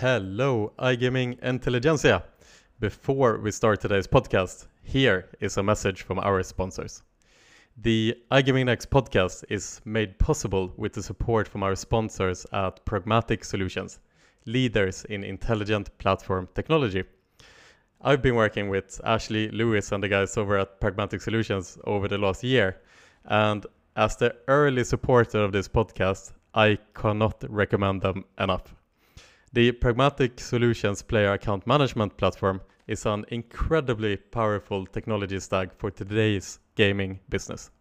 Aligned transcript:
Hello, 0.00 0.72
iGaming 0.78 1.38
Intelligentsia. 1.42 2.24
Before 2.78 3.36
we 3.36 3.50
start 3.50 3.82
today's 3.82 4.06
podcast, 4.06 4.66
here 4.82 5.28
is 5.40 5.58
a 5.58 5.62
message 5.62 6.04
from 6.04 6.18
our 6.20 6.42
sponsors. 6.42 7.02
The 7.76 8.16
iGaming 8.32 8.64
Next 8.64 8.88
podcast 8.88 9.44
is 9.50 9.82
made 9.84 10.18
possible 10.18 10.72
with 10.78 10.94
the 10.94 11.02
support 11.02 11.46
from 11.46 11.62
our 11.62 11.76
sponsors 11.76 12.46
at 12.54 12.82
Pragmatic 12.86 13.44
Solutions, 13.44 13.98
leaders 14.46 15.04
in 15.10 15.22
intelligent 15.22 15.90
platform 15.98 16.48
technology. 16.54 17.04
I've 18.00 18.22
been 18.22 18.36
working 18.36 18.70
with 18.70 19.02
Ashley 19.04 19.50
Lewis 19.50 19.92
and 19.92 20.02
the 20.02 20.08
guys 20.08 20.38
over 20.38 20.56
at 20.56 20.80
Pragmatic 20.80 21.20
Solutions 21.20 21.76
over 21.84 22.08
the 22.08 22.16
last 22.16 22.42
year, 22.42 22.80
and 23.26 23.66
as 23.96 24.16
the 24.16 24.34
early 24.48 24.82
supporter 24.82 25.44
of 25.44 25.52
this 25.52 25.68
podcast, 25.68 26.32
I 26.54 26.78
cannot 26.94 27.44
recommend 27.50 28.00
them 28.00 28.24
enough. 28.38 28.74
The 29.52 29.72
Pragmatic 29.72 30.38
Solutions 30.38 31.02
player 31.02 31.32
account 31.32 31.66
management 31.66 32.16
platform 32.16 32.60
is 32.86 33.04
an 33.04 33.24
incredibly 33.30 34.16
powerful 34.16 34.86
technology 34.86 35.40
stack 35.40 35.74
for 35.76 35.90
today's 35.90 36.60
gaming 36.76 37.18
business. 37.28 37.72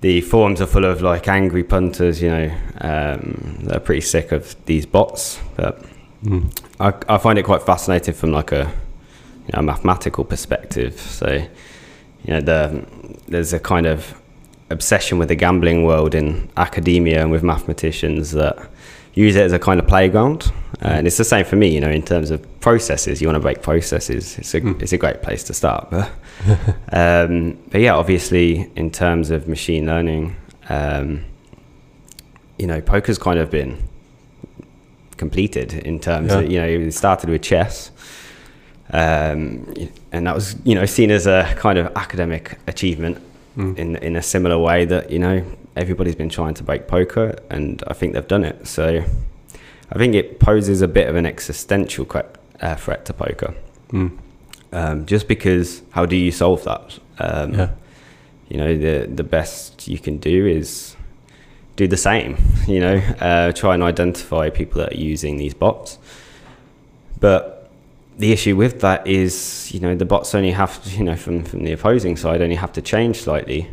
the 0.01 0.19
forums 0.19 0.59
are 0.59 0.67
full 0.67 0.83
of 0.83 1.01
like 1.01 1.29
angry 1.29 1.63
punters. 1.63 2.21
You 2.21 2.31
know, 2.31 2.57
um, 2.81 3.59
they're 3.61 3.79
pretty 3.79 4.01
sick 4.01 4.33
of 4.33 4.57
these 4.65 4.85
bots, 4.85 5.39
but 5.55 5.81
mm. 6.21 6.51
I, 6.81 6.93
I 7.07 7.17
find 7.17 7.39
it 7.39 7.43
quite 7.43 7.61
fascinating 7.61 8.13
from 8.13 8.33
like 8.33 8.51
a 8.51 8.73
you 9.47 9.51
know, 9.53 9.61
mathematical 9.61 10.23
perspective. 10.23 10.99
So, 10.99 11.31
you 11.31 12.33
know, 12.33 12.41
the, 12.41 12.85
there's 13.27 13.53
a 13.53 13.59
kind 13.59 13.85
of 13.85 14.19
obsession 14.69 15.17
with 15.17 15.29
the 15.29 15.35
gambling 15.35 15.83
world 15.83 16.15
in 16.15 16.49
academia 16.57 17.21
and 17.21 17.31
with 17.31 17.43
mathematicians 17.43 18.31
that 18.31 18.57
use 19.13 19.35
it 19.35 19.43
as 19.43 19.53
a 19.53 19.59
kind 19.59 19.79
of 19.79 19.87
playground. 19.87 20.51
Uh, 20.81 20.89
and 20.89 21.07
it's 21.07 21.17
the 21.17 21.23
same 21.23 21.45
for 21.45 21.55
me, 21.55 21.73
you 21.73 21.79
know, 21.79 21.89
in 21.89 22.01
terms 22.01 22.31
of 22.31 22.59
processes. 22.59 23.21
You 23.21 23.27
want 23.27 23.37
to 23.37 23.41
break 23.41 23.61
processes. 23.61 24.37
It's 24.37 24.53
a 24.53 24.61
mm. 24.61 24.81
it's 24.81 24.91
a 24.91 24.97
great 24.97 25.21
place 25.21 25.43
to 25.45 25.53
start. 25.53 25.89
But, 25.89 26.11
um, 26.91 27.57
but 27.69 27.81
yeah, 27.81 27.95
obviously, 27.95 28.69
in 28.75 28.91
terms 28.91 29.31
of 29.31 29.47
machine 29.47 29.85
learning, 29.85 30.35
um, 30.67 31.23
you 32.59 32.67
know, 32.67 32.81
poker's 32.81 33.17
kind 33.17 33.39
of 33.39 33.49
been 33.49 33.87
completed 35.17 35.73
in 35.73 35.97
terms 35.97 36.31
yeah. 36.31 36.39
of 36.39 36.51
you 36.51 36.59
know 36.59 36.67
it 36.67 36.91
started 36.91 37.29
with 37.29 37.41
chess. 37.41 37.91
Um, 38.91 39.73
and 40.11 40.27
that 40.27 40.35
was, 40.35 40.55
you 40.63 40.75
know, 40.75 40.85
seen 40.85 41.11
as 41.11 41.25
a 41.25 41.53
kind 41.57 41.77
of 41.77 41.95
academic 41.95 42.59
achievement 42.67 43.17
mm. 43.57 43.77
in 43.77 43.95
in 43.97 44.15
a 44.15 44.21
similar 44.21 44.57
way 44.57 44.85
that 44.85 45.11
you 45.11 45.19
know 45.19 45.43
everybody's 45.75 46.15
been 46.15 46.29
trying 46.29 46.53
to 46.55 46.63
break 46.63 46.87
poker, 46.87 47.35
and 47.49 47.83
I 47.87 47.93
think 47.93 48.13
they've 48.13 48.27
done 48.27 48.43
it. 48.43 48.67
So 48.67 49.03
I 49.91 49.97
think 49.97 50.15
it 50.15 50.39
poses 50.39 50.81
a 50.81 50.87
bit 50.87 51.07
of 51.07 51.15
an 51.15 51.25
existential 51.25 52.07
uh, 52.61 52.75
threat 52.75 53.05
to 53.05 53.13
poker. 53.13 53.53
Mm. 53.89 54.17
Um, 54.71 55.05
just 55.05 55.27
because, 55.27 55.81
how 55.91 56.05
do 56.05 56.15
you 56.15 56.31
solve 56.31 56.63
that? 56.65 56.99
Um, 57.19 57.53
yeah. 57.53 57.69
You 58.49 58.57
know, 58.57 58.77
the 58.77 59.07
the 59.07 59.23
best 59.23 59.87
you 59.87 59.99
can 59.99 60.17
do 60.17 60.45
is 60.45 60.95
do 61.75 61.87
the 61.87 61.97
same. 61.97 62.37
You 62.67 62.79
know, 62.79 62.95
uh, 63.19 63.51
try 63.51 63.75
and 63.75 63.83
identify 63.83 64.49
people 64.49 64.81
that 64.81 64.93
are 64.93 64.97
using 64.97 65.37
these 65.37 65.53
bots. 65.53 65.99
But 67.19 67.54
the 68.17 68.31
issue 68.31 68.55
with 68.55 68.81
that 68.81 69.05
is, 69.05 69.69
you 69.73 69.79
know, 69.79 69.95
the 69.95 70.05
bots 70.05 70.33
only 70.33 70.51
have, 70.51 70.81
to, 70.83 70.89
you 70.97 71.03
know, 71.03 71.15
from 71.15 71.43
from 71.43 71.63
the 71.63 71.73
opposing 71.73 72.15
side, 72.17 72.41
only 72.41 72.55
have 72.55 72.71
to 72.73 72.81
change 72.81 73.21
slightly 73.21 73.69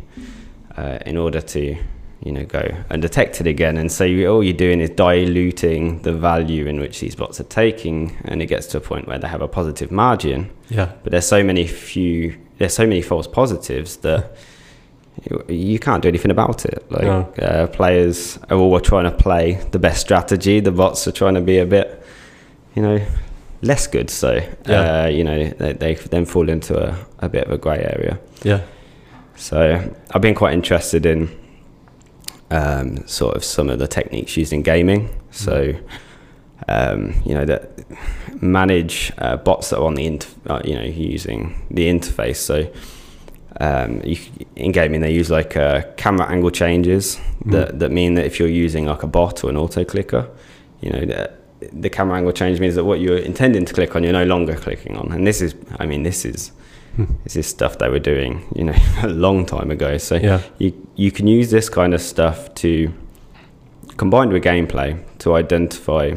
uh, 0.77 0.99
in 1.05 1.17
order 1.17 1.41
to, 1.41 1.77
you 2.23 2.31
know, 2.31 2.45
go 2.45 2.63
undetected 2.89 3.47
again. 3.47 3.77
And 3.77 3.91
so 3.91 4.03
you, 4.03 4.27
all 4.27 4.43
you're 4.43 4.53
doing 4.53 4.81
is 4.81 4.89
diluting 4.89 6.01
the 6.01 6.13
value 6.13 6.67
in 6.67 6.79
which 6.79 6.99
these 6.99 7.15
bots 7.15 7.39
are 7.39 7.45
taking, 7.45 8.17
and 8.25 8.41
it 8.41 8.47
gets 8.47 8.67
to 8.67 8.77
a 8.77 8.81
point 8.81 9.07
where 9.07 9.17
they 9.17 9.27
have 9.27 9.41
a 9.41 9.47
positive 9.47 9.91
margin. 9.91 10.49
Yeah. 10.69 10.91
But 11.03 11.11
there's 11.11 11.27
so 11.27 11.43
many 11.43 11.65
few, 11.67 12.37
there's 12.57 12.73
so 12.73 12.85
many 12.85 13.01
false 13.01 13.27
positives 13.27 13.97
that. 13.97 14.35
you 15.47 15.77
can't 15.77 16.01
do 16.01 16.09
anything 16.09 16.31
about 16.31 16.65
it. 16.65 16.83
Like 16.91 17.03
no. 17.03 17.19
uh, 17.39 17.67
players 17.67 18.39
are 18.49 18.57
all 18.57 18.79
trying 18.79 19.03
to 19.05 19.11
play 19.11 19.61
the 19.71 19.79
best 19.79 20.01
strategy. 20.01 20.59
The 20.59 20.71
bots 20.71 21.07
are 21.07 21.11
trying 21.11 21.35
to 21.35 21.41
be 21.41 21.59
a 21.59 21.65
bit, 21.65 22.03
you 22.75 22.81
know, 22.81 22.99
less 23.63 23.87
good. 23.87 24.09
So 24.09 24.41
yeah. 24.67 25.03
uh, 25.03 25.07
you 25.07 25.23
know 25.23 25.49
they, 25.49 25.73
they 25.73 25.95
then 25.95 26.25
fall 26.25 26.49
into 26.49 26.77
a, 26.77 27.05
a 27.19 27.29
bit 27.29 27.45
of 27.45 27.51
a 27.51 27.57
grey 27.57 27.83
area. 27.83 28.19
Yeah. 28.43 28.61
So 29.35 29.93
I've 30.11 30.21
been 30.21 30.35
quite 30.35 30.53
interested 30.53 31.05
in 31.05 31.29
um, 32.51 33.07
sort 33.07 33.35
of 33.35 33.43
some 33.43 33.69
of 33.69 33.79
the 33.79 33.87
techniques 33.87 34.37
used 34.37 34.53
in 34.53 34.61
gaming. 34.61 35.09
So 35.31 35.73
um, 36.67 37.15
you 37.25 37.33
know 37.33 37.45
that 37.45 37.71
manage 38.41 39.11
uh, 39.17 39.37
bots 39.37 39.69
that 39.69 39.77
are 39.77 39.85
on 39.85 39.95
the 39.95 40.05
inter- 40.05 40.29
uh, 40.47 40.61
you 40.63 40.75
know 40.75 40.83
using 40.83 41.65
the 41.71 41.87
interface. 41.87 42.37
So 42.37 42.71
um, 43.59 44.01
you, 44.03 44.17
in 44.55 44.71
gaming 44.71 45.01
they 45.01 45.13
use 45.13 45.31
like 45.31 45.55
uh, 45.55 45.83
camera 45.97 46.27
angle 46.27 46.51
changes 46.51 47.17
mm. 47.43 47.51
that 47.51 47.79
that 47.79 47.91
mean 47.91 48.15
that 48.15 48.25
if 48.25 48.39
you're 48.39 48.49
using 48.49 48.85
like 48.85 49.03
a 49.03 49.07
bot 49.07 49.43
or 49.43 49.49
an 49.49 49.57
auto 49.57 49.83
clicker, 49.83 50.29
you 50.81 50.91
know 50.91 51.05
that 51.05 51.42
the 51.71 51.89
camera 51.89 52.17
angle 52.17 52.31
change 52.31 52.59
means 52.59 52.75
that 52.75 52.85
what 52.85 52.99
you're 52.99 53.17
intending 53.17 53.65
to 53.65 53.73
click 53.73 53.95
on, 53.95 54.03
you're 54.03 54.13
no 54.13 54.25
longer 54.25 54.55
clicking 54.55 54.97
on. 54.97 55.11
And 55.11 55.25
this 55.25 55.41
is, 55.41 55.55
I 55.77 55.85
mean, 55.85 56.03
this 56.03 56.25
is 56.25 56.51
hmm. 56.95 57.05
this 57.23 57.35
is 57.35 57.47
stuff 57.47 57.77
they 57.77 57.89
were 57.89 57.99
doing, 57.99 58.45
you 58.55 58.63
know, 58.63 58.75
a 59.03 59.09
long 59.09 59.45
time 59.45 59.71
ago. 59.71 59.97
So 59.97 60.15
yeah. 60.15 60.41
you 60.57 60.73
you 60.95 61.11
can 61.11 61.27
use 61.27 61.51
this 61.51 61.69
kind 61.69 61.93
of 61.93 62.01
stuff 62.01 62.53
to 62.55 62.93
combined 63.97 64.33
with 64.33 64.43
gameplay 64.43 64.99
to 65.19 65.35
identify 65.35 66.15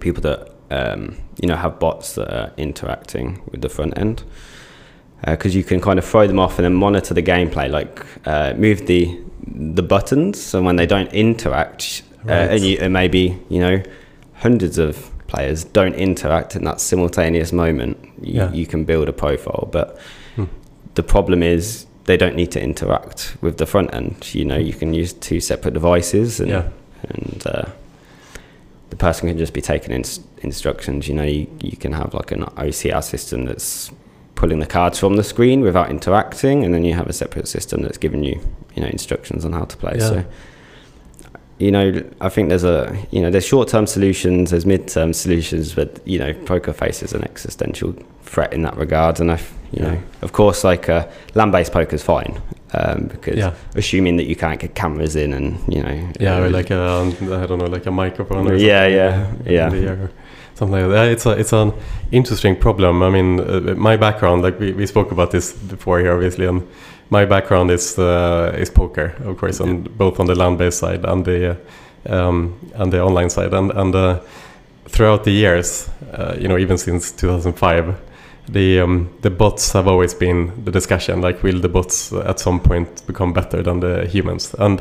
people 0.00 0.22
that 0.22 0.52
um, 0.70 1.16
you 1.40 1.48
know 1.48 1.56
have 1.56 1.78
bots 1.78 2.14
that 2.14 2.32
are 2.32 2.52
interacting 2.56 3.40
with 3.50 3.62
the 3.62 3.68
front 3.68 3.96
end 3.98 4.24
because 5.24 5.54
uh, 5.54 5.58
you 5.58 5.64
can 5.64 5.80
kind 5.80 5.98
of 5.98 6.04
throw 6.04 6.26
them 6.26 6.38
off 6.38 6.58
and 6.58 6.64
then 6.64 6.74
monitor 6.74 7.14
the 7.14 7.22
gameplay, 7.22 7.70
like 7.70 8.04
uh, 8.26 8.54
move 8.54 8.86
the 8.86 9.18
the 9.46 9.82
buttons, 9.82 10.54
and 10.54 10.64
when 10.66 10.76
they 10.76 10.86
don't 10.86 11.12
interact, 11.12 12.02
right. 12.24 12.34
uh, 12.34 12.52
and, 12.52 12.60
you, 12.62 12.78
and 12.80 12.92
maybe 12.92 13.38
you 13.48 13.60
know 13.60 13.82
hundreds 14.38 14.78
of 14.78 15.10
players 15.26 15.64
don't 15.64 15.94
interact 15.94 16.56
in 16.56 16.64
that 16.64 16.80
simultaneous 16.80 17.52
moment, 17.52 17.98
you, 18.20 18.34
yeah. 18.34 18.52
you 18.52 18.66
can 18.66 18.84
build 18.84 19.08
a 19.08 19.12
profile. 19.12 19.68
But 19.70 19.98
hmm. 20.34 20.44
the 20.94 21.02
problem 21.02 21.42
is 21.42 21.86
they 22.04 22.16
don't 22.16 22.36
need 22.36 22.52
to 22.52 22.62
interact 22.62 23.36
with 23.40 23.58
the 23.58 23.66
front 23.66 23.92
end. 23.94 24.34
You 24.34 24.44
know, 24.44 24.56
you 24.56 24.72
can 24.72 24.94
use 24.94 25.12
two 25.12 25.40
separate 25.40 25.74
devices, 25.74 26.40
and 26.40 26.50
yeah. 26.50 26.68
and 27.08 27.42
uh, 27.46 27.64
the 28.90 28.96
person 28.96 29.28
can 29.28 29.38
just 29.38 29.52
be 29.52 29.60
taking 29.60 29.92
in, 29.92 30.04
instructions. 30.38 31.08
You 31.08 31.14
know, 31.14 31.24
you, 31.24 31.48
you 31.60 31.76
can 31.76 31.92
have 31.92 32.14
like 32.14 32.32
an 32.32 32.44
OCR 32.44 33.02
system 33.02 33.44
that's 33.44 33.90
pulling 34.36 34.60
the 34.60 34.66
cards 34.66 34.98
from 34.98 35.16
the 35.16 35.24
screen 35.24 35.62
without 35.62 35.90
interacting, 35.90 36.64
and 36.64 36.72
then 36.72 36.84
you 36.84 36.94
have 36.94 37.08
a 37.08 37.12
separate 37.12 37.48
system 37.48 37.82
that's 37.82 37.98
giving 37.98 38.22
you 38.22 38.40
you 38.74 38.82
know 38.82 38.88
instructions 38.88 39.44
on 39.44 39.52
how 39.52 39.64
to 39.64 39.76
play. 39.76 39.94
Yeah. 39.98 40.08
So 40.08 40.24
you 41.58 41.70
know, 41.70 42.02
I 42.20 42.28
think 42.28 42.48
there's 42.50 42.64
a 42.64 42.96
you 43.10 43.20
know 43.22 43.30
there's 43.30 43.46
short 43.46 43.68
term 43.68 43.86
solutions, 43.86 44.50
there's 44.50 44.66
mid 44.66 44.88
term 44.88 45.12
solutions, 45.12 45.74
but 45.74 46.06
you 46.06 46.18
know, 46.18 46.32
poker 46.44 46.72
faces 46.72 47.12
an 47.12 47.22
existential 47.24 47.94
threat 48.22 48.52
in 48.52 48.62
that 48.62 48.76
regard, 48.76 49.20
and 49.20 49.30
I, 49.30 49.36
you 49.72 49.82
Yeah. 49.82 49.92
know, 49.92 49.98
of 50.22 50.32
course, 50.32 50.64
like 50.64 50.88
uh, 50.88 51.06
land 51.34 51.52
based 51.52 51.72
poker 51.72 51.94
is 51.94 52.02
fine 52.02 52.40
um, 52.74 53.08
because 53.10 53.36
Yeah. 53.36 53.52
assuming 53.74 54.16
that 54.18 54.26
you 54.26 54.36
can't 54.36 54.60
get 54.60 54.74
cameras 54.74 55.16
in 55.16 55.32
and 55.32 55.58
you 55.68 55.82
know, 55.82 56.08
Yeah, 56.20 56.38
or 56.40 56.46
uh, 56.46 56.50
like 56.50 56.70
a 56.70 57.12
I 57.42 57.46
don't 57.46 57.58
know, 57.58 57.66
like 57.66 57.86
a 57.86 57.90
microphone. 57.90 58.48
Or 58.48 58.54
Yeah, 58.56 58.82
something, 58.82 59.54
yeah, 59.54 59.70
uh, 59.70 59.72
yeah. 59.72 59.88
air 59.88 59.92
or 60.04 60.10
something 60.54 60.80
like 60.82 60.90
that. 60.90 61.08
It's 61.12 61.26
a 61.26 61.30
it's 61.30 61.52
an 61.52 61.72
interesting 62.12 62.56
problem. 62.56 63.02
I 63.02 63.10
mean, 63.10 63.40
uh, 63.40 63.74
my 63.76 63.96
background, 63.96 64.42
like 64.42 64.60
we, 64.60 64.72
we 64.72 64.86
spoke 64.86 65.10
about 65.12 65.30
this 65.30 65.52
before 65.52 66.00
here, 66.00 66.12
obviously, 66.12 66.46
and 66.46 66.62
my 67.10 67.24
background 67.24 67.70
is 67.70 67.98
uh, 67.98 68.54
is 68.58 68.70
poker, 68.70 69.14
of 69.24 69.36
course, 69.38 69.60
on 69.60 69.82
both 69.82 70.20
on 70.20 70.26
the 70.26 70.34
land-based 70.34 70.78
side 70.78 71.04
and 71.04 71.24
the 71.24 71.56
um, 72.08 72.54
and 72.74 72.92
the 72.92 73.00
online 73.00 73.30
side, 73.30 73.52
and 73.54 73.70
and 73.72 73.94
uh, 73.94 74.20
throughout 74.88 75.24
the 75.24 75.30
years, 75.30 75.88
uh, 76.12 76.36
you 76.38 76.48
know, 76.48 76.58
even 76.58 76.78
since 76.78 77.12
2005. 77.12 77.94
The 78.48 78.78
um, 78.78 79.10
the 79.22 79.30
bots 79.30 79.72
have 79.72 79.88
always 79.88 80.14
been 80.14 80.64
the 80.64 80.70
discussion. 80.70 81.20
Like, 81.20 81.42
will 81.42 81.60
the 81.60 81.68
bots 81.68 82.12
at 82.12 82.38
some 82.38 82.60
point 82.60 83.04
become 83.04 83.32
better 83.32 83.60
than 83.60 83.80
the 83.80 84.06
humans? 84.06 84.54
And 84.60 84.80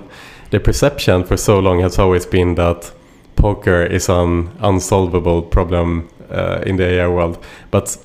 the 0.52 0.60
perception 0.60 1.24
for 1.24 1.36
so 1.36 1.58
long 1.58 1.80
has 1.80 1.98
always 1.98 2.28
been 2.28 2.56
that 2.56 2.92
poker 3.36 3.84
is 3.84 4.08
an 4.08 4.52
unsolvable 4.60 5.42
problem 5.42 6.10
uh, 6.30 6.62
in 6.64 6.78
the 6.78 6.84
AI 6.84 7.08
world. 7.08 7.44
But 7.72 7.98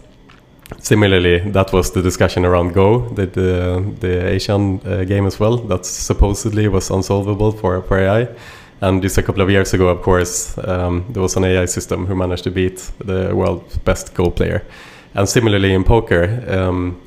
similarly, 0.78 1.38
that 1.50 1.72
was 1.72 1.90
the 1.90 2.02
discussion 2.02 2.44
around 2.44 2.74
Go, 2.74 3.08
the 3.08 3.26
the, 3.26 3.84
the 4.00 4.26
Asian 4.28 4.80
uh, 4.86 5.04
game 5.04 5.26
as 5.26 5.40
well. 5.40 5.56
That 5.56 5.86
supposedly 5.86 6.68
was 6.68 6.90
unsolvable 6.90 7.52
for 7.52 7.82
for 7.82 7.98
AI. 7.98 8.28
And 8.82 9.02
just 9.02 9.18
a 9.18 9.22
couple 9.22 9.42
of 9.42 9.50
years 9.50 9.74
ago, 9.74 9.88
of 9.88 10.00
course, 10.00 10.56
um, 10.66 11.04
there 11.10 11.22
was 11.22 11.36
an 11.36 11.44
AI 11.44 11.66
system 11.66 12.06
who 12.06 12.14
managed 12.14 12.44
to 12.44 12.50
beat 12.50 12.90
the 12.98 13.34
world's 13.34 13.76
best 13.78 14.14
Go 14.14 14.30
player. 14.30 14.64
And 15.14 15.28
similarly 15.28 15.74
in 15.74 15.84
poker, 15.84 16.42
um, 16.48 16.98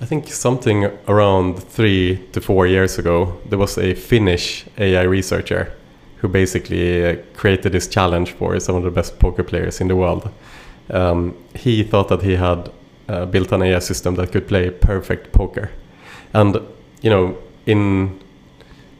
I 0.00 0.06
think 0.06 0.28
something 0.28 0.84
around 1.06 1.58
three 1.58 2.24
to 2.32 2.40
four 2.40 2.66
years 2.66 2.98
ago, 2.98 3.38
there 3.48 3.58
was 3.58 3.76
a 3.78 3.94
Finnish 3.94 4.64
AI 4.78 5.02
researcher 5.02 5.72
who 6.18 6.28
basically 6.28 7.04
uh, 7.04 7.16
created 7.36 7.72
this 7.72 7.88
challenge 7.88 8.32
for 8.32 8.58
some 8.60 8.76
of 8.76 8.84
the 8.84 8.90
best 8.90 9.18
poker 9.18 9.42
players 9.42 9.80
in 9.80 9.88
the 9.88 9.96
world. 9.96 10.30
Um, 10.90 11.34
he 11.54 11.82
thought 11.82 12.08
that 12.08 12.22
he 12.22 12.36
had 12.36 12.70
uh, 13.08 13.26
built 13.26 13.52
an 13.52 13.62
AI 13.62 13.78
system 13.78 14.14
that 14.16 14.32
could 14.32 14.46
play 14.46 14.70
perfect 14.70 15.32
poker, 15.32 15.70
and 16.32 16.58
you 17.02 17.10
know, 17.10 17.36
in 17.66 18.20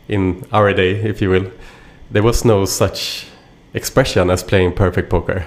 in 0.08 0.44
our 0.52 0.72
day, 0.72 0.92
if 0.92 1.20
you 1.20 1.30
will, 1.30 1.50
there 2.10 2.22
was 2.22 2.44
no 2.44 2.64
such 2.64 3.26
expression 3.74 4.30
as 4.30 4.42
playing 4.42 4.72
perfect 4.72 5.10
poker. 5.10 5.44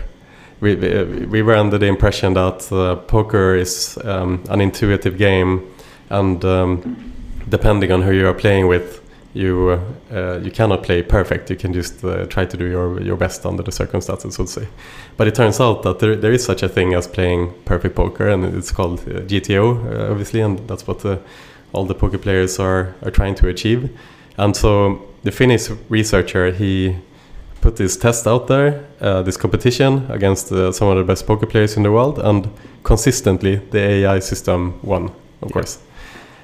We, 0.59 0.75
we, 0.75 1.25
we 1.25 1.41
were 1.41 1.55
under 1.55 1.79
the 1.79 1.87
impression 1.87 2.35
that 2.35 2.71
uh, 2.71 2.97
poker 3.07 3.55
is 3.55 3.97
um, 4.03 4.43
an 4.49 4.61
intuitive 4.61 5.17
game, 5.17 5.67
and 6.09 6.43
um, 6.45 7.13
depending 7.49 7.91
on 7.91 8.03
who 8.03 8.11
you 8.11 8.27
are 8.27 8.33
playing 8.33 8.67
with, 8.67 9.00
you 9.33 9.79
uh, 10.11 10.39
you 10.43 10.51
cannot 10.51 10.83
play 10.83 11.01
perfect. 11.03 11.49
You 11.49 11.55
can 11.55 11.73
just 11.73 12.03
uh, 12.03 12.25
try 12.25 12.45
to 12.45 12.57
do 12.57 12.65
your 12.65 13.01
your 13.01 13.17
best 13.17 13.45
under 13.45 13.63
the 13.63 13.71
circumstances, 13.71 14.35
so 14.35 14.43
to 14.43 14.49
say. 14.49 14.67
But 15.17 15.27
it 15.27 15.35
turns 15.35 15.59
out 15.59 15.83
that 15.83 15.99
there, 15.99 16.15
there 16.15 16.33
is 16.33 16.43
such 16.43 16.63
a 16.63 16.69
thing 16.69 16.93
as 16.93 17.07
playing 17.07 17.53
perfect 17.65 17.95
poker, 17.95 18.27
and 18.29 18.43
it's 18.55 18.71
called 18.71 18.99
uh, 19.01 19.21
GTO, 19.21 19.63
uh, 19.63 20.11
obviously, 20.11 20.41
and 20.41 20.59
that's 20.67 20.85
what 20.87 20.99
the, 20.99 21.19
all 21.73 21.85
the 21.85 21.95
poker 21.95 22.17
players 22.17 22.59
are 22.59 22.93
are 23.03 23.11
trying 23.11 23.35
to 23.35 23.47
achieve. 23.47 23.89
And 24.37 24.55
so 24.55 25.01
the 25.23 25.31
Finnish 25.31 25.69
researcher 25.89 26.51
he 26.51 26.95
put 27.61 27.75
this 27.75 27.95
test 27.95 28.27
out 28.27 28.47
there, 28.47 28.83
uh, 29.01 29.21
this 29.21 29.37
competition 29.37 30.05
against 30.09 30.51
uh, 30.51 30.71
some 30.71 30.87
of 30.87 30.97
the 30.97 31.03
best 31.03 31.27
poker 31.27 31.45
players 31.45 31.77
in 31.77 31.83
the 31.83 31.91
world, 31.91 32.19
and 32.19 32.49
consistently 32.83 33.57
the 33.71 33.79
AI 33.79 34.19
system 34.19 34.73
won, 34.83 35.05
of 35.41 35.49
Yeah. 35.49 35.53
course. 35.53 35.77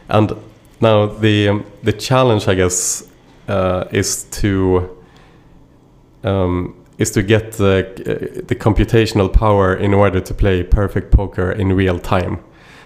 And 0.10 0.32
now 0.82 1.08
the 1.08 1.50
um, 1.50 1.66
the 1.84 1.94
challenge, 1.94 2.48
I 2.48 2.56
guess, 2.56 3.10
uh, 3.48 3.86
is 3.92 4.24
to 4.42 4.98
um, 6.24 6.76
is 6.98 7.12
to 7.12 7.24
get 7.24 7.54
the 7.54 8.44
the 8.48 8.56
computational 8.56 9.32
power 9.32 9.76
in 9.76 9.94
order 9.94 10.22
to 10.22 10.34
play 10.34 10.64
perfect 10.64 11.12
poker 11.12 11.52
in 11.52 11.74
real 11.74 12.00
time. 12.00 12.40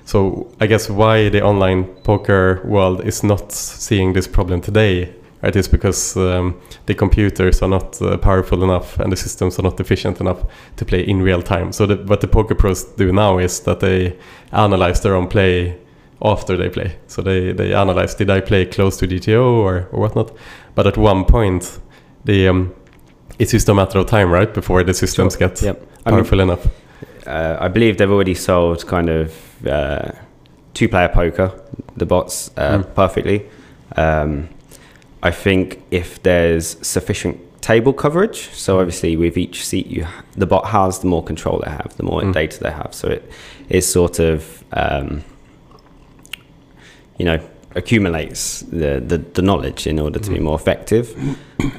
So 0.06 0.52
I 0.60 0.68
guess 0.68 0.90
why 0.90 1.30
the 1.30 1.42
online 1.42 1.86
poker 2.04 2.62
world 2.66 3.06
is 3.06 3.24
not 3.24 3.52
seeing 3.52 4.14
this 4.14 4.28
problem 4.28 4.60
today, 4.62 5.14
right, 5.42 5.56
is 5.56 5.68
because 5.68 6.18
um, 6.18 6.60
the 6.88 6.96
computers 6.96 7.62
are 7.62 7.70
not 7.70 8.02
uh, 8.02 8.18
powerful 8.18 8.64
enough 8.64 9.00
and 9.00 9.12
the 9.12 9.16
systems 9.16 9.60
are 9.60 9.62
not 9.64 9.80
efficient 9.80 10.20
enough 10.20 10.44
to 10.78 10.86
play 10.86 11.02
in 11.08 11.22
real 11.22 11.42
time. 11.42 11.72
So 11.72 11.86
the, 11.86 11.96
what 11.96 12.22
the 12.22 12.28
poker 12.28 12.56
pros 12.56 12.84
do 12.84 13.12
now 13.12 13.38
is 13.38 13.60
that 13.62 13.80
they 13.80 14.18
analyze 14.52 15.02
their 15.02 15.16
own 15.16 15.28
play 15.28 15.78
after 16.24 16.58
they 16.58 16.70
play. 16.70 16.96
So 17.08 17.22
they, 17.22 17.52
they 17.54 17.74
analyze 17.74 18.16
did 18.16 18.30
I 18.30 18.42
play 18.42 18.66
close 18.66 18.98
to 18.98 19.08
GTO 19.08 19.44
or, 19.44 19.88
or 19.92 20.00
whatnot. 20.02 20.32
But 20.76 20.88
at 20.88 20.98
one 20.98 21.26
point, 21.26 21.80
the 22.26 22.48
um, 22.48 22.74
it's 23.40 23.52
just 23.52 23.70
a 23.70 23.74
matter 23.74 24.00
of 24.00 24.06
time, 24.06 24.30
right, 24.32 24.54
before 24.54 24.84
the 24.84 24.94
systems 24.94 25.36
get 25.36 25.62
Yep. 25.62 25.82
I 26.06 26.10
mean, 26.12 26.18
powerful 26.20 26.40
enough. 26.40 26.68
uh, 27.28 27.58
I 27.60 27.68
believe 27.70 27.98
they've 27.98 28.12
already 28.12 28.36
solved 28.36 28.86
kind 28.88 29.10
of 29.10 29.34
uh, 29.68 30.12
two-player 30.74 31.10
poker, 31.10 31.52
the 31.98 32.06
bots, 32.06 32.52
uh, 32.58 32.78
Mm. 32.80 32.96
perfectly. 32.96 33.46
Um, 33.98 34.48
I 35.24 35.32
think 35.32 35.82
if 35.92 36.22
there's 36.24 36.78
sufficient 36.88 37.38
table 37.62 37.94
coverage, 37.94 38.50
so 38.54 38.76
Mm. 38.78 38.80
obviously 38.82 39.16
with 39.18 39.38
each 39.38 39.66
seat 39.66 39.88
you 39.88 40.04
ha- 40.06 40.24
the 40.38 40.46
bot 40.46 40.66
has, 40.68 41.00
the 41.00 41.08
more 41.08 41.24
control 41.24 41.62
they 41.64 41.72
have, 41.72 41.96
the 41.98 42.04
more 42.04 42.22
Mm. 42.22 42.34
data 42.34 42.60
they 42.64 42.72
have. 42.72 42.90
So 42.94 43.08
it 43.10 43.24
is 43.70 43.86
sort 43.92 44.20
of 44.20 44.64
um, 44.74 45.24
you 47.22 47.26
know 47.30 47.40
accumulates 47.82 48.62
the, 48.82 48.92
the, 49.12 49.18
the 49.38 49.42
knowledge 49.42 49.88
in 49.92 49.98
order 50.00 50.20
to 50.20 50.30
be 50.30 50.38
Mm. 50.40 50.44
more 50.50 50.56
effective. 50.64 51.06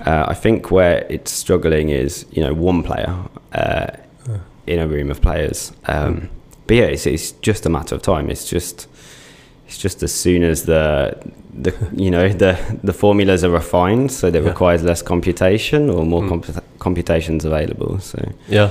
Uh, 0.06 0.24
I 0.32 0.34
think 0.34 0.70
where 0.70 0.96
it's 1.10 1.30
struggling 1.44 1.90
is 1.90 2.24
you 2.36 2.42
know 2.44 2.54
one 2.70 2.82
player 2.82 3.12
uh, 3.62 3.86
in 4.66 4.78
a 4.78 4.86
room 4.94 5.10
of 5.10 5.20
players. 5.20 5.72
Um, 5.94 6.28
but 6.66 6.76
yeah, 6.76 6.88
it's, 6.94 7.06
it's 7.06 7.32
just 7.48 7.66
a 7.66 7.68
matter 7.68 7.94
of 7.96 8.02
time. 8.02 8.30
It's 8.30 8.48
just 8.54 8.88
it's 9.66 9.78
just 9.84 10.02
as 10.02 10.12
soon 10.24 10.42
as 10.44 10.62
the 10.64 11.16
the 11.62 11.72
you 12.04 12.10
know 12.10 12.28
the 12.44 12.52
the 12.84 12.92
formulas 12.92 13.42
are 13.44 13.50
refined, 13.62 14.10
so 14.12 14.30
that 14.30 14.42
Yeah. 14.42 14.48
requires 14.48 14.82
less 14.82 15.02
computation 15.02 15.90
or 15.90 16.04
more 16.06 16.22
Mm. 16.22 16.30
compu- 16.30 16.62
computations 16.78 17.44
available. 17.44 17.98
So 18.00 18.18
Yeah, 18.48 18.70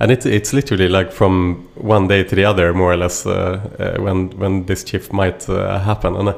and 0.00 0.10
it's 0.10 0.26
it's 0.26 0.52
literally 0.52 0.88
like 0.88 1.12
from 1.12 1.68
one 1.74 2.08
day 2.08 2.24
to 2.24 2.34
the 2.34 2.44
other, 2.44 2.74
more 2.74 2.92
or 2.92 2.96
less, 2.96 3.26
uh, 3.26 3.60
uh, 3.78 4.02
when 4.02 4.30
when 4.38 4.66
this 4.66 4.86
shift 4.86 5.12
might 5.12 5.48
uh, 5.48 5.78
happen. 5.78 6.16
And 6.16 6.34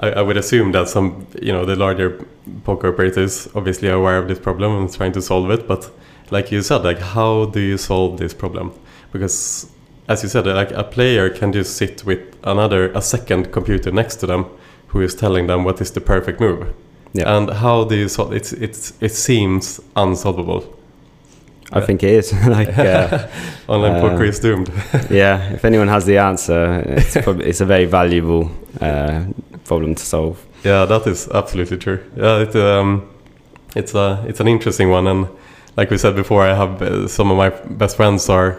I, 0.00 0.10
I 0.10 0.22
would 0.22 0.36
assume 0.36 0.72
that 0.72 0.88
some, 0.88 1.26
you 1.40 1.52
know, 1.52 1.64
the 1.64 1.76
larger 1.76 2.24
poker 2.64 2.88
operators 2.88 3.48
obviously 3.54 3.88
are 3.88 3.94
aware 3.94 4.18
of 4.18 4.28
this 4.28 4.38
problem 4.38 4.76
and 4.76 4.92
trying 4.92 5.12
to 5.12 5.22
solve 5.22 5.50
it. 5.50 5.68
But 5.68 5.90
like 6.30 6.50
you 6.50 6.62
said, 6.62 6.82
like 6.84 6.98
how 6.98 7.46
do 7.46 7.60
you 7.60 7.78
solve 7.78 8.18
this 8.18 8.34
problem? 8.34 8.72
Because 9.12 9.70
as 10.08 10.22
you 10.22 10.28
said, 10.28 10.46
like 10.46 10.72
a 10.72 10.82
player 10.84 11.30
can 11.30 11.52
just 11.52 11.76
sit 11.76 12.04
with 12.04 12.36
another 12.42 12.90
a 12.92 13.02
second 13.02 13.52
computer 13.52 13.92
next 13.92 14.16
to 14.16 14.26
them, 14.26 14.46
who 14.88 15.00
is 15.00 15.14
telling 15.14 15.46
them 15.46 15.64
what 15.64 15.80
is 15.80 15.92
the 15.92 16.00
perfect 16.00 16.40
move. 16.40 16.74
yeah, 17.12 17.36
And 17.36 17.50
how 17.50 17.84
do 17.84 17.94
you 17.94 18.08
solve? 18.08 18.32
It's 18.32 18.52
it's 18.52 18.92
it 19.00 19.12
seems 19.12 19.80
unsolvable. 19.94 20.79
I 21.72 21.80
think 21.80 22.02
it 22.02 22.10
is. 22.10 22.32
like 22.46 22.76
uh, 22.78 23.26
Online 23.68 23.96
Uh, 23.96 24.00
poker 24.00 24.24
is 24.24 24.40
doomed. 24.40 24.70
yeah, 25.10 25.52
if 25.54 25.64
anyone 25.64 25.88
has 25.88 26.04
the 26.04 26.18
answer, 26.18 26.82
it's 26.86 27.16
probably 27.16 27.46
it's 27.46 27.60
a 27.60 27.66
very 27.66 27.86
valuable 27.86 28.50
uh, 28.80 29.24
problem 29.64 29.94
to 29.94 30.02
solve. 30.02 30.36
Yeah, 30.64 30.84
that 30.86 31.06
is 31.06 31.28
absolutely 31.28 31.76
true. 31.78 31.98
Yeah, 32.16 32.42
it, 32.42 32.54
um, 32.56 33.02
it's 33.76 33.94
a 33.94 34.24
it's 34.28 34.40
an 34.40 34.48
interesting 34.48 34.90
one, 34.90 35.06
and 35.10 35.26
like 35.76 35.90
we 35.90 35.98
said 35.98 36.14
before, 36.16 36.42
I 36.42 36.54
have 36.54 36.82
uh, 36.82 37.08
some 37.08 37.30
of 37.30 37.36
my 37.36 37.50
best 37.76 37.96
friends 37.96 38.28
are 38.28 38.56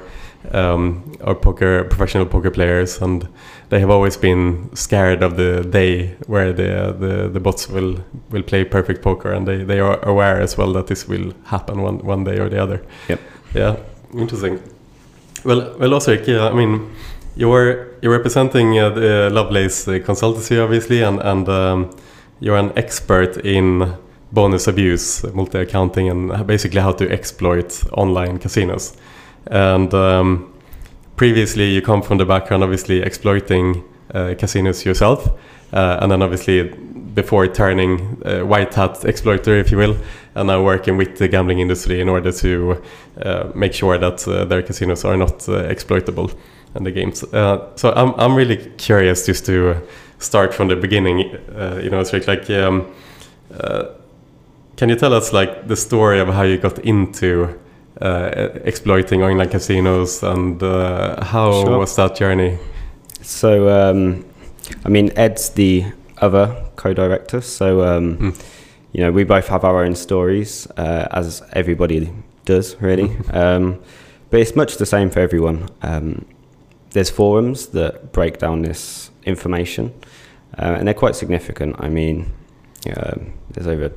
um, 0.54 1.04
are 1.24 1.36
poker 1.36 1.84
professional 1.84 2.26
poker 2.26 2.52
players, 2.52 3.02
and 3.02 3.28
they 3.72 3.80
have 3.80 3.90
always 3.90 4.18
been 4.18 4.70
scared 4.76 5.24
of 5.24 5.38
the 5.38 5.64
day 5.64 6.08
where 6.28 6.52
the 6.52 6.94
the, 7.00 7.30
the 7.30 7.40
bots 7.40 7.70
will 7.70 7.96
will 8.30 8.44
play 8.44 8.66
perfect 8.66 9.02
poker, 9.02 9.32
and 9.32 9.48
they, 9.48 9.64
they 9.64 9.80
are 9.80 9.98
aware 10.04 10.42
as 10.42 10.58
well 10.58 10.74
that 10.74 10.88
this 10.88 11.08
will 11.08 11.34
happen 11.46 11.82
one 11.82 12.00
one 12.00 12.24
day 12.26 12.38
or 12.38 12.50
the 12.50 12.62
other. 12.62 12.82
Yep. 13.08 13.20
Yeah, 13.56 13.76
interesting. 14.14 14.60
Well, 15.46 15.76
well, 15.80 15.94
also, 15.94 16.12
yeah, 16.12 16.50
I 16.50 16.54
mean, 16.54 16.90
you're 17.36 17.88
you're 18.02 18.12
representing 18.12 18.78
uh, 18.78 18.90
the 18.90 19.30
Lovelace 19.32 19.88
uh, 19.88 20.00
consultancy, 20.00 20.62
obviously, 20.62 21.02
and 21.02 21.20
and 21.22 21.48
um, 21.48 21.90
you're 22.42 22.58
an 22.58 22.74
expert 22.76 23.38
in 23.38 23.94
bonus 24.34 24.68
abuse, 24.68 25.24
multi 25.34 25.60
accounting, 25.60 26.10
and 26.10 26.46
basically 26.46 26.82
how 26.82 26.92
to 26.92 27.10
exploit 27.10 27.84
online 27.94 28.38
casinos. 28.38 28.98
And 29.48 29.94
um, 29.94 30.52
previously, 31.22 31.72
you 31.72 31.84
come 31.84 32.02
from 32.02 32.18
the 32.18 32.26
background, 32.26 32.64
obviously, 32.64 33.00
exploiting 33.00 33.84
uh, 34.16 34.34
casinos 34.40 34.84
yourself, 34.84 35.28
uh, 35.72 36.00
and 36.02 36.12
then 36.12 36.24
obviously 36.24 36.64
before 37.14 37.48
turning 37.48 38.20
uh, 38.26 38.40
white 38.40 38.74
hat 38.74 39.06
exploiter, 39.06 39.56
if 39.56 39.70
you 39.70 39.78
will, 39.78 39.96
and 40.34 40.48
now 40.48 40.64
working 40.64 40.98
with 40.98 41.20
the 41.20 41.28
gambling 41.28 41.60
industry 41.60 42.02
in 42.02 42.10
order 42.10 42.32
to 42.32 42.82
uh, 43.22 43.52
make 43.54 43.72
sure 43.72 44.00
that 44.00 44.28
uh, 44.28 44.46
their 44.46 44.64
casinos 44.64 45.06
are 45.06 45.16
not 45.16 45.48
uh, 45.48 45.58
exploitable 45.70 46.32
and 46.74 46.88
the 46.88 46.92
games. 46.92 47.20
So 47.20 47.94
I'm 47.96 48.16
I'm 48.18 48.34
really 48.34 48.58
curious 48.78 49.28
just 49.28 49.46
to 49.46 49.76
start 50.18 50.56
from 50.56 50.70
the 50.70 50.76
beginning. 50.76 51.20
you 51.84 51.90
know, 51.92 52.00
it's 52.02 52.14
like 52.28 52.50
um, 52.50 52.92
can 54.76 54.90
you 54.90 54.96
tell 54.96 55.14
us 55.14 55.32
like 55.34 55.68
the 55.68 55.76
story 55.76 56.20
of 56.20 56.30
how 56.30 56.42
you 56.42 56.58
got 56.58 56.80
into 56.80 57.60
exploiting 58.02 59.24
online 59.24 59.50
casinos 59.50 60.24
and 60.24 60.62
uh, 60.62 61.24
how 61.24 61.52
sure. 61.52 61.78
was 61.80 61.96
that 61.96 62.16
journey? 62.16 62.58
So, 63.22 63.70
um, 63.70 64.26
I 64.86 64.90
mean, 64.90 65.12
Ed's 65.16 65.50
the 65.50 65.86
other 66.18 66.66
co-director, 66.76 67.42
so 67.42 67.82
um, 67.82 68.18
mm. 68.18 68.46
you 68.94 69.02
know 69.02 69.12
we 69.12 69.24
both 69.24 69.48
have 69.48 69.64
our 69.64 69.84
own 69.84 69.96
stories, 69.96 70.68
uh, 70.78 71.08
as 71.12 71.42
everybody 71.54 72.12
does, 72.46 72.76
really. 72.82 73.08
Hmm. 73.08 73.36
um, 73.38 73.82
but 74.30 74.40
it's 74.40 74.56
much 74.56 74.78
the 74.78 74.86
same 74.86 75.10
for 75.10 75.20
everyone. 75.20 75.70
Um, 75.82 76.26
there's 76.92 77.10
forums 77.10 77.68
that 77.68 78.12
break 78.12 78.38
down 78.40 78.62
this 78.62 79.12
information, 79.26 79.94
uh, 80.58 80.76
and 80.78 80.88
they're 80.88 80.94
quite 80.94 81.16
significant. 81.16 81.76
I 81.80 81.90
mean, 81.90 82.32
there's 82.84 83.68
over 83.68 83.92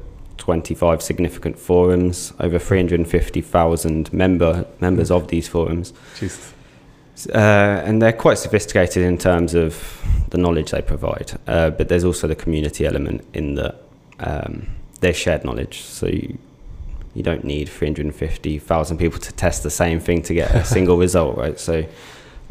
25 0.45 1.01
significant 1.01 1.59
forums, 1.59 2.35
over 2.39 2.59
350,000 2.59 4.13
member 4.13 4.67
members 4.79 5.11
of 5.11 5.29
these 5.29 5.49
forums. 5.49 5.95
Uh, 7.31 7.39
and 7.87 8.03
they're 8.03 8.13
quite 8.13 8.37
sophisticated 8.37 9.03
in 9.03 9.17
terms 9.17 9.55
of 9.55 10.05
the 10.29 10.37
knowledge 10.37 10.73
they 10.73 10.83
provide. 10.83 11.33
Uh, 11.47 11.71
but 11.71 11.89
there's 11.89 12.05
also 12.05 12.27
the 12.27 12.35
community 12.35 12.85
element 12.85 13.25
in 13.33 13.55
that 13.55 13.81
um, 14.21 14.67
they're 15.01 15.15
shared 15.15 15.47
knowledge. 15.47 15.81
So 15.81 16.09
you, 16.09 16.37
you 17.15 17.23
don't 17.23 17.45
need 17.45 17.71
350,000 17.71 18.99
people 18.99 19.19
to 19.21 19.33
test 19.33 19.63
the 19.63 19.71
same 19.71 19.99
thing 19.99 20.21
to 20.25 20.35
get 20.35 20.55
a 20.55 20.63
single 20.77 20.99
result, 20.99 21.39
right? 21.39 21.59
So 21.59 21.87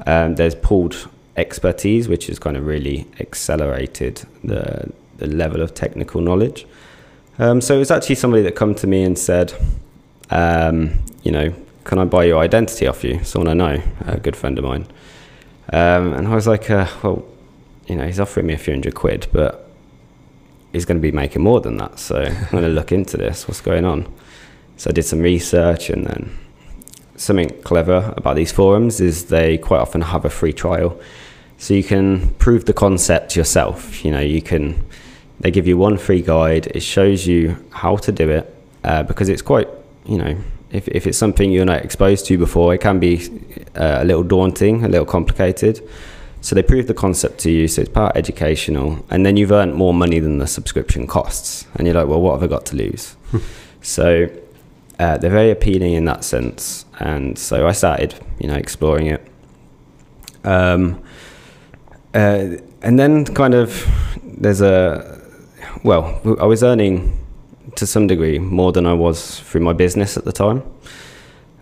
um, 0.07 0.33
there's 0.33 0.55
pooled 0.55 1.07
expertise, 1.37 2.07
which 2.07 2.25
has 2.25 2.39
kind 2.39 2.57
of 2.57 2.65
really 2.65 3.05
accelerated 3.19 4.23
the, 4.43 4.91
the 5.17 5.27
level 5.27 5.61
of 5.61 5.75
technical 5.75 6.21
knowledge. 6.21 6.65
Um, 7.39 7.61
so 7.61 7.75
it 7.75 7.79
was 7.79 7.91
actually 7.91 8.15
somebody 8.15 8.43
that 8.43 8.55
come 8.55 8.75
to 8.75 8.87
me 8.87 9.03
and 9.03 9.17
said, 9.17 9.53
um, 10.29 10.99
you 11.23 11.31
know, 11.31 11.53
can 11.83 11.99
I 11.99 12.05
buy 12.05 12.25
your 12.25 12.39
identity 12.41 12.87
off 12.87 13.03
you? 13.03 13.23
Someone 13.23 13.49
I 13.49 13.75
know, 13.75 13.83
a 14.05 14.19
good 14.19 14.35
friend 14.35 14.57
of 14.57 14.65
mine. 14.65 14.87
Um, 15.71 16.13
and 16.13 16.27
I 16.27 16.35
was 16.35 16.47
like, 16.47 16.69
uh, 16.69 16.87
well, 17.01 17.25
you 17.87 17.95
know, 17.95 18.05
he's 18.05 18.19
offering 18.19 18.45
me 18.45 18.53
a 18.53 18.57
few 18.57 18.73
hundred 18.73 18.95
quid, 18.95 19.27
but 19.31 19.69
he's 20.71 20.85
going 20.85 20.97
to 20.97 21.01
be 21.01 21.11
making 21.11 21.41
more 21.41 21.59
than 21.59 21.77
that. 21.77 21.99
So 21.99 22.21
I'm 22.21 22.51
going 22.51 22.63
to 22.63 22.69
look 22.69 22.91
into 22.91 23.17
this. 23.17 23.47
What's 23.47 23.61
going 23.61 23.85
on? 23.85 24.11
So 24.77 24.89
I 24.89 24.93
did 24.93 25.03
some 25.03 25.19
research, 25.19 25.89
and 25.89 26.05
then 26.05 26.37
something 27.15 27.49
clever 27.61 28.13
about 28.17 28.35
these 28.35 28.51
forums 28.51 28.99
is 28.99 29.25
they 29.25 29.57
quite 29.57 29.79
often 29.79 30.01
have 30.01 30.25
a 30.25 30.29
free 30.29 30.53
trial, 30.53 30.99
so 31.57 31.73
you 31.73 31.83
can 31.83 32.29
prove 32.35 32.65
the 32.65 32.73
concept 32.73 33.35
yourself. 33.35 34.03
You 34.03 34.11
know, 34.11 34.19
you 34.19 34.41
can 34.41 34.83
they 35.43 35.51
give 35.51 35.67
you 35.67 35.77
one 35.77 35.97
free 35.97 36.21
guide. 36.21 36.67
It 36.67 36.79
shows 36.79 37.27
you 37.27 37.57
how 37.69 37.97
to 37.97 38.11
do 38.11 38.29
it 38.29 38.55
uh, 38.85 39.03
because 39.03 39.27
it's 39.27 39.41
quite, 39.41 39.67
you 40.05 40.17
know, 40.17 40.37
if, 40.71 40.87
if 40.87 41.05
it's 41.05 41.17
something 41.17 41.51
you're 41.51 41.65
not 41.65 41.83
exposed 41.83 42.25
to 42.27 42.37
before, 42.37 42.73
it 42.73 42.79
can 42.79 42.97
be 42.97 43.29
uh, 43.75 43.97
a 43.99 44.05
little 44.05 44.23
daunting, 44.23 44.85
a 44.85 44.87
little 44.87 45.05
complicated. 45.05 45.87
So 46.39 46.55
they 46.55 46.63
prove 46.63 46.87
the 46.87 46.93
concept 46.93 47.39
to 47.39 47.51
you, 47.51 47.67
so 47.67 47.81
it's 47.81 47.91
part 47.91 48.15
educational, 48.17 49.05
and 49.09 49.25
then 49.25 49.37
you've 49.37 49.51
earned 49.51 49.75
more 49.75 49.93
money 49.93 50.19
than 50.19 50.39
the 50.39 50.47
subscription 50.47 51.07
costs, 51.07 51.67
and 51.75 51.87
you're 51.87 51.95
like, 51.95 52.07
well, 52.07 52.21
what 52.21 52.33
have 52.33 52.43
I 52.43 52.47
got 52.47 52.65
to 52.67 52.75
lose? 52.75 53.15
so 53.81 54.29
uh, 54.99 55.17
they're 55.17 55.29
very 55.29 55.51
appealing 55.51 55.93
in 55.93 56.05
that 56.05 56.23
sense, 56.23 56.85
and 56.99 57.37
so 57.37 57.67
I 57.67 57.71
started, 57.71 58.15
you 58.39 58.47
know, 58.47 58.55
exploring 58.55 59.07
it. 59.07 59.25
Um, 60.43 61.01
uh, 62.13 62.57
and 62.81 62.99
then 62.99 63.25
kind 63.25 63.53
of 63.53 63.87
there's 64.21 64.61
a 64.61 65.22
well, 65.83 66.21
I 66.39 66.45
was 66.45 66.63
earning 66.63 67.17
to 67.75 67.87
some 67.87 68.07
degree 68.07 68.39
more 68.39 68.71
than 68.71 68.85
I 68.85 68.93
was 68.93 69.39
through 69.39 69.61
my 69.61 69.73
business 69.73 70.17
at 70.17 70.25
the 70.25 70.31
time. 70.31 70.63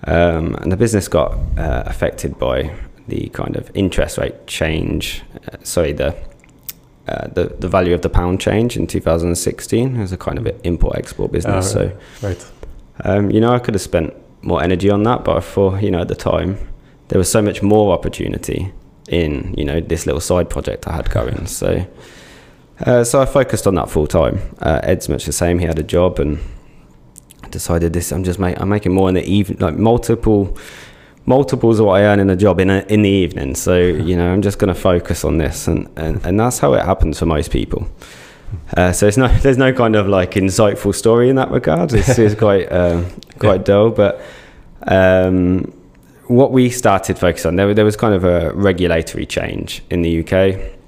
Um, 0.06 0.56
and 0.56 0.72
the 0.72 0.78
business 0.78 1.08
got 1.08 1.34
uh, 1.58 1.84
affected 1.86 2.40
by 2.40 2.74
the 3.08 3.30
kind 3.30 3.56
of 3.56 3.70
interest 3.76 4.18
rate 4.18 4.48
change. 4.48 5.22
Uh, 5.36 5.58
sorry, 5.64 5.94
the, 5.94 6.16
uh, 7.08 7.28
the 7.28 7.56
the 7.60 7.68
value 7.68 7.94
of 7.94 8.02
the 8.02 8.10
pound 8.10 8.42
change 8.42 8.78
in 8.78 8.88
2016 8.88 9.98
as 9.98 10.12
a 10.12 10.18
kind 10.18 10.38
of 10.40 10.48
import 10.64 10.98
export 10.98 11.32
business. 11.32 11.76
Oh, 11.76 11.86
right. 11.86 11.92
So, 11.92 12.28
right. 12.28 12.52
Um, 13.04 13.32
you 13.32 13.40
know, 13.40 13.54
I 13.54 13.60
could 13.60 13.74
have 13.74 13.82
spent 13.82 14.14
more 14.44 14.64
energy 14.64 14.90
on 14.90 15.04
that, 15.04 15.24
but 15.24 15.38
I 15.38 15.40
thought, 15.40 15.84
you 15.84 15.92
know, 15.92 16.02
at 16.02 16.08
the 16.08 16.16
time 16.16 16.58
there 17.10 17.20
was 17.20 17.30
so 17.30 17.42
much 17.42 17.62
more 17.62 17.94
opportunity 17.94 18.72
in 19.10 19.54
you 19.58 19.66
know 19.66 19.82
this 19.82 20.06
little 20.06 20.22
side 20.22 20.50
project 20.50 20.88
I 20.88 20.96
had 20.96 21.10
going. 21.12 21.46
So 21.46 21.86
uh, 22.86 23.04
so 23.04 23.22
I 23.22 23.26
focused 23.26 23.68
on 23.68 23.76
that 23.76 23.90
full 23.90 24.08
time. 24.08 24.40
Uh, 24.60 24.80
Ed's 24.84 25.10
much 25.10 25.26
the 25.26 25.32
same. 25.32 25.60
He 25.60 25.66
had 25.66 25.80
a 25.80 25.84
job 25.84 26.20
and 26.20 26.40
decided 27.52 27.94
this. 27.94 28.12
I'm 28.12 28.24
just 28.24 28.40
make, 28.40 28.60
I'm 28.60 28.70
making 28.70 28.94
more 28.94 29.10
in 29.10 29.16
the 29.16 29.24
evening, 29.24 29.60
like 29.60 29.76
multiple 29.76 30.58
multiples 31.26 31.80
of 31.80 31.86
what 31.86 32.02
I 32.02 32.06
earn 32.06 32.20
in 32.20 32.32
a 32.32 32.36
job 32.36 32.60
in 32.60 32.70
a, 32.70 32.80
in 32.88 33.04
the 33.04 33.10
evening. 33.10 33.56
So 33.56 33.78
you 33.78 34.16
know, 34.16 34.32
I'm 34.32 34.42
just 34.42 34.58
going 34.58 34.74
to 34.74 34.80
focus 34.80 35.24
on 35.24 35.38
this, 35.38 35.68
and, 35.68 35.88
and 35.98 36.26
and 36.26 36.40
that's 36.40 36.60
how 36.60 36.74
it 36.74 36.84
happens 36.84 37.20
for 37.20 37.26
most 37.26 37.52
people. 37.52 37.88
Uh, 38.76 38.92
so 38.92 39.08
it's 39.08 39.18
no, 39.18 39.28
there's 39.42 39.58
no 39.58 39.74
kind 39.74 39.96
of 39.96 40.08
like 40.08 40.32
insightful 40.32 40.96
story 40.96 41.30
in 41.30 41.36
that 41.36 41.52
regard. 41.52 41.94
It's, 41.94 42.10
it's 42.20 42.36
quite 42.36 42.72
uh, 42.72 43.04
quite 43.40 43.62
yeah. 43.62 43.66
dull, 43.66 43.90
but. 43.92 44.22
Um, 44.88 45.74
what 46.26 46.54
we 46.54 46.70
started 46.70 47.20
focus 47.20 47.46
on 47.46 47.58
there, 47.58 47.74
there 47.74 47.84
was 47.84 47.98
kind 47.98 48.16
of 48.16 48.24
a 48.24 48.54
regulatory 48.54 49.26
change 49.26 49.84
in 49.90 50.02
the 50.02 50.22
UK 50.22 50.81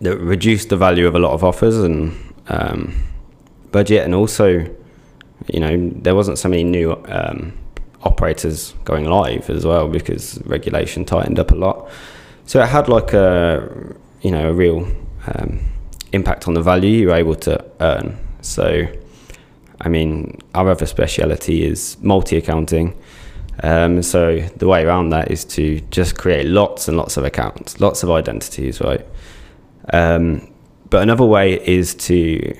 that 0.00 0.18
reduced 0.18 0.68
the 0.68 0.76
value 0.76 1.06
of 1.06 1.14
a 1.14 1.18
lot 1.18 1.32
of 1.32 1.44
offers 1.44 1.78
and 1.78 2.16
um, 2.48 2.94
budget, 3.70 4.04
and 4.04 4.14
also, 4.14 4.66
you 5.46 5.60
know, 5.60 5.90
there 5.96 6.14
wasn't 6.14 6.38
so 6.38 6.48
many 6.48 6.64
new 6.64 6.92
um, 7.06 7.52
operators 8.02 8.74
going 8.84 9.04
live 9.04 9.50
as 9.50 9.64
well 9.64 9.88
because 9.88 10.40
regulation 10.46 11.04
tightened 11.04 11.38
up 11.38 11.50
a 11.50 11.54
lot. 11.54 11.88
So 12.46 12.62
it 12.62 12.68
had 12.68 12.88
like 12.88 13.12
a, 13.12 13.94
you 14.22 14.30
know, 14.30 14.50
a 14.50 14.52
real 14.52 14.90
um, 15.26 15.60
impact 16.12 16.48
on 16.48 16.54
the 16.54 16.62
value 16.62 16.90
you 16.90 17.08
were 17.08 17.14
able 17.14 17.36
to 17.36 17.64
earn. 17.80 18.18
So, 18.40 18.86
I 19.80 19.88
mean, 19.88 20.38
our 20.54 20.68
other 20.70 20.86
speciality 20.86 21.64
is 21.64 21.96
multi 22.00 22.36
accounting. 22.36 22.96
Um, 23.62 24.02
so 24.02 24.40
the 24.56 24.66
way 24.66 24.84
around 24.84 25.10
that 25.10 25.30
is 25.30 25.44
to 25.44 25.80
just 25.90 26.16
create 26.16 26.46
lots 26.46 26.88
and 26.88 26.96
lots 26.96 27.16
of 27.16 27.24
accounts, 27.24 27.78
lots 27.80 28.02
of 28.02 28.10
identities, 28.10 28.80
right? 28.80 29.06
Um, 29.92 30.52
but 30.88 31.02
another 31.02 31.24
way 31.24 31.54
is 31.66 31.94
to 31.94 32.56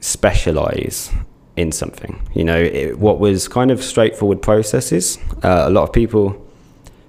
specialize 0.00 1.12
in 1.56 1.72
something. 1.72 2.26
You 2.34 2.44
know, 2.44 2.56
it, 2.56 2.98
what 2.98 3.18
was 3.18 3.48
kind 3.48 3.70
of 3.70 3.82
straightforward 3.82 4.42
processes, 4.42 5.18
uh, 5.42 5.64
a 5.66 5.70
lot 5.70 5.84
of 5.84 5.92
people 5.92 6.40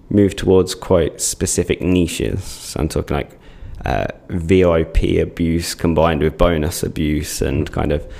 move 0.09 0.35
towards 0.35 0.75
quite 0.75 1.19
specific 1.19 1.81
niches. 1.81 2.43
So 2.43 2.79
I'm 2.79 2.89
talking 2.89 3.17
like 3.17 3.39
uh, 3.85 4.07
VIP 4.29 5.21
abuse 5.21 5.75
combined 5.75 6.21
with 6.21 6.37
bonus 6.37 6.83
abuse 6.83 7.41
and 7.41 7.71
kind 7.71 7.91
of, 7.91 8.11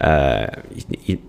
uh, 0.00 0.48
you, 1.04 1.20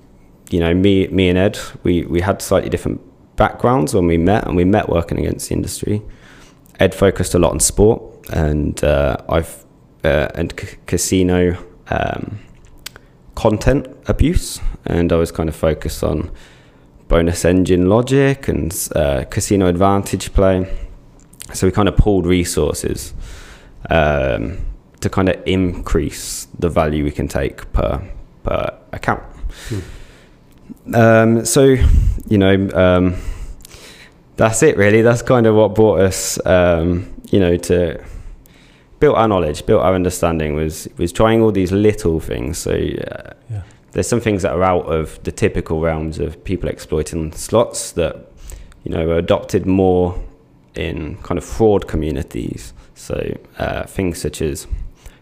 you, 0.50 0.60
know, 0.60 0.74
me, 0.74 1.08
me 1.08 1.30
and 1.30 1.38
Ed, 1.38 1.60
we, 1.84 2.04
we 2.06 2.22
had 2.22 2.42
slightly 2.42 2.70
different 2.70 3.02
backgrounds 3.36 3.94
when 3.94 4.08
we 4.08 4.18
met 4.18 4.46
and 4.46 4.56
we 4.56 4.66
met 4.66 4.90
working 4.90 5.20
against 5.20 5.50
the 5.50 5.56
industry. 5.56 6.02
Ed 6.80 6.96
focused 6.96 7.36
a 7.36 7.40
lot 7.40 7.52
on 7.52 7.60
sport 7.60 8.11
and 8.32 8.84
uh, 8.84 9.18
I've 9.30 9.66
uh, 10.04 10.28
and 10.36 10.54
c- 10.60 10.78
casino 10.88 11.58
um, 11.90 12.40
content 13.36 13.88
abuse, 14.08 14.60
and 14.86 15.12
I 15.12 15.16
was 15.16 15.32
kind 15.32 15.50
of 15.50 15.56
focused 15.56 16.04
on 16.04 16.32
bonus 17.08 17.44
engine 17.44 17.90
logic 17.90 18.48
and 18.48 18.74
uh, 18.96 19.26
casino 19.30 19.68
advantage 19.68 20.34
play. 20.34 20.66
So 21.54 21.68
we 21.68 21.72
kind 21.72 21.90
of 21.90 21.98
pulled 21.98 22.26
resources 22.26 23.14
um, 23.90 24.60
to 25.02 25.10
kind 25.10 25.28
of 25.28 25.36
increase 25.46 26.48
the 26.58 26.70
value 26.70 27.04
we 27.04 27.12
can 27.12 27.28
take 27.28 27.72
per 27.74 28.02
per 28.44 28.78
account. 28.92 29.24
Hmm. 29.70 30.96
Um, 30.96 31.46
so 31.46 31.76
you 32.28 32.38
know 32.38 32.70
um, 32.74 33.16
that's 34.38 34.64
it 34.64 34.78
really. 34.78 35.02
That's 35.02 35.22
kind 35.22 35.46
of 35.46 35.56
what 35.56 35.76
brought 35.76 36.00
us 36.00 36.44
um, 36.46 37.14
you 37.30 37.40
know 37.40 37.58
to 37.58 38.04
built 39.02 39.18
our 39.18 39.28
knowledge, 39.28 39.66
built 39.66 39.82
our 39.82 39.94
understanding. 39.94 40.56
Was 40.56 40.88
was 40.98 41.12
trying 41.12 41.42
all 41.42 41.52
these 41.52 41.74
little 41.74 42.22
things. 42.22 42.58
So 42.58 42.72
uh, 42.72 43.34
yeah. 43.50 43.64
there's 43.92 44.08
some 44.08 44.22
things 44.22 44.44
that 44.44 44.54
are 44.54 44.64
out 44.64 44.86
of 44.86 45.22
the 45.24 45.32
typical 45.34 45.82
realms 45.82 46.20
of 46.20 46.42
people 46.46 46.70
exploiting 46.70 47.34
slots 47.34 47.92
that 47.94 48.16
you 48.86 48.92
know 48.94 49.10
are 49.10 49.18
adopted 49.18 49.66
more 49.66 50.24
in 50.76 51.18
kind 51.18 51.38
of 51.38 51.44
fraud 51.44 51.88
communities. 51.90 52.74
So 52.96 53.38
uh, 53.58 53.84
things 53.88 54.22
such 54.22 54.42
as 54.42 54.68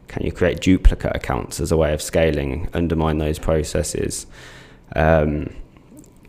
can 0.09 0.25
you 0.25 0.31
create 0.31 0.59
duplicate 0.59 1.15
accounts 1.15 1.59
as 1.59 1.71
a 1.71 1.77
way 1.77 1.93
of 1.93 2.01
scaling, 2.01 2.67
undermine 2.73 3.19
those 3.19 3.39
processes? 3.39 4.27
Um, 4.95 5.55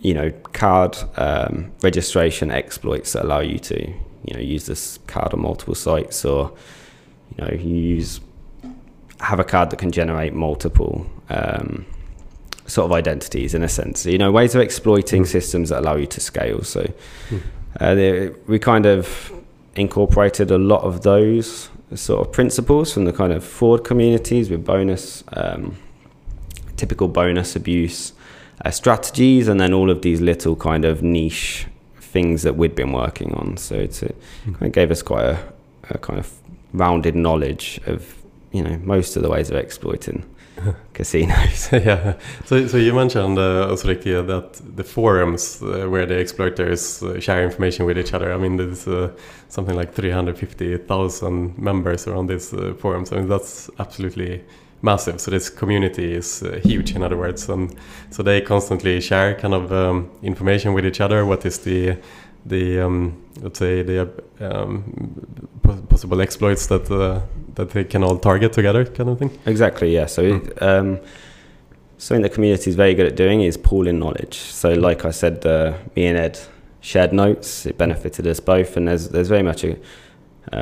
you 0.00 0.14
know, 0.14 0.30
card 0.52 0.96
um, 1.16 1.72
registration 1.82 2.50
exploits 2.50 3.12
that 3.12 3.24
allow 3.24 3.40
you 3.40 3.58
to, 3.58 3.78
you 4.24 4.34
know, 4.34 4.40
use 4.40 4.66
this 4.66 4.98
card 5.06 5.34
on 5.34 5.40
multiple 5.40 5.74
sites, 5.74 6.24
or 6.24 6.52
you 7.36 7.44
know, 7.44 7.52
you 7.52 7.74
use 7.74 8.20
have 9.20 9.38
a 9.38 9.44
card 9.44 9.70
that 9.70 9.78
can 9.78 9.92
generate 9.92 10.32
multiple 10.32 11.06
um, 11.28 11.84
sort 12.66 12.86
of 12.86 12.92
identities 12.92 13.54
in 13.54 13.62
a 13.62 13.68
sense. 13.68 14.06
You 14.06 14.18
know, 14.18 14.32
ways 14.32 14.54
of 14.54 14.60
exploiting 14.60 15.22
mm. 15.22 15.26
systems 15.26 15.68
that 15.68 15.80
allow 15.80 15.96
you 15.96 16.06
to 16.06 16.20
scale. 16.20 16.62
So 16.62 16.90
mm. 17.28 17.42
uh, 17.78 17.94
they, 17.94 18.28
we 18.46 18.58
kind 18.58 18.86
of 18.86 19.32
incorporated 19.74 20.50
a 20.50 20.58
lot 20.58 20.82
of 20.82 21.02
those 21.02 21.68
sort 21.94 22.26
of 22.26 22.32
principles 22.32 22.92
from 22.92 23.04
the 23.04 23.12
kind 23.12 23.32
of 23.32 23.44
fraud 23.44 23.84
communities 23.84 24.48
with 24.48 24.64
bonus, 24.64 25.24
um, 25.34 25.76
typical 26.76 27.08
bonus 27.08 27.56
abuse 27.56 28.12
uh, 28.64 28.70
strategies, 28.70 29.48
and 29.48 29.60
then 29.60 29.74
all 29.74 29.90
of 29.90 30.02
these 30.02 30.20
little 30.20 30.56
kind 30.56 30.84
of 30.84 31.02
niche 31.02 31.66
things 32.00 32.42
that 32.42 32.56
we'd 32.56 32.74
been 32.74 32.92
working 32.92 33.34
on. 33.34 33.56
So 33.56 33.74
it's 33.74 34.02
a, 34.02 34.12
mm. 34.46 34.54
kind 34.54 34.62
of 34.62 34.72
gave 34.72 34.90
us 34.90 35.02
quite 35.02 35.24
a, 35.24 35.38
a 35.90 35.98
kind 35.98 36.18
of 36.18 36.32
rounded 36.72 37.14
knowledge 37.14 37.80
of 37.86 38.22
you 38.52 38.62
know 38.62 38.78
most 38.84 39.16
of 39.16 39.22
the 39.22 39.28
ways 39.28 39.50
of 39.50 39.56
exploiting 39.56 40.24
casinos. 40.92 41.70
yeah. 41.72 42.14
So, 42.44 42.66
so 42.66 42.76
you 42.76 42.92
mentioned 42.92 43.38
uh, 43.38 43.68
also 43.68 43.90
uh, 43.90 44.22
that 44.22 44.60
the 44.76 44.84
forums 44.84 45.62
uh, 45.62 45.86
where 45.88 46.06
the 46.06 46.18
exploiters 46.18 47.02
uh, 47.02 47.20
share 47.20 47.44
information 47.44 47.86
with 47.86 47.98
each 47.98 48.12
other. 48.12 48.32
I 48.32 48.36
mean, 48.36 48.56
there's 48.56 48.86
uh, 48.86 49.10
something 49.48 49.76
like 49.76 49.94
350,000 49.94 51.58
members 51.58 52.06
around 52.06 52.28
these 52.28 52.52
uh, 52.52 52.74
forums. 52.78 53.12
I 53.12 53.16
mean, 53.16 53.28
that's 53.28 53.70
absolutely 53.78 54.44
massive. 54.82 55.20
So 55.20 55.30
this 55.30 55.50
community 55.50 56.14
is 56.14 56.42
uh, 56.42 56.60
huge, 56.62 56.94
in 56.94 57.02
other 57.02 57.16
words, 57.16 57.48
and 57.48 57.74
so 58.10 58.22
they 58.22 58.40
constantly 58.40 59.00
share 59.00 59.34
kind 59.34 59.54
of 59.54 59.72
um, 59.72 60.10
information 60.22 60.72
with 60.72 60.86
each 60.86 61.00
other. 61.00 61.24
What 61.26 61.44
is 61.44 61.58
the 61.58 61.98
the 62.46 62.80
um, 62.80 63.22
let's 63.40 63.58
say 63.58 63.82
the 63.82 64.10
um, 64.40 65.44
possible 65.88 66.20
exploits 66.20 66.66
that 66.66 66.90
uh, 66.90 67.20
that 67.54 67.70
they 67.70 67.84
can 67.84 68.02
all 68.02 68.18
target 68.18 68.52
together, 68.52 68.84
kind 68.84 69.10
of 69.10 69.18
thing. 69.18 69.38
Exactly. 69.46 69.94
Yeah. 69.94 70.06
So. 70.06 70.22
Mm. 70.22 70.62
Um, 70.62 71.00
something 71.98 72.22
the 72.22 72.30
community 72.30 72.70
is 72.70 72.76
very 72.76 72.94
good 72.94 73.06
at 73.06 73.14
doing 73.14 73.42
is 73.42 73.58
pooling 73.58 73.98
knowledge. 73.98 74.38
So, 74.38 74.74
hmm. 74.74 74.80
like 74.80 75.04
I 75.04 75.10
said, 75.10 75.44
uh, 75.44 75.74
me 75.94 76.06
and 76.06 76.16
Ed 76.16 76.40
shared 76.80 77.12
notes. 77.12 77.66
It 77.66 77.76
benefited 77.76 78.26
us 78.26 78.40
both, 78.40 78.76
and 78.78 78.88
there's 78.88 79.10
there's 79.10 79.28
very 79.28 79.42
much 79.42 79.64
a 79.64 79.76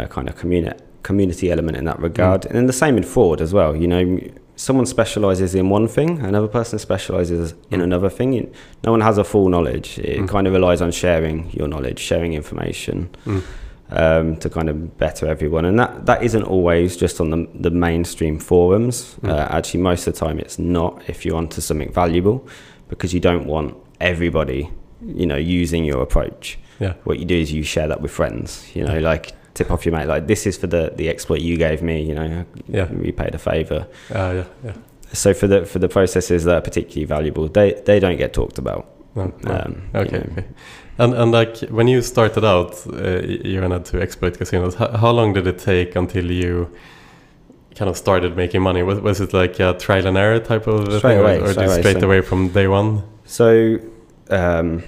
kind 0.08 0.28
of 0.28 0.37
community 0.37 0.76
community 1.02 1.50
element 1.50 1.76
in 1.76 1.85
that 1.85 1.99
regard. 2.00 2.42
Mm. 2.42 2.47
And 2.47 2.54
then 2.56 2.66
the 2.66 2.73
same 2.73 2.97
in 2.97 3.04
fraud 3.04 3.40
as 3.40 3.54
well. 3.54 3.75
You 3.76 3.87
know, 3.87 4.20
someone 4.58 4.86
specializes 4.86 5.54
in 5.54 5.70
one 5.70 5.86
thing, 5.86 6.18
another 6.18 6.48
person 6.48 6.78
specializes 6.78 7.54
in 7.70 7.80
mm. 7.80 7.84
another 7.84 8.10
thing. 8.10 8.52
No 8.84 8.90
one 8.90 9.00
has 9.00 9.16
a 9.16 9.24
full 9.24 9.48
knowledge. 9.48 9.98
It 10.00 10.18
mm. 10.18 10.28
kind 10.28 10.46
of 10.46 10.52
relies 10.52 10.82
on 10.82 10.90
sharing 10.90 11.50
your 11.52 11.68
knowledge, 11.68 12.00
sharing 12.00 12.34
information. 12.34 13.08
Mm. 13.24 13.42
Um, 13.90 14.36
to 14.40 14.50
kind 14.50 14.68
of 14.68 14.98
better 14.98 15.26
everyone, 15.26 15.64
and 15.64 15.78
that 15.78 16.04
that 16.04 16.22
isn't 16.22 16.42
always 16.42 16.94
just 16.94 17.22
on 17.22 17.30
the 17.30 17.48
the 17.54 17.70
mainstream 17.70 18.38
forums. 18.38 19.16
Mm. 19.22 19.30
Uh, 19.30 19.48
actually, 19.48 19.80
most 19.80 20.06
of 20.06 20.12
the 20.12 20.20
time, 20.20 20.38
it's 20.38 20.58
not. 20.58 21.02
If 21.08 21.24
you're 21.24 21.38
onto 21.38 21.62
something 21.62 21.90
valuable, 21.90 22.46
because 22.90 23.14
you 23.14 23.20
don't 23.20 23.46
want 23.46 23.74
everybody, 23.98 24.70
you 25.00 25.24
know, 25.24 25.36
using 25.36 25.86
your 25.86 26.02
approach. 26.02 26.58
Yeah. 26.80 26.92
What 27.04 27.18
you 27.18 27.24
do 27.24 27.34
is 27.34 27.50
you 27.50 27.62
share 27.62 27.88
that 27.88 28.02
with 28.02 28.10
friends. 28.10 28.70
You 28.76 28.84
know, 28.84 28.98
like 28.98 29.32
tip 29.58 29.70
off 29.70 29.84
your 29.84 29.94
mate 29.94 30.06
like 30.06 30.26
this 30.26 30.46
is 30.46 30.56
for 30.56 30.68
the 30.74 30.92
the 30.96 31.08
exploit 31.08 31.40
you 31.40 31.56
gave 31.56 31.82
me 31.82 31.96
you 32.08 32.14
know 32.14 32.44
yeah. 32.68 32.90
we 32.92 33.12
paid 33.12 33.34
a 33.34 33.38
favor. 33.38 33.86
Uh, 34.14 34.32
yeah 34.38 34.44
yeah. 34.64 34.76
So 35.12 35.34
for 35.34 35.46
the 35.46 35.66
for 35.66 35.78
the 35.78 35.88
processes 35.88 36.44
that 36.44 36.54
are 36.54 36.60
particularly 36.70 37.04
valuable 37.04 37.48
they 37.48 37.68
they 37.86 37.98
don't 37.98 38.18
get 38.18 38.32
talked 38.32 38.58
about. 38.58 38.82
No, 39.14 39.32
no. 39.42 39.54
Um, 39.54 39.90
okay, 39.94 40.16
you 40.16 40.18
know. 40.18 40.32
okay 40.32 40.44
and 40.98 41.14
and 41.14 41.32
like 41.32 41.58
when 41.78 41.88
you 41.88 42.02
started 42.02 42.44
out 42.44 42.72
uh, 42.86 43.20
you 43.22 43.60
had 43.60 43.84
to 43.84 44.00
exploit 44.00 44.36
casinos 44.38 44.74
how, 44.74 44.90
how 45.02 45.10
long 45.10 45.32
did 45.32 45.46
it 45.46 45.58
take 45.58 45.96
until 45.96 46.30
you 46.30 46.70
kind 47.78 47.88
of 47.88 47.96
started 47.96 48.36
making 48.36 48.60
money? 48.60 48.82
Was, 48.82 49.00
was 49.00 49.20
it 49.20 49.32
like 49.32 49.60
a 49.60 49.72
trial 49.74 50.06
and 50.06 50.18
error 50.18 50.40
type 50.40 50.66
of 50.66 50.84
straight 50.84 51.00
thing 51.00 51.18
away, 51.20 51.38
or, 51.38 51.44
or 51.44 51.52
straight, 51.52 51.78
straight 51.78 52.02
away 52.02 52.20
from 52.20 52.48
day 52.48 52.66
one? 52.66 53.04
So 53.24 53.78
um, 54.30 54.83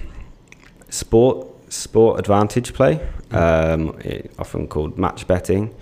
sport 0.89 1.47
sport 1.69 2.19
advantage 2.19 2.73
play, 2.73 2.99
um, 3.31 3.97
often 4.39 4.67
called 4.67 4.97
match 4.97 5.27
betting. 5.27 5.73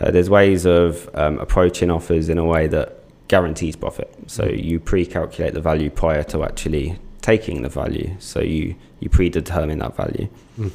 Uh, 0.00 0.10
there's 0.10 0.28
ways 0.28 0.66
of 0.66 1.08
um, 1.14 1.38
approaching 1.38 1.90
offers 1.90 2.28
in 2.28 2.38
a 2.38 2.44
way 2.44 2.66
that 2.66 2.98
guarantees 3.28 3.76
profit. 3.76 4.12
So 4.26 4.46
you 4.46 4.80
pre-calculate 4.80 5.54
the 5.54 5.60
value 5.60 5.90
prior 5.90 6.22
to 6.24 6.44
actually 6.44 6.98
taking 7.20 7.62
the 7.62 7.68
value. 7.68 8.16
So 8.18 8.40
you 8.40 8.74
you 9.00 9.08
predetermine 9.08 9.78
that 9.78 9.96
value. 9.96 10.28
Mm. 10.58 10.72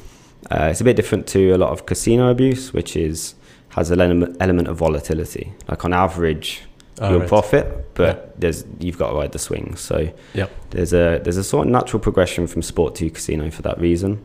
Uh, 0.50 0.68
it's 0.70 0.80
a 0.80 0.84
bit 0.84 0.96
different 0.96 1.26
to 1.28 1.52
a 1.52 1.58
lot 1.58 1.70
of 1.70 1.86
casino 1.86 2.30
abuse, 2.30 2.72
which 2.72 2.96
is 2.96 3.34
has 3.70 3.90
an 3.90 4.00
element, 4.00 4.36
element 4.40 4.68
of 4.68 4.76
volatility. 4.76 5.52
Like 5.68 5.84
on 5.84 5.92
average, 5.92 6.62
oh, 7.00 7.10
you'll 7.10 7.20
right. 7.20 7.28
profit, 7.28 7.94
but 7.94 8.16
yeah. 8.16 8.32
there's 8.38 8.64
you've 8.78 8.98
got 8.98 9.10
to 9.10 9.16
ride 9.16 9.32
the 9.32 9.38
swings. 9.38 9.80
So 9.80 10.12
yep. 10.32 10.50
there's 10.70 10.92
a 10.92 11.20
there's 11.22 11.36
a 11.36 11.44
sort 11.44 11.66
of 11.66 11.72
natural 11.72 12.00
progression 12.00 12.46
from 12.46 12.62
sport 12.62 12.94
to 12.96 13.10
casino 13.10 13.50
for 13.50 13.62
that 13.62 13.78
reason. 13.80 14.24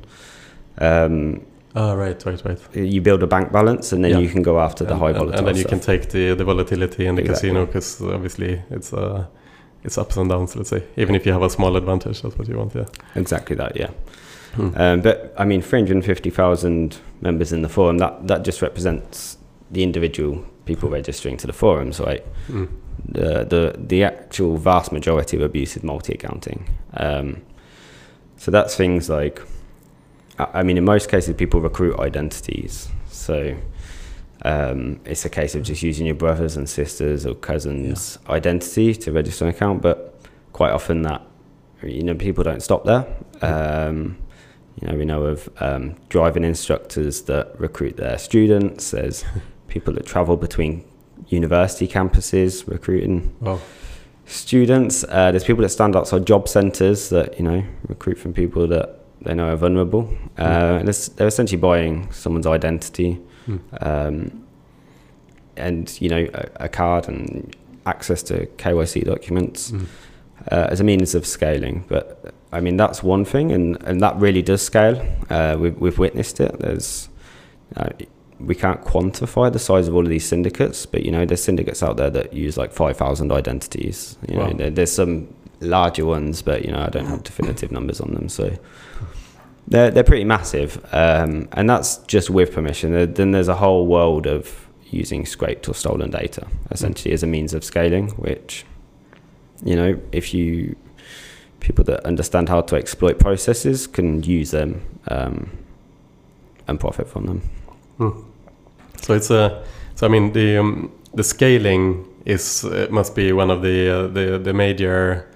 Um, 0.77 1.45
Oh, 1.75 1.95
right, 1.95 2.25
right, 2.25 2.43
right. 2.45 2.59
You 2.75 2.99
build 3.01 3.21
a 3.21 3.27
bank 3.27 3.51
balance, 3.51 3.91
and 3.91 4.03
then 4.03 4.11
yeah. 4.11 4.19
you 4.19 4.29
can 4.29 4.41
go 4.41 4.59
after 4.59 4.83
the 4.83 4.93
and, 4.93 4.99
high 4.99 5.11
volatility. 5.11 5.37
And 5.37 5.47
then 5.47 5.55
you 5.55 5.65
can 5.65 5.79
take 5.79 6.09
the, 6.09 6.33
the 6.33 6.43
volatility 6.43 7.05
in 7.05 7.15
the 7.15 7.21
exactly. 7.21 7.49
casino 7.49 7.65
because 7.65 8.01
obviously 8.01 8.63
it's 8.71 8.91
uh, 8.91 9.27
it's 9.83 9.97
ups 9.97 10.17
and 10.17 10.29
downs. 10.29 10.55
Let's 10.55 10.69
say, 10.69 10.83
even 10.97 11.15
if 11.15 11.25
you 11.25 11.31
have 11.31 11.43
a 11.43 11.49
small 11.49 11.75
advantage, 11.75 12.21
that's 12.21 12.37
what 12.37 12.47
you 12.47 12.57
want. 12.57 12.73
Yeah. 12.73 12.85
Exactly 13.15 13.55
that. 13.57 13.75
Yeah. 13.75 13.91
Hmm. 14.55 14.71
Um, 14.75 15.01
but 15.01 15.33
I 15.37 15.45
mean, 15.45 15.61
350,000 15.61 16.97
members 17.21 17.53
in 17.53 17.61
the 17.61 17.69
forum. 17.69 17.99
That 17.99 18.27
that 18.27 18.43
just 18.43 18.63
represents 18.63 19.37
the 19.69 19.83
individual 19.83 20.43
people 20.65 20.89
registering 20.89 21.37
to 21.37 21.47
the 21.47 21.53
forums, 21.53 21.99
right? 21.99 22.25
Hmm. 22.47 22.65
The 23.05 23.45
the 23.45 23.75
the 23.77 24.03
actual 24.03 24.57
vast 24.57 24.91
majority 24.91 25.37
of 25.37 25.43
abuse 25.43 25.77
is 25.77 25.83
multi 25.83 26.13
accounting. 26.13 26.67
Um, 26.95 27.43
so 28.37 28.49
that's 28.49 28.75
things 28.75 29.07
like 29.07 29.41
I 30.39 30.63
mean, 30.63 30.77
in 30.77 30.85
most 30.85 31.09
cases, 31.09 31.35
people 31.35 31.59
recruit 31.59 31.99
identities. 31.99 32.89
So 33.09 33.57
um, 34.43 35.01
it's 35.05 35.25
a 35.25 35.29
case 35.29 35.55
of 35.55 35.63
just 35.63 35.83
using 35.83 36.05
your 36.05 36.15
brothers 36.15 36.55
and 36.55 36.69
sisters 36.69 37.25
or 37.25 37.35
cousins' 37.35 38.17
yeah. 38.25 38.33
identity 38.33 38.93
to 38.95 39.11
register 39.11 39.45
an 39.45 39.51
account. 39.51 39.81
But 39.81 40.19
quite 40.53 40.71
often, 40.71 41.01
that 41.03 41.21
you 41.83 42.03
know, 42.03 42.15
people 42.15 42.43
don't 42.43 42.61
stop 42.61 42.85
there. 42.85 43.05
Um, 43.41 44.17
you 44.81 44.87
know, 44.87 44.97
we 44.97 45.05
know 45.05 45.23
of 45.23 45.49
um, 45.59 45.95
driving 46.07 46.43
instructors 46.43 47.23
that 47.23 47.59
recruit 47.59 47.97
their 47.97 48.17
students. 48.17 48.91
There's 48.91 49.25
people 49.67 49.93
that 49.93 50.05
travel 50.05 50.37
between 50.37 50.85
university 51.27 51.87
campuses 51.87 52.67
recruiting 52.67 53.35
students. 54.25 55.03
Uh, 55.03 55.31
there's 55.31 55.43
people 55.43 55.63
that 55.63 55.69
stand 55.69 55.95
outside 55.95 56.25
job 56.25 56.47
centres 56.47 57.09
that 57.09 57.37
you 57.37 57.43
know 57.43 57.63
recruit 57.87 58.17
from 58.17 58.33
people 58.33 58.67
that 58.67 58.98
they 59.21 59.33
know 59.33 59.51
are 59.51 59.55
vulnerable. 59.55 60.13
Uh, 60.37 60.79
mm. 60.79 61.15
they're 61.15 61.27
essentially 61.27 61.59
buying 61.59 62.11
someone's 62.11 62.47
identity, 62.47 63.19
mm. 63.47 63.59
um, 63.81 64.45
and 65.57 65.99
you 66.01 66.09
know 66.09 66.27
a, 66.33 66.65
a, 66.65 66.69
card 66.69 67.07
and 67.07 67.55
access 67.85 68.23
to 68.23 68.45
KYC 68.57 69.05
documents 69.05 69.71
mm. 69.71 69.85
uh, 70.51 70.67
as 70.69 70.79
a 70.79 70.83
means 70.83 71.15
of 71.15 71.25
scaling. 71.25 71.83
But 71.87 72.33
I 72.51 72.61
mean 72.61 72.77
that's 72.77 73.03
one 73.03 73.25
thing, 73.25 73.51
and, 73.51 73.81
and 73.83 74.01
that 74.01 74.15
really 74.17 74.41
does 74.41 74.61
scale. 74.61 75.05
Uh, 75.29 75.57
we've 75.59 75.77
we've 75.77 75.99
witnessed 75.99 76.39
it. 76.39 76.57
There's 76.59 77.09
uh, 77.75 77.89
we 78.39 78.55
can't 78.55 78.81
quantify 78.83 79.51
the 79.51 79.59
size 79.59 79.89
of 79.89 79.95
all 79.95 80.03
of 80.03 80.09
these 80.09 80.25
syndicates, 80.25 80.85
but 80.85 81.03
you 81.03 81.11
know 81.11 81.25
there's 81.25 81.43
syndicates 81.43 81.83
out 81.83 81.97
there 81.97 82.09
that 82.09 82.33
use 82.33 82.57
like 82.57 82.71
five 82.71 82.95
thousand 82.95 83.31
identities. 83.33 84.17
You 84.29 84.37
know, 84.37 84.53
there, 84.53 84.69
there's 84.69 84.93
some 84.93 85.33
larger 85.61 86.05
ones, 86.05 86.41
but 86.41 86.65
you 86.65 86.71
know 86.71 86.81
I 86.81 86.89
don't 86.89 87.05
have 87.05 87.23
definitive 87.23 87.71
numbers 87.71 87.99
on 88.01 88.13
them. 88.13 88.29
So 88.29 88.57
they're 89.67 89.91
they're 89.91 90.03
pretty 90.03 90.23
massive, 90.23 90.83
um, 90.91 91.47
and 91.53 91.69
that's 91.69 91.97
just 92.07 92.29
with 92.29 92.53
permission. 92.53 93.13
Then 93.13 93.31
there's 93.31 93.47
a 93.47 93.55
whole 93.55 93.87
world 93.87 94.25
of 94.25 94.67
using 94.91 95.25
scraped 95.25 95.69
or 95.69 95.75
stolen 95.75 96.09
data 96.09 96.47
essentially 96.71 97.13
as 97.13 97.21
a 97.21 97.27
means 97.27 97.53
of 97.53 97.63
scaling, 97.63 98.09
which 98.11 98.65
you 99.63 99.75
know 99.75 99.99
if 100.11 100.33
you 100.33 100.75
people 101.59 101.83
that 101.83 102.05
understand 102.05 102.49
how 102.49 102.61
to 102.61 102.75
exploit 102.75 103.19
processes 103.19 103.85
can 103.85 104.23
use 104.23 104.51
them 104.51 104.81
um, 105.09 105.49
and 106.67 106.79
profit 106.79 107.07
from 107.07 107.25
them. 107.25 107.41
Mm. 107.99 108.25
So 109.01 109.13
it's 109.13 109.29
a 109.29 109.63
so 109.95 110.07
I 110.07 110.09
mean 110.09 110.33
the 110.33 110.57
um, 110.57 110.91
the 111.13 111.23
scaling 111.23 112.05
is 112.25 112.63
uh, 112.65 112.87
must 112.89 113.15
be 113.15 113.33
one 113.33 113.51
of 113.51 113.61
the 113.61 113.89
uh, 113.89 114.07
the 114.07 114.39
the 114.39 114.53
major 114.53 115.28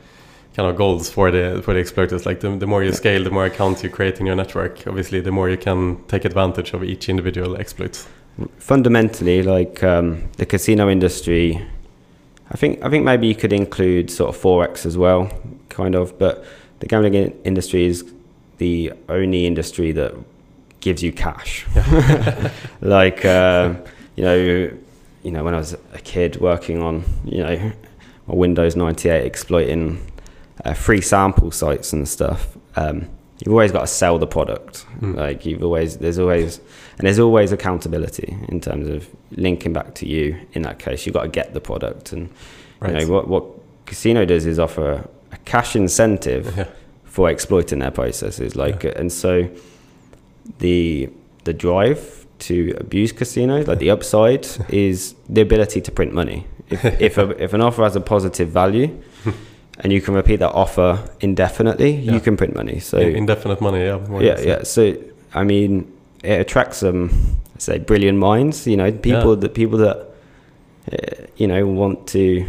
kind 0.55 0.69
of 0.69 0.75
goals 0.75 1.09
for 1.09 1.31
the 1.31 1.61
for 1.63 1.73
the 1.73 1.79
exploiters. 1.79 2.25
Like 2.25 2.39
the, 2.39 2.55
the 2.55 2.67
more 2.67 2.83
you 2.83 2.89
yeah. 2.89 2.95
scale, 2.95 3.23
the 3.23 3.31
more 3.31 3.45
accounts 3.45 3.83
you 3.83 3.89
create 3.89 4.19
in 4.19 4.25
your 4.25 4.35
network. 4.35 4.85
Obviously, 4.87 5.19
the 5.19 5.31
more 5.31 5.49
you 5.49 5.57
can 5.57 6.03
take 6.07 6.25
advantage 6.25 6.73
of 6.73 6.83
each 6.83 7.09
individual 7.09 7.55
exploit. 7.55 8.05
fundamentally, 8.57 9.43
like 9.43 9.83
um, 9.83 10.29
the 10.37 10.45
casino 10.45 10.89
industry, 10.89 11.65
I 12.51 12.57
think 12.57 12.83
I 12.83 12.89
think 12.89 13.03
maybe 13.03 13.27
you 13.27 13.35
could 13.35 13.53
include 13.53 14.11
sort 14.11 14.35
of 14.35 14.41
forex 14.41 14.85
as 14.85 14.97
well, 14.97 15.31
kind 15.69 15.95
of. 15.95 16.17
But 16.17 16.45
the 16.79 16.87
gambling 16.87 17.15
in- 17.15 17.41
industry 17.43 17.85
is 17.85 18.05
the 18.57 18.93
only 19.09 19.45
industry 19.45 19.91
that 19.93 20.13
gives 20.79 21.01
you 21.01 21.11
cash. 21.11 21.65
like 22.81 23.25
um, 23.25 23.81
you 24.15 24.23
know, 24.23 24.35
you 25.23 25.31
know, 25.31 25.43
when 25.43 25.55
I 25.55 25.57
was 25.57 25.73
a 25.93 25.99
kid 26.03 26.39
working 26.39 26.81
on 26.81 27.03
you 27.25 27.43
know 27.43 27.71
my 28.27 28.35
Windows 28.35 28.75
ninety 28.75 29.09
eight 29.09 29.25
exploiting 29.25 29.99
uh, 30.65 30.73
free 30.73 31.02
sample 31.02 31.52
sites 31.52 31.93
and 31.93 32.08
stuff. 32.08 32.58
Um, 32.76 33.10
you've 33.39 33.52
always 33.54 33.71
got 33.71 33.82
to 33.82 33.88
sell 33.88 34.17
the 34.19 34.28
product. 34.28 34.86
Mm. 35.02 35.15
Like 35.15 35.45
you've 35.45 35.63
always 35.63 35.97
there's 35.97 36.19
always 36.19 36.60
and 36.97 37.08
there's 37.08 37.19
always 37.19 37.52
accountability 37.52 38.38
in 38.49 38.60
terms 38.62 38.88
of 38.88 39.08
linking 39.32 39.73
back 39.73 39.95
to 39.95 40.08
you. 40.08 40.39
In 40.54 40.62
that 40.63 40.80
case, 40.80 41.06
you've 41.06 41.13
got 41.15 41.23
to 41.23 41.30
get 41.30 41.54
the 41.54 41.62
product, 41.62 42.12
and 42.13 42.30
Right. 42.80 42.99
you 43.02 43.06
know 43.08 43.13
what 43.13 43.28
what 43.28 43.43
casino 43.86 44.26
does 44.26 44.45
is 44.45 44.60
offer 44.60 45.08
a 45.32 45.38
cash 45.45 45.76
incentive 45.76 46.54
Yeah. 46.58 46.67
for 47.04 47.30
exploiting 47.30 47.80
their 47.80 47.91
processes. 47.91 48.56
Like 48.56 48.84
and 48.84 49.12
so 49.12 49.49
the 50.60 51.10
the 51.43 51.54
drive 51.54 52.26
to 52.39 52.76
abuse 52.80 53.12
casinos, 53.12 53.67
like 53.67 53.80
the 53.80 53.89
upside, 53.89 54.45
is 54.69 55.15
the 55.30 55.41
ability 55.41 55.82
to 55.82 55.91
print 55.91 56.13
money. 56.13 56.45
If 56.69 56.84
if, 57.02 57.17
a, 57.17 57.30
if 57.43 57.54
an 57.54 57.62
offer 57.62 57.84
has 57.84 57.95
a 57.95 58.02
positive 58.02 58.49
value. 58.49 59.02
And 59.79 59.91
you 59.91 60.01
can 60.01 60.13
repeat 60.13 60.38
that 60.38 60.51
offer 60.51 61.09
indefinitely. 61.19 61.91
Yeah. 61.95 62.13
You 62.13 62.19
can 62.19 62.38
print 62.38 62.55
money. 62.55 62.79
So 62.79 62.99
indefinite 62.99 63.59
money. 63.59 63.83
Yeah. 63.86 63.99
yeah, 64.19 64.39
yeah. 64.39 64.63
So 64.63 64.95
I 65.33 65.43
mean, 65.43 65.91
it 66.23 66.39
attracts 66.41 66.77
some, 66.77 67.38
say, 67.57 67.79
brilliant 67.79 68.19
minds. 68.19 68.67
You 68.67 68.77
know, 68.77 68.91
people 68.91 69.33
Yeah. 69.33 69.41
that 69.41 69.53
people 69.55 69.79
that 69.79 69.97
uh, 70.91 71.25
you 71.38 71.47
know 71.47 71.65
want 71.65 72.07
to 72.07 72.45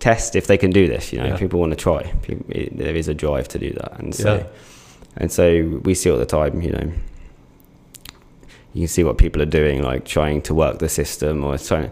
test 0.00 0.34
if 0.34 0.46
they 0.48 0.58
can 0.58 0.70
do 0.70 0.88
this. 0.88 1.12
You 1.12 1.20
know, 1.20 1.26
Yeah. 1.26 1.36
people 1.36 1.60
want 1.60 1.70
to 1.70 1.76
try. 1.76 2.02
People, 2.22 2.44
it, 2.48 2.76
there 2.76 2.96
is 2.96 3.06
a 3.08 3.14
drive 3.14 3.46
to 3.48 3.58
do 3.58 3.70
that, 3.74 3.98
and 4.00 4.14
so 4.14 4.44
and 5.16 5.30
so 5.30 5.80
we 5.84 5.94
see 5.94 6.10
all 6.10 6.18
the 6.18 6.26
time. 6.26 6.60
You 6.62 6.72
know, 6.72 6.92
you 8.74 8.82
can 8.82 8.88
see 8.88 9.04
what 9.04 9.18
people 9.18 9.40
are 9.42 9.46
doing, 9.60 9.82
like 9.82 10.04
trying 10.04 10.42
to 10.42 10.54
work 10.54 10.78
the 10.78 10.88
system 10.88 11.44
or 11.44 11.58
trying. 11.58 11.90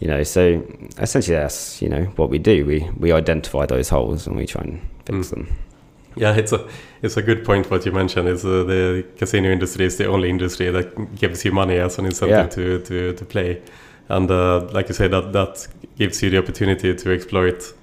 You 0.00 0.08
know, 0.08 0.22
so 0.24 0.62
essentially 0.98 1.36
that's 1.36 1.82
you 1.82 1.88
know 1.88 2.04
what 2.16 2.30
we 2.30 2.38
do. 2.38 2.64
We 2.66 2.88
we 2.98 3.12
identify 3.12 3.66
those 3.66 3.90
holes 3.90 4.26
and 4.26 4.36
we 4.36 4.46
try 4.46 4.62
and 4.62 4.80
fix 5.04 5.28
Mm. 5.28 5.30
them. 5.30 5.46
Yeah, 6.16 6.34
it's 6.38 6.52
a 6.52 6.60
it's 7.02 7.16
a 7.16 7.22
good 7.22 7.44
point 7.44 7.70
what 7.70 7.84
you 7.86 7.92
mentioned. 7.92 8.28
Is 8.28 8.44
uh, 8.44 8.64
the 8.64 9.04
casino 9.18 9.50
industry 9.50 9.84
is 9.86 9.96
the 9.96 10.06
only 10.08 10.28
industry 10.30 10.70
that 10.72 11.14
gives 11.20 11.44
you 11.44 11.52
money 11.52 11.78
as 11.78 11.98
an 11.98 12.06
incentive 12.06 12.36
Yeah. 12.36 12.46
to, 12.48 12.78
to, 12.80 13.12
to 13.12 13.24
play, 13.24 13.60
and 14.08 14.30
uh, 14.30 14.60
like 14.72 14.88
you 14.88 14.94
say, 14.94 15.08
that 15.08 15.32
that 15.32 15.68
gives 15.98 16.22
you 16.22 16.30
the 16.30 16.38
opportunity 16.38 16.94
to 16.94 17.12
exploit 17.12 17.74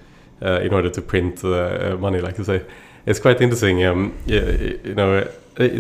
uh, 0.41 0.59
in 0.65 0.73
order 0.73 0.89
to 0.89 1.01
print 1.01 1.43
uh, 1.43 1.95
money. 1.99 2.19
Like 2.19 2.37
you 2.37 2.43
say, 2.43 2.61
it's 3.05 3.19
quite 3.19 3.39
interesting. 3.43 3.85
Um, 3.85 4.13
yeah, 4.25 4.51
you 4.83 4.95
know, 4.95 5.27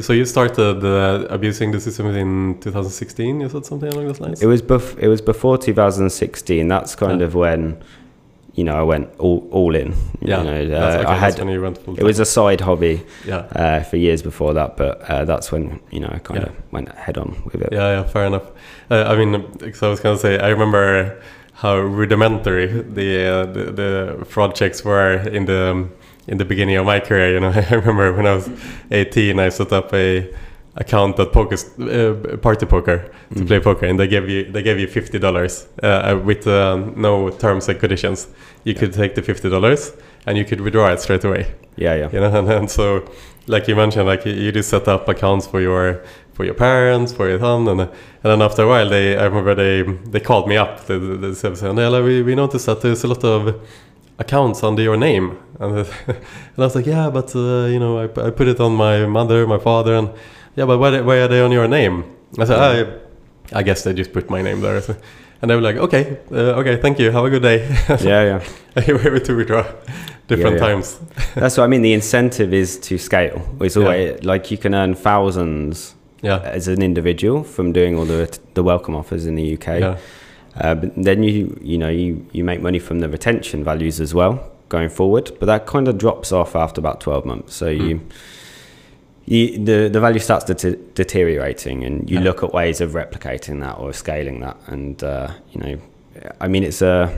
so 0.01 0.13
you 0.13 0.25
started 0.25 0.83
uh, 0.83 1.27
abusing 1.29 1.71
the 1.71 1.79
system 1.79 2.07
in 2.15 2.59
2016. 2.61 3.41
You 3.41 3.49
said 3.49 3.65
something 3.65 3.89
along 3.93 4.07
those 4.07 4.19
lines. 4.19 4.41
It 4.41 4.47
was 4.47 4.61
bef- 4.61 4.97
it 4.99 5.07
was 5.07 5.21
before 5.21 5.57
2016. 5.57 6.67
That's 6.67 6.95
kind 6.95 7.19
Yeah. 7.19 7.27
of 7.27 7.35
when, 7.35 7.77
you 8.55 8.63
know, 8.63 8.75
I 8.75 8.81
went 8.83 9.09
all 9.19 9.47
all 9.51 9.75
in. 9.75 9.93
yeah, 10.21 10.41
You 10.41 10.43
know, 10.69 10.77
uh, 10.77 10.87
okay, 10.97 11.05
I 11.05 11.15
had 11.15 11.37
when 11.39 11.49
you 11.49 11.61
went 11.61 11.77
it 11.97 12.03
was 12.03 12.19
a 12.19 12.25
side 12.25 12.61
hobby 12.61 13.01
yeah. 13.25 13.45
uh, 13.55 13.83
for 13.83 13.97
years 13.97 14.21
before 14.23 14.53
that, 14.55 14.77
but 14.77 15.01
uh, 15.09 15.25
that's 15.25 15.51
when 15.51 15.79
you 15.91 15.99
know 15.99 16.09
I 16.11 16.19
kind 16.19 16.41
Yeah. 16.41 16.49
of 16.49 16.55
went 16.71 16.89
head 16.95 17.17
on 17.17 17.35
with 17.45 17.61
it. 17.61 17.69
Yeah, 17.71 17.91
yeah, 17.99 18.03
fair 18.03 18.25
enough. 18.25 18.47
Uh, 18.89 19.03
I 19.13 19.15
mean, 19.15 19.45
because 19.59 19.83
I 19.83 19.89
was 19.89 19.99
gonna 19.99 20.17
say, 20.17 20.39
I 20.39 20.49
remember 20.49 21.21
how 21.53 21.77
rudimentary 21.77 22.67
the 22.67 23.09
uh, 23.27 23.45
the, 23.53 23.63
the 24.19 24.25
fraud 24.25 24.55
checks 24.55 24.83
were 24.83 25.13
in 25.29 25.45
the 25.45 25.71
um, 25.71 25.91
in 26.27 26.37
the 26.37 26.45
beginning 26.45 26.77
of 26.77 26.85
my 26.85 26.99
career. 26.99 27.33
You 27.33 27.39
know, 27.39 27.49
I 27.71 27.73
remember 27.75 28.13
when 28.13 28.25
I 28.27 28.35
was 28.35 28.49
18, 28.91 29.39
I 29.39 29.49
set 29.49 29.71
up 29.71 29.93
a 29.93 30.27
account 30.79 31.19
at 31.19 31.31
poker 31.31 31.55
uh, 31.81 32.37
party 32.37 32.65
poker 32.65 32.97
to 33.33 33.39
Mm. 33.41 33.47
play 33.47 33.59
poker, 33.59 33.85
and 33.87 33.99
they 33.99 34.07
gave 34.07 34.29
you 34.29 34.51
they 34.51 34.61
gave 34.63 34.79
you 34.79 34.87
fifty 34.87 35.19
dollars 35.19 35.67
uh, 35.83 36.19
with 36.23 36.45
uh, 36.47 36.77
no 36.95 37.29
terms 37.29 37.67
and 37.69 37.79
conditions. 37.79 38.27
You 38.63 38.73
Yeah. 38.73 38.79
could 38.79 38.93
take 38.93 39.15
the 39.15 39.21
fifty 39.21 39.49
dollars 39.49 39.91
and 40.27 40.37
you 40.37 40.45
could 40.45 40.61
withdraw 40.61 40.91
it 40.93 40.99
straight 40.99 41.23
away 41.23 41.45
Yeah, 41.77 41.95
yeah, 41.95 42.09
you 42.13 42.19
know 42.19 42.31
and, 42.39 42.49
and 42.51 42.69
so 42.69 43.03
like 43.47 43.67
you 43.67 43.75
mentioned 43.75 44.05
like 44.07 44.25
you 44.25 44.51
just 44.51 44.69
set 44.69 44.87
up 44.87 45.07
accounts 45.07 45.47
for 45.47 45.61
your 45.61 46.01
for 46.33 46.43
your 46.45 46.53
parents 46.53 47.13
for 47.13 47.27
your 47.29 47.39
son 47.39 47.67
and, 47.67 47.81
and 47.81 47.89
then 48.23 48.41
after 48.41 48.63
a 48.63 48.67
while 48.67 48.89
they 48.89 49.17
i 49.17 49.23
remember 49.23 49.55
they 49.55 49.83
they 50.11 50.19
called 50.19 50.47
me 50.47 50.57
up 50.57 50.85
the, 50.87 50.99
the, 50.99 51.15
the 51.17 51.35
service 51.35 51.61
we, 51.61 52.21
we 52.23 52.35
noticed 52.35 52.65
that 52.65 52.81
there's 52.81 53.03
a 53.03 53.07
lot 53.07 53.23
of 53.23 53.55
accounts 54.19 54.63
under 54.63 54.81
your 54.81 54.97
name 54.97 55.37
and, 55.59 55.77
and 56.07 56.17
i 56.57 56.61
was 56.61 56.75
like 56.75 56.85
yeah 56.85 57.09
but 57.09 57.35
uh, 57.35 57.65
you 57.65 57.79
know 57.79 57.99
I, 57.99 58.03
I 58.27 58.29
put 58.31 58.47
it 58.47 58.59
on 58.59 58.75
my 58.75 59.05
mother 59.05 59.45
my 59.47 59.59
father 59.59 59.93
and 59.95 60.09
yeah 60.55 60.65
but 60.65 60.77
why, 60.79 60.99
why 61.01 61.17
are 61.19 61.27
they 61.27 61.41
on 61.41 61.51
your 61.51 61.67
name 61.67 62.03
i 62.39 62.45
said 62.45 62.59
I, 63.53 63.59
I 63.59 63.63
guess 63.63 63.83
they 63.83 63.93
just 63.93 64.13
put 64.13 64.29
my 64.29 64.41
name 64.41 64.61
there 64.61 64.81
and 65.41 65.49
they 65.51 65.55
were 65.55 65.61
like 65.61 65.77
okay 65.77 66.17
uh, 66.31 66.59
okay 66.61 66.77
thank 66.81 66.99
you 66.99 67.11
have 67.11 67.25
a 67.25 67.29
good 67.29 67.43
day 67.43 67.67
yeah, 68.01 68.39
yeah. 68.75 68.83
you 68.87 68.93
were 68.95 69.07
able 69.07 69.19
to 69.25 69.35
withdraw 69.35 69.63
different 70.27 70.57
Yeah, 70.57 70.67
yeah. 70.67 70.73
times 70.73 70.99
That's 71.35 71.55
what 71.57 71.63
I 71.63 71.67
mean. 71.67 71.83
The 71.83 71.93
incentive 71.93 72.53
is 72.53 72.77
to 72.79 72.97
scale. 72.97 73.41
It's 73.61 73.77
Yeah. 73.77 73.83
always 73.83 74.23
like 74.25 74.51
you 74.51 74.57
can 74.57 74.73
earn 74.75 74.93
thousands 74.95 75.95
yeah 76.21 76.39
as 76.43 76.67
an 76.67 76.81
individual 76.81 77.43
from 77.43 77.71
doing 77.71 77.95
all 77.97 78.03
the 78.05 78.27
the 78.55 78.63
welcome 78.63 78.93
offers 78.95 79.25
in 79.25 79.35
the 79.35 79.53
UK. 79.55 79.67
yeah 79.79 79.97
Uh, 80.59 80.75
but 80.75 80.91
then 80.95 81.23
you 81.23 81.57
you 81.61 81.77
know 81.77 81.89
you 81.89 82.25
you 82.31 82.43
make 82.43 82.61
money 82.61 82.79
from 82.79 82.99
the 82.99 83.09
retention 83.09 83.63
values 83.63 83.99
as 84.01 84.13
well 84.13 84.39
going 84.69 84.89
forward, 84.89 85.31
but 85.39 85.45
that 85.45 85.65
kind 85.65 85.87
of 85.87 85.97
drops 85.97 86.31
off 86.31 86.55
after 86.55 86.81
about 86.81 86.99
twelve 87.01 87.25
months. 87.25 87.55
So 87.55 87.65
Mm. 87.67 87.89
you. 87.89 87.99
You, 89.29 89.57
the 89.65 89.89
the 89.89 89.99
value 89.99 90.19
starts 90.19 90.45
det- 90.45 90.95
deteriorating, 90.95 91.83
and 91.83 92.09
you 92.09 92.17
Yeah. 92.17 92.23
look 92.23 92.43
at 92.43 92.53
ways 92.53 92.79
of 92.81 92.91
replicating 92.93 93.59
that 93.59 93.77
or 93.77 93.91
scaling 93.93 94.39
that. 94.39 94.55
And 94.67 95.03
uh, 95.03 95.27
you 95.51 95.59
know, 95.61 95.77
I 96.39 96.47
mean, 96.47 96.63
it's 96.63 96.81
a 96.81 97.09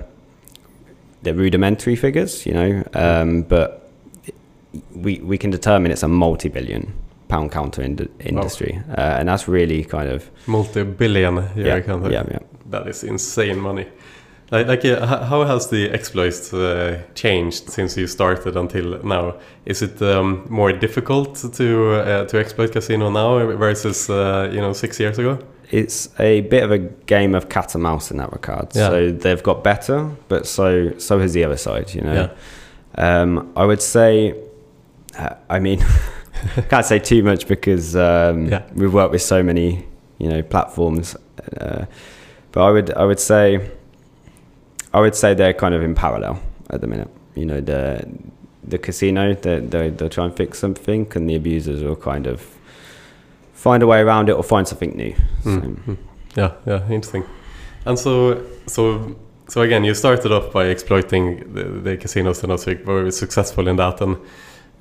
they're 1.21 1.36
rudimentary 1.36 1.95
figures, 1.95 2.45
you 2.47 2.54
know, 2.54 2.84
um, 2.95 3.43
but 3.43 3.91
we 4.95 5.19
we 5.23 5.38
can 5.38 5.52
determine 5.52 5.91
it's 5.91 6.02
a 6.04 6.08
multi-billion 6.08 6.93
pound 7.28 7.52
counter 7.52 7.84
ind- 7.84 8.10
industry, 8.19 8.82
uh, 8.97 9.19
and 9.19 9.28
that's 9.30 9.47
really 9.47 9.84
kind 9.84 10.10
of 10.10 10.32
multi-billion 10.47 11.36
year 11.56 11.84
yeah, 11.86 12.10
yeah, 12.12 12.23
yeah. 12.32 12.39
That 12.70 12.88
is 12.88 13.04
insane 13.04 13.60
money. 13.60 13.88
Like, 14.52 14.68
like 14.68 14.86
uh, 14.86 15.06
how 15.26 15.44
has 15.46 15.68
the 15.70 15.90
exploits 15.92 16.54
uh, 16.54 17.02
changed 17.14 17.70
since 17.70 17.96
you 17.98 18.08
started 18.08 18.58
until 18.58 19.04
now? 19.04 19.36
Is 19.66 19.82
it 19.82 20.02
um, 20.02 20.46
more 20.50 20.72
difficult 20.74 21.36
to 21.54 21.94
uh, 21.94 22.26
to 22.26 22.40
exploit 22.40 22.72
casino 22.72 23.10
now 23.12 23.56
versus 23.58 24.10
uh, 24.10 24.50
you 24.52 24.60
know 24.62 24.74
six 24.74 25.00
years 25.00 25.20
ago? 25.20 25.38
it's 25.72 26.10
a 26.20 26.42
bit 26.42 26.64
of 26.64 26.72
a 26.72 26.80
game 26.80 27.36
of 27.36 27.48
cat 27.48 27.76
and 27.76 27.84
mouse 27.84 28.10
in 28.10 28.18
that 28.18 28.32
regard. 28.32 28.76
Yeah. 28.76 28.90
So 28.90 29.12
they've 29.12 29.44
got 29.44 29.64
better, 29.64 30.10
but 30.28 30.48
so 30.48 30.98
so 30.98 31.20
has 31.20 31.34
the 31.34 31.44
other 31.44 31.58
side. 31.58 31.94
You 31.94 32.02
know, 32.02 32.14
Yeah. 32.98 33.22
um, 33.22 33.52
I 33.56 33.66
would 33.66 33.82
say, 33.82 34.34
uh, 35.18 35.36
I 35.48 35.60
mean, 35.60 35.80
can't 36.70 36.86
say 36.86 36.98
too 37.00 37.22
much 37.24 37.48
because 37.48 37.96
um, 37.96 38.48
Yeah. 38.48 38.64
we've 38.74 38.92
worked 38.94 39.12
with 39.12 39.22
so 39.22 39.44
many 39.44 39.86
you 40.18 40.30
know 40.30 40.42
platforms, 40.42 41.16
uh, 41.62 41.86
but 42.52 42.62
I 42.62 42.72
would 42.72 42.92
I 42.94 43.06
would 43.06 43.20
say, 43.20 43.70
I 44.94 45.00
would 45.00 45.16
say 45.16 45.34
they're 45.34 45.54
kind 45.54 45.74
of 45.74 45.82
in 45.82 45.96
parallel 45.96 46.42
at 46.70 46.82
the 46.82 46.88
minute. 46.88 47.10
You 47.36 47.46
know, 47.46 47.62
the 47.62 48.06
the 48.64 48.78
casino 48.78 49.34
they 49.34 49.60
they 49.60 49.90
they'll 49.90 50.10
try 50.10 50.26
and 50.26 50.36
fix 50.36 50.60
something, 50.60 51.12
and 51.16 51.30
the 51.30 51.36
abusers 51.36 51.84
will 51.84 51.96
kind 51.96 52.28
of 52.28 52.42
find 53.54 53.84
a 53.84 53.88
way 53.88 54.00
around 54.00 54.30
it 54.30 54.34
or 54.34 54.44
find 54.44 54.68
something 54.68 54.96
new. 54.96 55.14
So, 55.44 55.50
Mm. 55.50 55.98
Yeah, 56.38 56.52
yeah, 56.66 56.84
interesting. 56.90 57.24
And 57.86 57.98
so, 57.98 58.44
so, 58.68 59.16
so 59.48 59.62
again, 59.62 59.84
you 59.84 59.96
started 59.96 60.32
off 60.32 60.54
by 60.54 60.66
exploiting 60.66 61.54
the, 61.54 61.64
the 61.64 61.98
casinos 61.98 62.44
and 62.44 62.52
also 62.52 62.78
were 62.86 63.10
successful 63.12 63.68
in 63.68 63.78
that, 63.78 64.00
and 64.02 64.18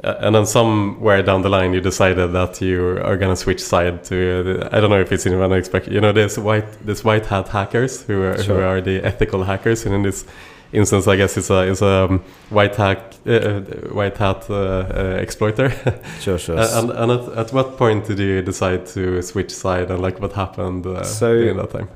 uh, 0.04 0.14
and 0.20 0.34
then 0.34 0.46
somewhere 0.46 1.22
down 1.22 1.42
the 1.42 1.48
line, 1.48 1.72
you 1.74 1.80
decided 1.80 2.32
that 2.32 2.60
you 2.60 2.98
are 3.04 3.16
gonna 3.16 3.36
switch 3.36 3.60
side 3.60 4.04
to. 4.04 4.16
Uh, 4.62 4.68
I 4.72 4.80
don't 4.80 4.90
know 4.90 5.00
if 5.00 5.10
it's 5.12 5.26
in 5.26 5.34
unexpected. 5.34 5.92
You 5.92 6.00
know, 6.00 6.12
there's 6.12 6.38
white, 6.38 6.66
there's 6.86 7.02
white 7.04 7.26
hat 7.26 7.48
hackers 7.48 8.02
who 8.02 8.22
are 8.22 8.34
who 8.42 8.60
are 8.60 8.80
the 8.80 9.02
ethical 9.04 9.42
hackers, 9.44 9.86
and 9.86 9.94
in 9.94 10.02
this 10.02 10.24
instance, 10.72 11.08
I 11.08 11.16
guess 11.16 11.36
it's 11.36 11.50
a 11.50 11.62
it's 11.70 11.82
a 11.82 12.04
um, 12.04 12.20
white 12.50 12.76
hack, 12.76 12.98
uh, 13.26 13.30
uh, 13.32 13.60
white 13.92 14.16
hat 14.18 14.46
uh, 14.50 14.54
uh, 14.54 15.18
exploiter. 15.20 15.70
sure, 16.20 16.38
sure. 16.38 16.58
And 16.58 16.90
and 16.90 17.10
at, 17.12 17.28
at 17.38 17.52
what 17.52 17.76
point 17.76 18.06
did 18.06 18.18
you 18.18 18.42
decide 18.42 18.86
to 18.94 19.20
switch 19.22 19.50
side 19.50 19.90
and 19.90 20.00
like 20.00 20.20
what 20.20 20.32
happened 20.32 20.86
uh, 20.86 21.02
So- 21.04 21.34
during 21.34 21.56
that 21.56 21.70
time? 21.70 21.88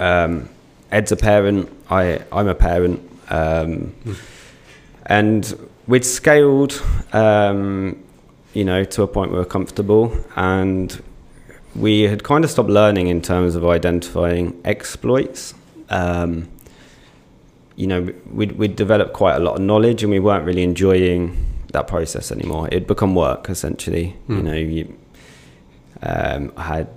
um, 0.00 0.48
Ed's 0.90 1.12
a 1.12 1.16
parent. 1.16 1.68
I 1.90 2.20
I'm 2.32 2.48
a 2.48 2.54
parent, 2.54 3.00
um, 3.30 3.92
Mm. 4.04 4.16
and 5.06 5.67
we'd 5.88 6.04
scaled, 6.04 6.80
um, 7.12 8.00
you 8.54 8.64
know, 8.64 8.84
to 8.84 9.02
a 9.02 9.08
point 9.08 9.32
where 9.32 9.40
we're 9.40 9.46
comfortable, 9.46 10.16
and 10.36 11.02
we 11.74 12.02
had 12.02 12.22
kind 12.22 12.44
of 12.44 12.50
stopped 12.50 12.70
learning 12.70 13.08
in 13.08 13.20
terms 13.20 13.56
of 13.56 13.66
identifying 13.66 14.60
exploits. 14.64 15.54
Um, 15.90 16.48
you 17.76 17.86
know, 17.86 18.12
we'd, 18.30 18.52
we'd 18.52 18.76
developed 18.76 19.12
quite 19.12 19.36
a 19.36 19.38
lot 19.38 19.54
of 19.54 19.60
knowledge 19.60 20.02
and 20.02 20.10
we 20.10 20.18
weren't 20.18 20.44
really 20.44 20.64
enjoying 20.64 21.36
that 21.72 21.86
process 21.86 22.32
anymore. 22.32 22.66
It'd 22.68 22.86
become 22.86 23.14
work 23.14 23.48
essentially. 23.48 24.16
Mm. 24.28 24.36
You 24.36 24.42
know, 24.42 24.54
you 24.54 24.98
um, 26.02 26.52
I 26.56 26.62
had 26.62 26.88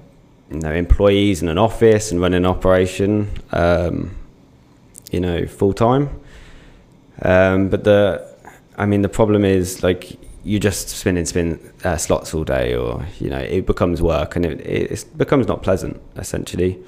you 0.49 0.59
know 0.59 0.71
employees 0.71 1.41
in 1.41 1.49
an 1.49 1.57
office 1.57 2.11
and 2.11 2.19
running 2.19 2.37
an 2.37 2.45
operation, 2.45 3.29
um, 3.51 4.15
you 5.11 5.19
know, 5.19 5.45
full 5.45 5.73
time. 5.73 6.09
Um, 7.21 7.69
but 7.69 7.83
the, 7.83 8.30
I 8.81 8.85
mean, 8.85 9.01
the 9.01 9.09
problem 9.09 9.43
is 9.45 9.83
like 9.83 10.01
you 10.43 10.59
just 10.59 10.89
spin 10.89 11.17
and 11.17 11.27
spin 11.27 11.59
uh, 11.83 11.97
slots 11.97 12.33
all 12.33 12.43
day, 12.43 12.75
or 12.75 13.05
you 13.19 13.29
know, 13.29 13.37
it 13.57 13.65
becomes 13.65 14.01
work 14.01 14.35
and 14.35 14.45
it, 14.45 14.59
it 14.65 15.05
becomes 15.17 15.47
not 15.47 15.61
pleasant. 15.61 15.95
Essentially, 16.17 16.79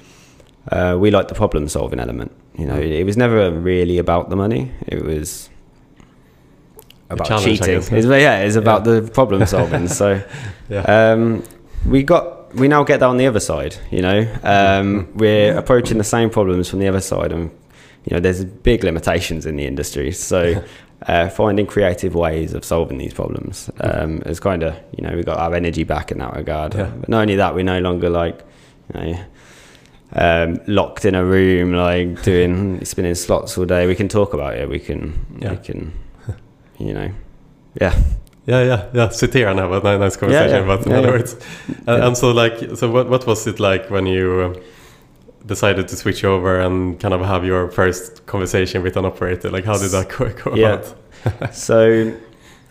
uh, 0.72 0.96
we 0.98 1.10
like 1.10 1.28
the 1.28 1.34
problem 1.34 1.68
solving 1.68 2.00
element. 2.00 2.30
You 2.58 2.66
know, 2.66 2.80
Mm. 2.80 3.00
it 3.00 3.04
was 3.04 3.16
never 3.16 3.50
really 3.50 3.98
about 3.98 4.28
the 4.30 4.36
money. 4.36 4.70
It 4.86 5.04
was 5.04 5.50
about 7.10 7.42
cheating. 7.42 7.74
It's, 7.74 7.90
yeah, 7.90 8.40
it's 8.40 8.56
about 8.56 8.86
Yeah. 8.86 9.00
the 9.00 9.10
problem 9.10 9.46
solving. 9.56 9.88
so 9.88 10.20
Yeah. 10.68 10.82
um, 11.12 11.42
we 11.86 12.02
got 12.02 12.54
we 12.54 12.68
now 12.68 12.84
get 12.84 13.00
that 13.00 13.06
on 13.06 13.16
the 13.18 13.26
other 13.26 13.40
side. 13.40 13.76
You 13.90 14.02
know, 14.02 14.26
um, 14.42 15.08
we're 15.14 15.56
approaching 15.56 15.98
the 15.98 16.04
same 16.04 16.30
problems 16.30 16.68
from 16.68 16.78
the 16.78 16.88
other 16.88 17.00
side, 17.00 17.32
and 17.32 17.50
you 18.04 18.12
know, 18.16 18.20
there's 18.20 18.44
big 18.44 18.84
limitations 18.84 19.46
in 19.46 19.56
the 19.56 19.66
industry. 19.66 20.10
So. 20.12 20.62
Uh, 21.06 21.28
finding 21.28 21.66
creative 21.66 22.14
ways 22.14 22.54
of 22.54 22.64
solving 22.64 22.96
these 22.96 23.12
problems 23.12 23.68
um, 23.80 24.22
is 24.24 24.40
kind 24.40 24.62
of 24.62 24.74
you 24.96 25.06
know 25.06 25.14
we 25.14 25.22
got 25.22 25.36
our 25.38 25.54
energy 25.54 25.84
back 25.84 26.10
in 26.10 26.18
that 26.18 26.34
regard. 26.34 26.74
Yeah. 26.74 26.86
But 27.00 27.08
not 27.10 27.20
only 27.22 27.36
that, 27.36 27.54
we're 27.54 27.62
no 27.64 27.78
longer 27.80 28.08
like 28.08 28.42
you 28.94 29.00
know 29.00 29.18
um, 30.12 30.60
locked 30.66 31.04
in 31.04 31.14
a 31.14 31.24
room 31.24 31.72
like 31.74 32.22
doing 32.22 32.82
spinning 32.90 33.14
slots 33.16 33.58
all 33.58 33.66
day. 33.66 33.86
We 33.86 33.94
can 33.94 34.08
talk 34.08 34.32
about 34.32 34.54
it. 34.56 34.68
We 34.68 34.78
can 34.78 35.12
Yeah. 35.40 35.50
we 35.50 35.56
can 35.58 35.92
you 36.78 36.94
know 36.94 37.10
yeah 37.80 37.94
Yeah, 38.46 38.62
yeah, 38.62 38.86
yeah. 38.94 39.08
Sit 39.10 39.34
here 39.34 39.48
and 39.48 39.58
have 39.58 39.72
a 39.72 39.98
nice 39.98 40.16
conversation 40.16 40.56
yeah. 40.66 40.72
about 40.74 40.86
Yeah, 40.86 40.98
other 40.98 41.08
yeah. 41.08 41.14
words. 41.14 41.36
And, 41.86 42.02
and 42.04 42.16
so, 42.16 42.30
like, 42.30 42.76
so 42.76 42.90
what 42.90 43.08
what 43.10 43.26
was 43.26 43.46
it 43.46 43.58
like 43.58 43.90
when 43.90 44.06
you 44.06 44.42
um, 44.42 44.54
decided 45.46 45.88
to 45.88 45.96
switch 45.96 46.24
over 46.24 46.60
and 46.60 46.98
kind 46.98 47.12
of 47.14 47.20
have 47.20 47.44
your 47.44 47.70
first 47.70 48.24
conversation 48.26 48.82
with 48.82 48.96
an 48.96 49.04
operator? 49.04 49.50
Like, 49.50 49.64
how 49.64 49.78
did 49.78 49.90
that 49.90 50.08
go, 50.08 50.32
go 50.32 50.54
Yeah. 50.54 50.74
about? 50.74 51.54
so 51.54 52.14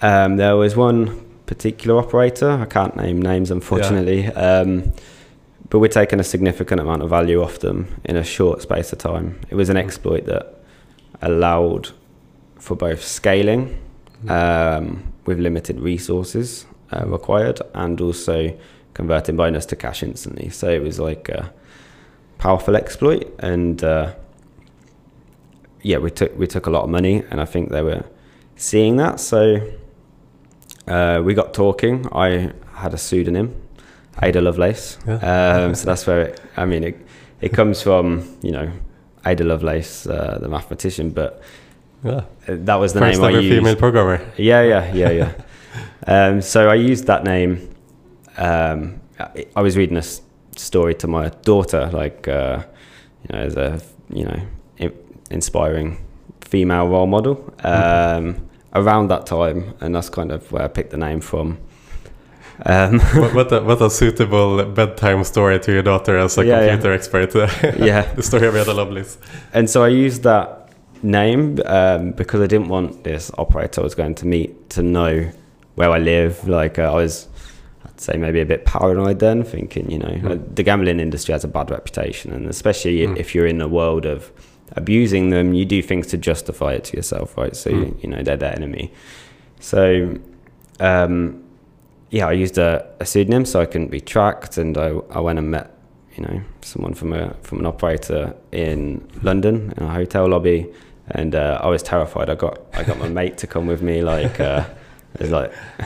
um, 0.01 0.37
there 0.37 0.55
was 0.55 0.75
one 0.75 1.19
particular 1.45 1.99
operator. 1.99 2.49
I 2.51 2.65
can't 2.65 2.95
name 2.95 3.21
names, 3.21 3.51
unfortunately. 3.51 4.27
Um, 4.27 4.93
but 5.69 5.79
we're 5.79 5.87
taking 5.87 6.19
a 6.19 6.23
significant 6.23 6.79
amount 6.81 7.01
of 7.01 7.09
value 7.09 7.41
off 7.41 7.59
them 7.59 7.95
in 8.05 8.15
a 8.15 8.23
short 8.23 8.61
space 8.61 8.91
of 8.93 8.99
time. 8.99 9.39
It 9.49 9.55
was 9.55 9.69
an 9.69 9.77
exploit 9.77 10.25
that 10.25 10.59
allowed 11.21 11.91
for 12.59 12.75
both 12.75 13.03
scaling 13.03 13.79
um, 14.29 15.03
with 15.25 15.39
limited 15.39 15.79
resources 15.79 16.65
uh, 16.91 17.05
required 17.07 17.59
and 17.73 17.99
also 18.01 18.57
converting 18.93 19.35
bonus 19.35 19.65
to 19.67 19.75
cash 19.75 20.03
instantly. 20.03 20.49
So 20.49 20.69
it 20.69 20.81
was 20.81 20.99
like 20.99 21.27
a 21.29 21.51
powerful 22.43 22.75
exploit, 22.75 23.23
and 23.39 23.81
uh, 23.83 24.13
yeah, 25.81 25.97
we 25.97 26.11
took 26.11 26.37
we 26.37 26.45
took 26.45 26.65
a 26.67 26.69
lot 26.69 26.83
of 26.83 26.89
money, 26.89 27.23
and 27.31 27.39
I 27.39 27.45
think 27.45 27.69
they 27.71 27.81
were 27.81 28.03
seeing 28.57 28.97
that. 28.97 29.19
So 29.21 29.41
uh, 30.87 31.21
we 31.23 31.33
got 31.33 31.53
talking. 31.53 32.05
I 32.11 32.51
had 32.75 32.93
a 32.93 32.97
pseudonym, 32.97 33.55
Ada 34.21 34.41
Lovelace. 34.41 34.97
Um, 35.07 35.73
so 35.79 35.85
that's 35.85 36.05
where 36.05 36.21
it, 36.27 36.41
I 36.57 36.65
mean 36.65 36.83
it. 36.83 36.95
It 37.39 37.53
comes 37.53 37.81
from 37.81 38.05
you 38.41 38.51
know 38.51 38.69
Ada 39.25 39.43
Lovelace, 39.45 40.05
uh, 40.05 40.37
the 40.41 40.49
mathematician, 40.49 41.11
but 41.11 41.41
Yeah. 42.03 42.23
that 42.47 42.75
was 42.75 42.91
the 42.91 42.99
First 42.99 43.21
name 43.21 43.35
I 43.35 43.39
used. 43.39 43.55
female 43.55 43.75
programmer. 43.77 44.19
Yeah, 44.37 44.63
yeah, 44.63 44.93
yeah, 44.93 45.11
yeah. 45.11 45.31
um, 46.13 46.41
so 46.41 46.67
I 46.69 46.75
used 46.75 47.05
that 47.07 47.23
name. 47.23 47.69
Um, 48.37 48.99
I, 49.19 49.45
I 49.55 49.61
was 49.61 49.77
reading 49.77 49.97
a 49.97 50.03
story 50.55 50.95
to 50.95 51.07
my 51.07 51.29
daughter, 51.43 51.89
like 51.93 52.27
uh, 52.27 52.63
you 53.29 53.35
know, 53.37 53.43
as 53.43 53.55
a 53.57 53.81
you 54.13 54.25
know 54.25 54.39
in, 54.77 54.93
inspiring 55.31 55.97
female 56.41 56.87
role 56.87 57.07
model 57.07 57.53
um, 57.63 58.47
around 58.73 59.09
that 59.09 59.25
time, 59.25 59.73
and 59.81 59.95
that's 59.95 60.09
kind 60.09 60.31
of 60.31 60.51
where 60.51 60.63
I 60.63 60.67
picked 60.67 60.91
the 60.91 60.97
name 60.97 61.21
from. 61.21 61.57
Um, 62.65 62.99
what, 63.15 63.33
what, 63.33 63.51
a, 63.51 63.61
what 63.61 63.81
a 63.81 63.89
suitable 63.89 64.63
bedtime 64.65 65.23
story 65.23 65.59
to 65.59 65.71
your 65.73 65.81
daughter 65.81 66.17
as 66.17 66.37
a 66.37 66.45
Yeah, 66.45 66.61
yeah. 66.61 66.67
computer 66.69 66.93
expert. 66.93 67.33
yeah, 67.79 68.03
the 68.13 68.21
story 68.23 68.47
of 68.47 68.55
Ada 68.55 68.73
Lovelace. 68.73 69.17
and 69.53 69.69
so 69.69 69.83
I 69.83 69.87
used 69.87 70.23
that 70.23 70.69
name 71.01 71.59
um, 71.65 72.11
because 72.11 72.41
I 72.41 72.47
didn't 72.47 72.69
want 72.69 73.03
this 73.03 73.31
operator 73.37 73.81
I 73.81 73.83
was 73.83 73.95
going 73.95 74.15
to 74.15 74.27
meet 74.27 74.69
to 74.71 74.83
know 74.83 75.29
where 75.75 75.89
I 75.89 75.97
live. 75.97 76.47
Like 76.47 76.77
uh, 76.79 76.83
I 76.91 76.95
was, 76.95 77.27
I'd 77.93 78.01
say 78.01 78.17
maybe 78.17 78.41
a 78.41 78.45
bit 78.45 78.65
paranoid 78.65 79.19
then, 79.19 79.43
thinking 79.43 79.89
you 79.91 79.99
know 79.99 80.07
Mm. 80.07 80.55
the 80.55 80.63
gambling 80.63 80.99
industry 80.99 81.31
has 81.33 81.43
a 81.43 81.47
bad 81.47 81.69
reputation, 81.71 82.33
and 82.33 82.47
especially 82.47 82.97
Mm. 83.07 83.17
if 83.17 83.33
you're 83.35 83.47
in 83.47 83.61
a 83.61 83.67
world 83.67 84.05
of 84.05 84.31
abusing 84.75 85.29
them, 85.29 85.53
you 85.53 85.65
do 85.65 85.81
things 85.81 86.07
to 86.07 86.17
justify 86.17 86.73
it 86.73 86.83
to 86.85 86.97
yourself, 86.97 87.37
right? 87.37 87.55
So 87.55 87.69
you, 87.69 87.75
Mm. 87.85 88.03
you 88.03 88.09
know 88.09 88.23
they're 88.23 88.37
their 88.37 88.55
enemy. 88.55 88.91
So. 89.59 90.15
Um, 90.79 91.39
yeah, 92.09 92.27
I 92.27 92.33
used 92.33 92.57
a, 92.59 92.85
a 92.99 93.05
pseudonym 93.05 93.45
so 93.45 93.59
I 93.59 93.65
couldn't 93.65 93.89
be 93.89 93.99
tracked, 94.01 94.57
and 94.57 94.77
I, 94.77 94.89
I 95.09 95.19
went 95.19 95.39
and 95.39 95.49
met, 95.49 95.71
you 96.15 96.23
know, 96.23 96.41
someone 96.61 96.93
from 96.93 97.11
a 97.13 97.33
from 97.41 97.59
an 97.59 97.65
operator 97.65 98.35
in 98.51 99.01
London 99.23 99.73
in 99.77 99.83
a 99.83 99.89
hotel 99.89 100.27
lobby, 100.27 100.67
and 101.09 101.33
uh, 101.33 101.59
I 101.63 101.67
was 101.69 101.81
terrified. 101.81 102.29
I 102.29 102.35
got 102.35 102.59
I 102.73 102.83
got 102.83 102.99
my 102.99 103.09
mate 103.09 103.37
to 103.39 103.47
come 103.47 103.65
with 103.65 103.81
me, 103.81 104.01
like 104.03 104.39
uh, 104.39 104.63
it 105.15 105.21
was 105.21 105.29
like 105.31 105.51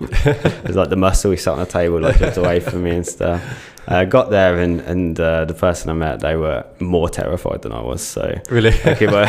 it 0.00 0.66
was 0.66 0.76
like 0.76 0.88
the 0.90 0.96
muscle. 0.96 1.30
He 1.30 1.36
sat 1.36 1.52
on 1.52 1.58
the 1.58 1.66
table 1.66 2.00
like 2.00 2.18
just 2.18 2.38
away 2.38 2.60
from 2.60 2.82
me 2.84 2.90
and 2.96 3.06
stuff. 3.06 3.66
I 3.88 4.04
got 4.04 4.30
there, 4.30 4.58
and 4.60 4.80
and 4.82 5.18
uh, 5.18 5.44
the 5.46 5.54
person 5.54 5.90
I 5.90 5.94
met, 5.94 6.20
they 6.20 6.36
were 6.36 6.64
more 6.78 7.08
terrified 7.08 7.62
than 7.62 7.72
I 7.72 7.80
was. 7.80 8.02
So 8.02 8.38
Really? 8.50 8.68
okay, 8.86 9.06
but 9.06 9.26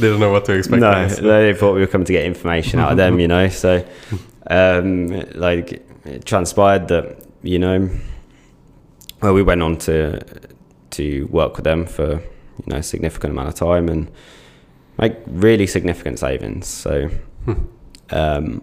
Didn't 0.00 0.18
know 0.20 0.32
what 0.32 0.44
to 0.46 0.52
expect. 0.54 0.80
no, 0.80 1.06
they 1.08 1.54
thought 1.54 1.74
we 1.74 1.80
were 1.80 1.86
coming 1.86 2.06
to 2.06 2.12
get 2.12 2.24
information 2.24 2.80
out 2.80 2.90
of 2.92 2.96
them, 2.96 3.20
you 3.20 3.28
know. 3.28 3.48
So, 3.48 3.84
um, 4.48 5.08
like, 5.34 5.86
it 6.04 6.24
transpired 6.24 6.88
that 6.88 7.18
you 7.42 7.58
know, 7.58 7.88
well, 9.22 9.34
we 9.34 9.42
went 9.42 9.62
on 9.62 9.76
to 9.78 10.20
to 10.92 11.24
work 11.26 11.56
with 11.56 11.64
them 11.64 11.86
for 11.86 12.14
you 12.14 12.64
know 12.66 12.76
a 12.76 12.82
significant 12.82 13.32
amount 13.32 13.48
of 13.48 13.54
time 13.54 13.88
and 13.88 14.10
make 14.98 15.14
really 15.26 15.66
significant 15.66 16.18
savings. 16.18 16.66
So, 16.66 17.10
Hmm. 17.44 17.52
Um, 18.14 18.62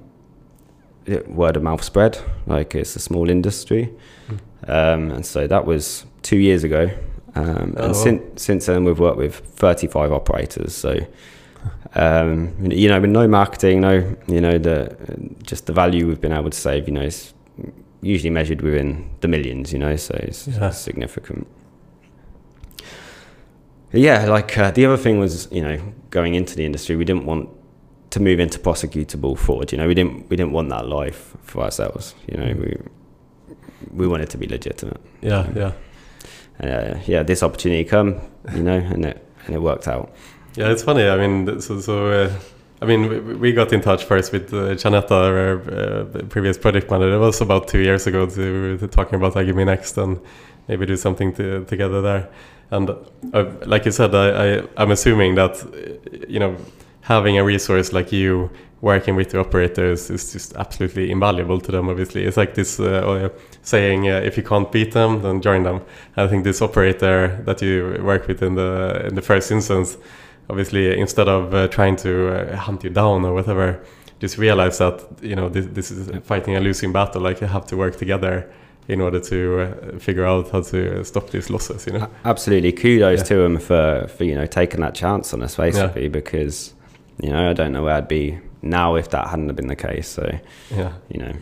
word 1.27 1.57
of 1.57 1.63
mouth 1.63 1.83
spread. 1.83 2.17
Like, 2.47 2.75
it's 2.75 2.95
a 2.95 2.99
small 2.99 3.29
industry, 3.29 3.91
Hmm. 4.27 4.35
um, 4.71 5.11
and 5.11 5.25
so 5.25 5.47
that 5.47 5.65
was 5.65 6.05
two 6.21 6.37
years 6.37 6.63
ago. 6.63 6.89
Um, 7.35 7.73
Oh, 7.77 7.83
and 7.85 7.87
wow. 7.87 7.93
since 7.93 8.41
since 8.43 8.65
then, 8.65 8.83
we've 8.85 8.99
worked 8.99 9.17
with 9.17 9.35
35 9.35 10.11
operators. 10.11 10.73
So, 10.75 10.99
um, 11.95 12.53
you 12.61 12.87
know, 12.89 12.99
with 12.99 13.09
no 13.09 13.27
marketing, 13.27 13.81
no, 13.81 14.15
you 14.27 14.41
know, 14.41 14.57
the 14.57 14.95
just 15.43 15.65
the 15.65 15.73
value 15.73 16.07
we've 16.07 16.21
been 16.21 16.33
able 16.33 16.49
to 16.49 16.57
save, 16.57 16.87
you 16.87 16.93
know, 16.93 17.01
is 17.03 17.33
usually 18.01 18.29
measured 18.31 18.61
within 18.61 19.09
the 19.21 19.27
millions. 19.27 19.71
You 19.73 19.79
know, 19.79 19.95
so 19.95 20.13
it's, 20.21 20.47
Yeah. 20.47 20.67
it's 20.67 20.77
significant. 20.79 21.47
Yeah, 23.93 24.25
like 24.27 24.57
uh, 24.57 24.71
the 24.71 24.85
other 24.85 24.97
thing 24.97 25.19
was, 25.19 25.47
you 25.51 25.61
know, 25.61 25.77
going 26.11 26.35
into 26.35 26.55
the 26.55 26.65
industry, 26.65 26.95
we 26.95 27.03
didn't 27.05 27.25
want 27.25 27.49
to 28.11 28.19
move 28.19 28.39
into 28.39 28.59
prosecutable 28.59 29.37
fraud. 29.37 29.71
You 29.71 29.77
know, 29.79 29.87
we 29.87 29.93
didn't 29.93 30.29
we 30.29 30.35
didn't 30.35 30.51
want 30.51 30.69
that 30.69 30.87
life 30.87 31.35
for 31.41 31.63
ourselves. 31.63 32.15
You 32.27 32.37
know, 32.37 32.53
we 32.53 32.77
we 33.91 34.07
wanted 34.07 34.29
to 34.29 34.37
be 34.37 34.47
legitimate. 34.47 35.01
Yeah, 35.21 35.47
yeah. 35.55 35.71
Uh, 36.61 36.99
yeah, 37.07 37.23
this 37.23 37.41
opportunity 37.41 37.83
come, 37.83 38.21
you 38.53 38.63
know, 38.63 38.77
and 38.77 39.05
it 39.05 39.27
and 39.45 39.55
it 39.55 39.59
worked 39.59 39.87
out. 39.87 40.13
Yeah, 40.55 40.71
it's 40.71 40.83
funny. 40.83 41.07
I 41.07 41.17
mean, 41.17 41.59
so 41.61 41.79
so. 41.79 42.07
Uh, 42.07 42.31
I 42.83 42.87
mean, 42.87 43.09
we, 43.09 43.35
we 43.35 43.53
got 43.53 43.71
in 43.73 43.81
touch 43.81 44.05
first 44.05 44.31
with 44.31 44.51
uh, 44.51 44.73
Janetta, 44.73 45.13
our 45.13 45.61
uh, 45.71 46.05
previous 46.29 46.57
project 46.57 46.89
manager. 46.89 47.13
It 47.13 47.19
was 47.19 47.39
about 47.39 47.67
two 47.67 47.77
years 47.77 48.07
ago 48.07 48.25
to, 48.25 48.77
to 48.79 48.87
talking 48.87 49.15
about 49.15 49.35
iGaming 49.35 49.67
Next 49.67 49.99
and 49.99 50.19
maybe 50.67 50.87
do 50.87 50.97
something 50.97 51.31
to, 51.33 51.63
together 51.65 52.01
there. 52.01 52.29
And 52.71 52.89
uh, 52.89 53.45
like 53.67 53.85
you 53.85 53.91
said, 53.91 54.15
I, 54.15 54.29
I 54.29 54.63
I'm 54.77 54.89
assuming 54.89 55.35
that 55.35 55.61
uh, 55.61 56.25
you 56.27 56.39
know 56.39 56.57
having 57.11 57.37
a 57.37 57.43
resource 57.43 57.93
like 57.93 58.11
you 58.11 58.49
working 58.81 59.15
with 59.15 59.29
the 59.29 59.39
operators 59.39 60.09
is 60.09 60.31
just 60.31 60.55
absolutely 60.55 61.11
invaluable 61.11 61.59
to 61.61 61.71
them. 61.71 61.89
Obviously, 61.89 62.23
it's 62.25 62.37
like 62.37 62.53
this 62.55 62.79
uh, 62.79 62.83
uh, 62.85 63.29
saying: 63.61 64.09
uh, 64.09 64.27
if 64.29 64.37
you 64.37 64.43
can't 64.43 64.71
beat 64.71 64.91
them, 64.93 65.21
then 65.21 65.41
join 65.41 65.63
them. 65.63 65.81
I 66.17 66.27
think 66.27 66.43
this 66.43 66.61
operator 66.61 67.41
that 67.45 67.61
you 67.61 68.01
work 68.03 68.27
with 68.27 68.41
in 68.41 68.55
the 68.55 69.05
in 69.07 69.15
the 69.15 69.21
first 69.21 69.51
instance 69.51 69.97
obviously 70.49 70.99
instead 70.99 71.29
of 71.29 71.53
uh, 71.53 71.67
trying 71.67 71.95
to 71.95 72.11
uh, 72.27 72.55
hunt 72.57 72.83
you 72.83 72.89
down 72.89 73.23
or 73.23 73.33
whatever 73.33 73.79
just 74.19 74.37
realize 74.37 74.77
that 74.77 75.01
you 75.21 75.35
know 75.35 75.49
this, 75.49 75.65
this 75.67 75.91
is 75.91 76.09
fighting 76.23 76.55
a 76.55 76.59
losing 76.59 76.91
battle 76.91 77.21
like 77.21 77.41
you 77.41 77.47
have 77.47 77.65
to 77.65 77.77
work 77.77 77.95
together 77.97 78.51
in 78.87 78.99
order 79.01 79.19
to 79.19 79.61
uh, 79.61 79.99
figure 79.99 80.25
out 80.25 80.49
how 80.51 80.61
to 80.61 81.03
stop 81.03 81.29
these 81.29 81.49
losses. 81.49 81.85
You 81.87 81.93
know. 81.93 82.07
Absolutely, 82.25 82.71
kudos 82.71 83.19
Yeah. 83.19 83.23
to 83.25 83.35
them 83.35 83.57
for 83.59 84.07
for 84.15 84.23
you 84.23 84.35
know 84.35 84.45
taking 84.45 84.81
that 84.81 84.95
chance 84.95 85.33
on 85.33 85.41
us 85.43 85.55
basically 85.55 86.09
because 86.09 86.73
you 87.21 87.29
know 87.29 87.49
I 87.49 87.53
don't 87.53 87.71
know 87.71 87.83
where 87.83 87.95
I'd 87.95 88.07
be 88.07 88.39
now 88.61 88.95
if 88.95 89.09
that 89.11 89.27
hadn't 89.27 89.47
have 89.47 89.55
been 89.55 89.67
the 89.67 89.75
case. 89.75 90.07
So 90.07 90.23
Yeah. 90.75 90.93
you 91.09 91.19
know, 91.21 91.33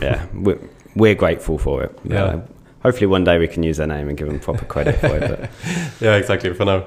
yeah, 0.00 0.26
we're, 0.34 0.58
we're 0.96 1.14
grateful 1.14 1.58
for 1.58 1.82
it. 1.84 1.98
Yeah. 2.04 2.24
Uh, 2.24 2.40
hopefully 2.82 3.06
one 3.06 3.24
day 3.24 3.38
we 3.38 3.48
can 3.48 3.62
use 3.62 3.76
their 3.78 3.86
name 3.86 4.08
and 4.08 4.16
give 4.18 4.28
them 4.28 4.40
proper 4.40 4.64
credit 4.64 4.96
for 5.00 5.16
it. 5.16 5.50
Yeah, 6.00 6.16
exactly. 6.16 6.52
For 6.54 6.64
now, 6.64 6.84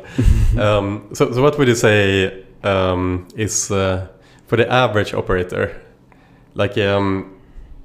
um, 0.58 1.10
so 1.14 1.32
so 1.32 1.42
what 1.42 1.58
would 1.58 1.68
you 1.68 1.76
say 1.76 2.44
um, 2.64 3.28
is 3.36 3.72
uh, 3.72 4.08
for 4.48 4.58
the 4.58 4.72
average 4.72 5.14
operator? 5.14 5.82
Like, 6.54 6.78
um, 6.78 7.34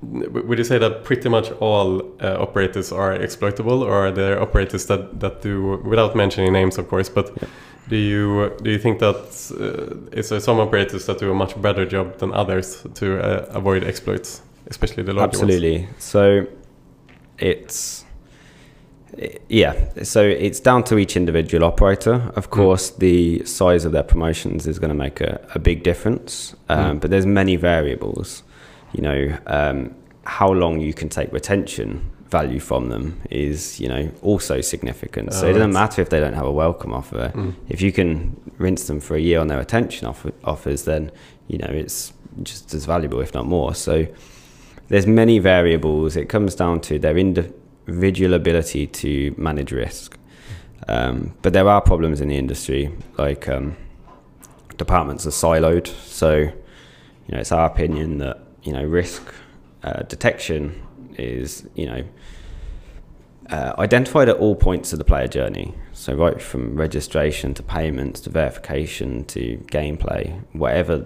would 0.03 0.59
you 0.59 0.64
say 0.64 0.79
that 0.79 1.05
pretty 1.05 1.29
much 1.29 1.51
all 1.61 2.03
uh, 2.20 2.37
operators 2.40 2.90
are 2.92 3.12
exploitable, 3.12 3.83
or 3.83 3.92
are 4.07 4.11
there 4.11 4.40
operators 4.42 4.87
that 4.87 5.20
that 5.20 5.42
do, 5.42 5.77
without 5.85 6.16
mentioning 6.16 6.53
names, 6.53 6.79
of 6.79 6.88
course, 6.88 7.09
but 7.09 7.31
Yeah. 7.40 7.48
Do 7.88 7.97
you 7.97 8.57
do 8.62 8.71
you 8.71 8.79
think 8.79 9.01
that 9.01 9.16
uh, 9.61 10.16
is 10.16 10.29
there 10.29 10.40
some 10.40 10.61
operators 10.61 11.07
that 11.07 11.18
do 11.18 11.31
a 11.31 11.35
much 11.35 11.61
better 11.61 11.85
job 11.85 12.18
than 12.18 12.33
others 12.33 12.87
to 12.95 13.21
uh, 13.21 13.47
avoid 13.51 13.85
exploits, 13.85 14.42
especially 14.66 15.03
the 15.03 15.12
larger 15.12 15.38
ones? 15.38 15.42
Absolutely. 15.42 15.88
So 15.99 16.47
it's 17.38 18.05
yeah. 19.49 19.75
So 20.03 20.23
it's 20.23 20.61
down 20.61 20.85
to 20.85 20.99
each 20.99 21.16
individual 21.16 21.64
operator. 21.64 22.33
Of 22.37 22.51
course, 22.51 22.90
the 22.90 23.45
size 23.45 23.85
of 23.85 23.92
their 23.92 24.05
promotions 24.05 24.66
is 24.66 24.79
going 24.79 24.88
to 24.90 24.95
make 24.95 25.21
a, 25.21 25.47
a 25.55 25.59
big 25.59 25.83
difference. 25.83 26.55
Um, 26.68 26.83
Mm. 26.97 27.01
But 27.01 27.11
there's 27.11 27.27
many 27.27 27.57
variables. 27.57 28.42
You 28.92 29.03
know, 29.03 29.38
um, 29.47 29.95
how 30.25 30.51
long 30.53 30.81
you 30.81 30.95
can 30.95 31.09
take 31.09 31.33
retention 31.33 32.11
value 32.33 32.59
from 32.59 32.88
them 32.88 33.21
is 33.31 33.79
you 33.79 33.88
know 33.88 34.11
also 34.23 34.61
significant. 34.61 35.33
So 35.33 35.47
Oh, 35.47 35.51
it 35.51 35.53
doesn't 35.53 35.73
matter 35.73 36.03
if 36.03 36.09
they 36.09 36.18
don't 36.18 36.35
have 36.35 36.47
a 36.47 36.57
welcome 36.64 36.92
offer. 36.92 37.31
Mm. 37.35 37.55
If 37.68 37.81
you 37.81 37.92
can 37.92 38.11
rinse 38.59 38.87
them 38.88 38.99
for 39.01 39.14
a 39.14 39.21
year 39.21 39.38
on 39.38 39.47
their 39.49 39.59
retention 39.59 40.09
offer, 40.09 40.33
offers, 40.42 40.85
then 40.85 41.12
you 41.47 41.59
know 41.59 41.71
it's 41.83 42.12
just 42.42 42.75
as 42.75 42.87
valuable, 42.87 43.21
if 43.21 43.33
not 43.35 43.47
more. 43.47 43.75
So 43.75 44.07
there's 44.88 45.07
many 45.07 45.38
variables. 45.38 46.16
It 46.16 46.29
comes 46.29 46.55
down 46.55 46.81
to 46.88 46.99
their 46.99 47.16
individual 47.16 48.35
ability 48.35 48.87
to 49.03 49.35
manage 49.37 49.71
risk. 49.73 50.18
Um, 50.88 51.35
but 51.42 51.53
there 51.53 51.68
are 51.68 51.81
problems 51.81 52.21
in 52.21 52.29
the 52.29 52.37
industry, 52.37 52.90
like 53.18 53.49
um, 53.49 53.77
departments 54.79 55.27
are 55.27 55.37
siloed. 55.45 55.87
So 55.87 56.33
you 56.37 57.33
know, 57.33 57.38
it's 57.38 57.53
our 57.53 57.66
opinion 57.66 58.18
that 58.18 58.38
you 58.62 58.73
know 58.73 58.85
risk 58.85 59.23
uh, 59.85 60.03
detection 60.14 60.83
is 61.18 61.68
you 61.75 61.87
know 61.87 62.03
uh, 63.53 63.75
identified 63.79 64.29
at 64.31 64.37
all 64.37 64.57
points 64.57 64.93
of 64.93 64.99
the 64.99 65.05
player 65.05 65.29
journey. 65.29 65.75
So 65.93 66.15
right 66.15 66.41
from 66.41 66.75
registration 66.75 67.53
to 67.55 67.62
payments 67.62 68.21
to 68.23 68.31
verification 68.31 69.25
to 69.27 69.59
gameplay, 69.71 70.43
whatever 70.53 71.05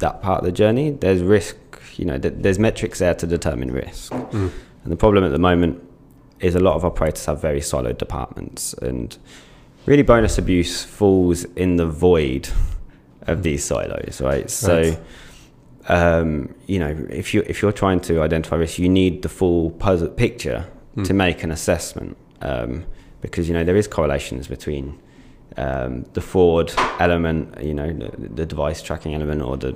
that 0.00 0.20
part 0.20 0.40
of 0.40 0.44
the 0.44 0.52
journey, 0.52 0.90
there's 0.90 1.22
risk. 1.22 1.56
You 1.96 2.04
know, 2.06 2.18
th- 2.18 2.34
there's 2.38 2.58
metrics 2.58 2.98
there 2.98 3.14
to 3.14 3.26
determine 3.26 3.70
risk. 3.70 4.12
Mm. 4.12 4.50
And 4.82 4.92
the 4.92 4.96
problem 4.96 5.24
at 5.24 5.30
the 5.30 5.38
moment 5.38 5.82
is 6.40 6.54
a 6.54 6.60
lot 6.60 6.74
of 6.74 6.84
operators 6.84 7.24
have 7.26 7.40
very 7.40 7.60
siloed 7.60 7.98
departments, 7.98 8.74
and 8.74 9.16
really 9.86 10.02
bonus 10.02 10.36
abuse 10.38 10.84
falls 10.84 11.44
in 11.54 11.76
the 11.76 11.86
void 11.86 12.48
of 13.22 13.42
these 13.42 13.64
silos, 13.64 14.20
right? 14.20 14.50
So, 14.50 14.80
Right. 14.80 14.98
um, 15.88 16.54
you 16.66 16.78
know, 16.78 16.94
if 17.08 17.32
you 17.32 17.42
if 17.46 17.62
you're 17.62 17.72
trying 17.72 18.00
to 18.00 18.20
identify 18.22 18.56
risk, 18.56 18.78
you 18.78 18.88
need 18.88 19.22
the 19.22 19.28
full 19.28 19.70
puzzle 19.70 20.08
picture 20.08 20.66
to 21.04 21.12
Mm. 21.12 21.16
make 21.16 21.42
an 21.44 21.50
assessment, 21.50 22.16
um, 22.42 22.84
because 23.20 23.48
you 23.48 23.54
know 23.54 23.64
there 23.64 23.76
is 23.76 23.86
correlations 23.86 24.48
between 24.48 24.98
um, 25.58 26.04
the 26.14 26.20
forward 26.20 26.72
element, 26.98 27.56
you 27.62 27.72
know, 27.74 27.90
the, 27.92 28.10
the 28.34 28.46
device 28.46 28.82
tracking 28.82 29.14
element, 29.14 29.40
or 29.42 29.56
the 29.56 29.74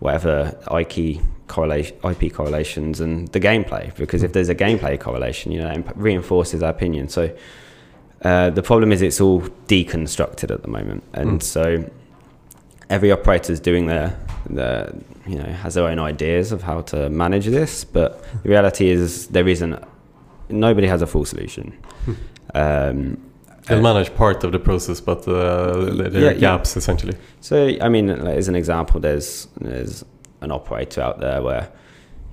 whatever 0.00 0.56
IP 0.80 1.20
correlation, 1.48 1.96
IP 2.04 2.32
correlations, 2.32 3.00
and 3.00 3.26
the 3.28 3.40
gameplay. 3.40 3.94
Because 3.96 4.22
if 4.22 4.32
there's 4.32 4.48
a 4.48 4.54
gameplay 4.54 4.98
correlation, 4.98 5.50
you 5.52 5.60
know, 5.60 5.70
it 5.70 5.84
reinforces 5.96 6.62
our 6.62 6.70
opinion. 6.70 7.08
So 7.08 7.30
uh, 8.22 8.50
the 8.50 8.62
problem 8.62 8.92
is 8.92 9.02
it's 9.02 9.20
all 9.20 9.40
deconstructed 9.66 10.50
at 10.52 10.62
the 10.62 10.68
moment, 10.68 11.02
and 11.14 11.40
Mm. 11.40 11.42
so 11.42 11.84
every 12.90 13.10
operator 13.12 13.52
is 13.52 13.60
doing 13.60 13.86
their, 13.86 14.16
their, 14.48 14.92
you 15.26 15.36
know, 15.36 15.44
has 15.62 15.74
their 15.74 15.86
own 15.88 15.98
ideas 15.98 16.52
of 16.52 16.62
how 16.62 16.80
to 16.82 17.08
manage 17.10 17.46
this. 17.46 17.84
But 17.84 18.22
the 18.42 18.48
reality 18.48 18.88
is 18.88 19.28
there 19.28 19.48
isn't. 19.48 19.76
Nobody 20.50 20.86
has 20.86 21.02
a 21.02 21.06
full 21.06 21.24
solution. 21.24 21.72
Um, 22.54 23.18
They'll 23.66 23.78
uh, 23.78 23.82
manage 23.94 24.14
part 24.14 24.44
of 24.44 24.52
the 24.52 24.58
process, 24.58 25.00
but 25.00 25.28
uh, 25.28 25.72
there 25.94 26.10
Yeah, 26.22 26.28
are 26.28 26.32
yeah. 26.32 26.38
gaps 26.40 26.76
essentially. 26.76 27.16
So, 27.40 27.76
I 27.82 27.88
mean, 27.90 28.06
like, 28.24 28.36
as 28.36 28.48
an 28.48 28.54
example, 28.54 28.98
there's 29.00 29.46
there's 29.60 30.04
an 30.40 30.50
operator 30.50 31.02
out 31.02 31.18
there 31.20 31.42
where 31.42 31.68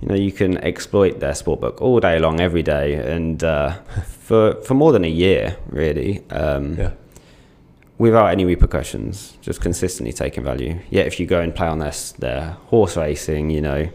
you 0.02 0.08
know 0.08 0.16
you 0.16 0.32
can 0.32 0.58
exploit 0.60 1.20
their 1.20 1.34
sportbook 1.34 1.82
all 1.82 2.00
day 2.00 2.20
long, 2.20 2.40
every 2.40 2.64
day, 2.64 2.94
and 3.16 3.44
uh, 3.44 3.72
for 4.28 4.56
for 4.64 4.76
more 4.76 4.94
than 4.94 5.04
a 5.04 5.10
year, 5.10 5.58
really, 5.70 6.24
um, 6.30 6.78
Yeah. 6.78 6.92
without 7.98 8.28
any 8.28 8.46
repercussions, 8.46 9.38
just 9.42 9.60
consistently 9.60 10.14
taking 10.14 10.44
value. 10.44 10.80
Yet, 10.90 11.06
if 11.08 11.20
you 11.20 11.26
go 11.26 11.42
and 11.42 11.54
play 11.54 11.68
on 11.68 11.80
their 11.80 11.94
their 12.20 12.52
horse 12.70 12.96
racing, 12.96 13.50
you 13.50 13.62
know, 13.62 13.90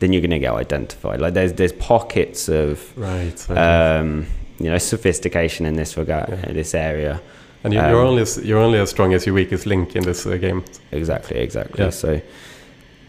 then 0.00 0.12
you're 0.12 0.20
going 0.22 0.30
to 0.32 0.38
get 0.38 0.52
identified. 0.52 1.20
Like 1.20 1.34
there's 1.34 1.52
there's 1.54 1.72
pockets 1.72 2.48
of 2.48 2.92
Right. 2.98 3.50
um, 3.50 4.26
you 4.58 4.68
know 4.70 4.78
sophistication 4.78 5.64
in 5.66 5.76
this 5.76 5.96
regard, 5.96 6.28
Yeah. 6.30 6.48
in 6.48 6.54
this 6.54 6.74
area. 6.74 7.20
and 7.64 7.72
you, 7.72 7.80
you're 7.80 8.00
um, 8.02 8.08
only 8.08 8.22
as, 8.22 8.38
you're 8.44 8.58
only 8.58 8.78
as 8.78 8.90
strong 8.90 9.12
as 9.14 9.24
your 9.26 9.34
weakest 9.34 9.66
link 9.66 9.94
in 9.96 10.02
this 10.04 10.26
uh, 10.26 10.36
game. 10.36 10.64
Exactly, 10.92 11.38
exactly. 11.38 11.84
Yeah. 11.84 11.90
So 11.90 12.20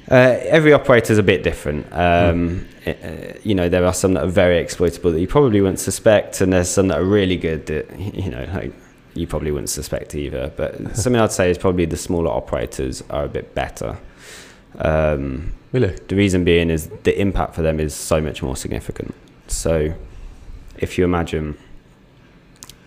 uh, 0.09 0.37
every 0.57 0.73
operator 0.73 1.13
is 1.13 1.19
a 1.19 1.23
bit 1.23 1.43
different. 1.43 1.87
Um, 1.93 2.67
uh, 2.85 2.93
you 3.43 3.55
know, 3.55 3.69
there 3.69 3.85
are 3.85 3.93
some 3.93 4.13
that 4.13 4.23
are 4.23 4.27
very 4.43 4.57
exploitable 4.59 5.11
that 5.11 5.19
you 5.21 5.27
probably 5.27 5.61
wouldn't 5.61 5.79
suspect, 5.79 6.41
and 6.41 6.51
there's 6.51 6.69
some 6.69 6.87
that 6.89 6.99
are 6.99 7.05
really 7.05 7.37
good 7.37 7.65
that 7.67 7.85
you 7.99 8.29
know, 8.29 8.45
like 8.53 8.73
you 9.13 9.27
probably 9.27 9.51
wouldn't 9.51 9.69
suspect 9.69 10.15
either. 10.15 10.51
But 10.55 10.95
something 10.97 11.21
I'd 11.21 11.31
say 11.31 11.49
is 11.49 11.57
probably 11.57 11.85
the 11.85 11.97
smaller 11.97 12.29
operators 12.29 13.03
are 13.09 13.23
a 13.25 13.29
bit 13.29 13.55
better. 13.55 13.97
Um, 14.77 15.53
Really? 15.71 15.95
the 16.07 16.15
reason 16.15 16.43
being 16.43 16.69
is 16.69 16.89
the 17.03 17.19
impact 17.19 17.55
for 17.55 17.61
them 17.61 17.79
is 17.79 17.93
so 17.93 18.19
much 18.19 18.43
more 18.43 18.57
significant. 18.57 19.15
So 19.47 19.93
if 20.77 20.97
you 20.97 21.05
imagine 21.05 21.57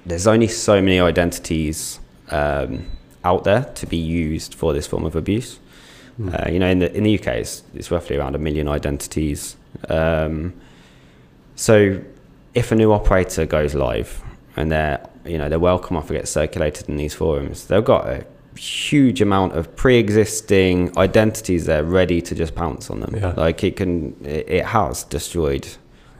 there's 0.05 0.27
only 0.27 0.49
so 0.49 0.83
many 0.83 1.01
identities 1.01 1.99
um, 2.31 2.87
out 3.25 3.45
there 3.45 3.65
to 3.77 3.87
be 3.87 3.97
used 3.97 4.55
for 4.55 4.73
this 4.73 4.87
form 4.87 5.05
of 5.05 5.17
abuse. 5.17 5.59
Mm. 6.21 6.47
Uh, 6.47 6.51
you 6.51 6.59
know, 6.59 6.69
in 6.69 6.79
the 6.79 6.95
in 6.95 7.05
the 7.05 7.19
UK, 7.19 7.29
it's, 7.29 7.63
it's 7.75 7.91
roughly 7.91 8.17
around 8.17 8.35
a 8.35 8.39
million 8.39 8.69
identities. 8.69 9.57
Um, 9.89 10.53
so, 11.57 12.01
if 12.55 12.71
a 12.71 12.75
new 12.75 12.93
operator 12.93 13.47
goes 13.47 13.75
live 13.75 14.23
and 14.57 14.71
their 14.71 15.09
you 15.25 15.39
know 15.39 15.49
their 15.49 15.59
welcome 15.59 15.97
offer 15.97 16.13
gets 16.13 16.31
circulated 16.31 16.89
in 16.89 16.97
these 16.97 17.15
forums, 17.15 17.67
they've 17.67 17.85
got 17.85 18.07
a 18.07 18.27
huge 18.57 19.21
amount 19.21 19.55
of 19.57 19.75
pre-existing 19.77 20.97
identities 20.99 21.67
there 21.67 21.83
ready 21.85 22.21
to 22.23 22.35
just 22.35 22.55
pounce 22.55 22.91
on 22.91 23.01
them. 23.01 23.15
Yeah. 23.17 23.35
Like 23.37 23.63
it 23.65 23.77
can, 23.77 24.15
it, 24.25 24.49
it 24.49 24.65
has 24.67 25.05
destroyed 25.05 25.67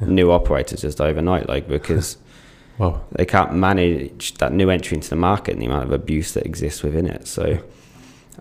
new 0.01 0.31
operators 0.33 0.81
just 0.83 1.01
overnight. 1.01 1.49
Like 1.49 1.69
because 1.69 2.17
Wow. 2.79 3.05
they 3.13 3.25
can't 3.25 3.55
manage 3.55 4.35
that 4.39 4.53
new 4.53 4.69
entry 4.69 4.97
into 4.97 5.09
the 5.09 5.15
market 5.17 5.53
and 5.53 5.63
the 5.63 5.67
amount 5.67 5.85
of 5.85 5.93
abuse 5.93 6.35
that 6.35 6.45
exists 6.45 6.83
within 6.83 7.07
it. 7.07 7.29
So, 7.29 7.59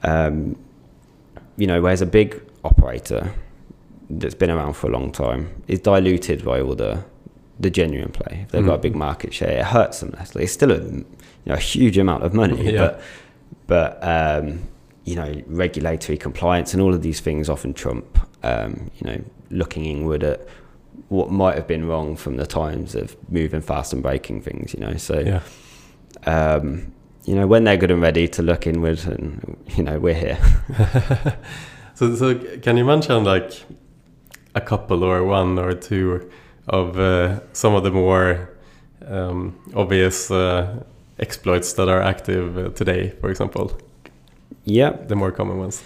um, 0.04 0.56
you 1.58 1.68
know, 1.68 1.82
whereas 1.82 2.02
a 2.02 2.08
big 2.08 2.42
operator 2.64 3.32
that's 4.10 4.34
been 4.34 4.50
around 4.50 4.74
for 4.74 4.88
a 4.88 4.90
long 4.92 5.12
time 5.12 5.62
is 5.68 5.80
diluted 5.80 6.44
by 6.44 6.62
all 6.62 6.76
the 6.76 7.04
the 7.60 7.70
genuine 7.70 8.12
play. 8.12 8.40
If 8.46 8.52
they've 8.52 8.66
got 8.66 8.74
a 8.74 8.78
big 8.80 8.96
market 8.96 9.32
share, 9.34 9.60
it 9.60 9.66
hurts 9.66 10.00
them 10.00 10.10
less. 10.18 10.34
Like, 10.34 10.46
it's 10.46 10.54
still 10.54 10.72
a 10.72 10.80
you 10.84 11.06
know 11.46 11.54
a 11.54 11.60
huge 11.60 12.00
amount 12.00 12.24
of 12.24 12.34
money, 12.34 12.72
Yeah. 12.74 12.80
but 12.88 13.02
but 13.68 13.98
um, 14.02 14.60
you 15.06 15.16
know 15.16 15.42
regulatory 15.48 16.18
compliance 16.18 16.74
and 16.74 16.82
all 16.82 16.94
of 16.94 17.02
these 17.02 17.20
things 17.20 17.50
often 17.50 17.74
trump 17.74 18.20
um, 18.44 18.90
you 19.00 19.08
know 19.10 19.22
looking 19.50 19.86
inward 19.86 20.24
at 20.24 20.48
what 21.10 21.30
might 21.32 21.56
have 21.56 21.68
been 21.68 21.88
wrong 21.88 22.16
from 22.16 22.38
the 22.38 22.46
times 22.46 22.96
of 22.96 23.16
moving 23.30 23.62
fast 23.62 23.94
and 23.94 24.02
breaking 24.04 24.42
things. 24.42 24.74
You 24.74 24.80
know, 24.80 24.96
so 24.96 25.20
Yeah. 25.20 25.42
um, 26.26 26.92
you 27.26 27.36
know 27.36 27.48
when 27.48 27.64
they're 27.64 27.78
good 27.78 27.92
and 27.92 28.02
ready 28.02 28.28
to 28.28 28.42
look 28.42 28.66
inward, 28.68 29.04
and 29.06 29.58
you 29.76 29.84
know 29.84 30.00
we're 30.00 30.14
here. 30.14 30.38
So, 31.96 32.16
so 32.16 32.34
can 32.60 32.76
you 32.78 32.86
mention 32.86 33.24
like 33.24 33.52
a 34.56 34.62
couple 34.62 35.04
or 35.04 35.24
one 35.24 35.60
or 35.60 35.74
two 35.76 36.28
of 36.68 36.98
uh, 36.98 37.40
some 37.54 37.76
of 37.76 37.84
the 37.84 37.92
more 37.92 38.50
um, 39.08 39.60
obvious 39.76 40.32
uh, 40.32 40.84
exploits 41.20 41.74
that 41.74 41.88
are 41.90 42.02
active 42.02 42.58
uh, 42.58 42.70
today, 42.70 43.10
for 43.22 43.30
example, 43.30 43.72
Yeah. 44.66 44.92
the 45.08 45.16
more 45.16 45.32
common 45.32 45.58
ones? 45.60 45.84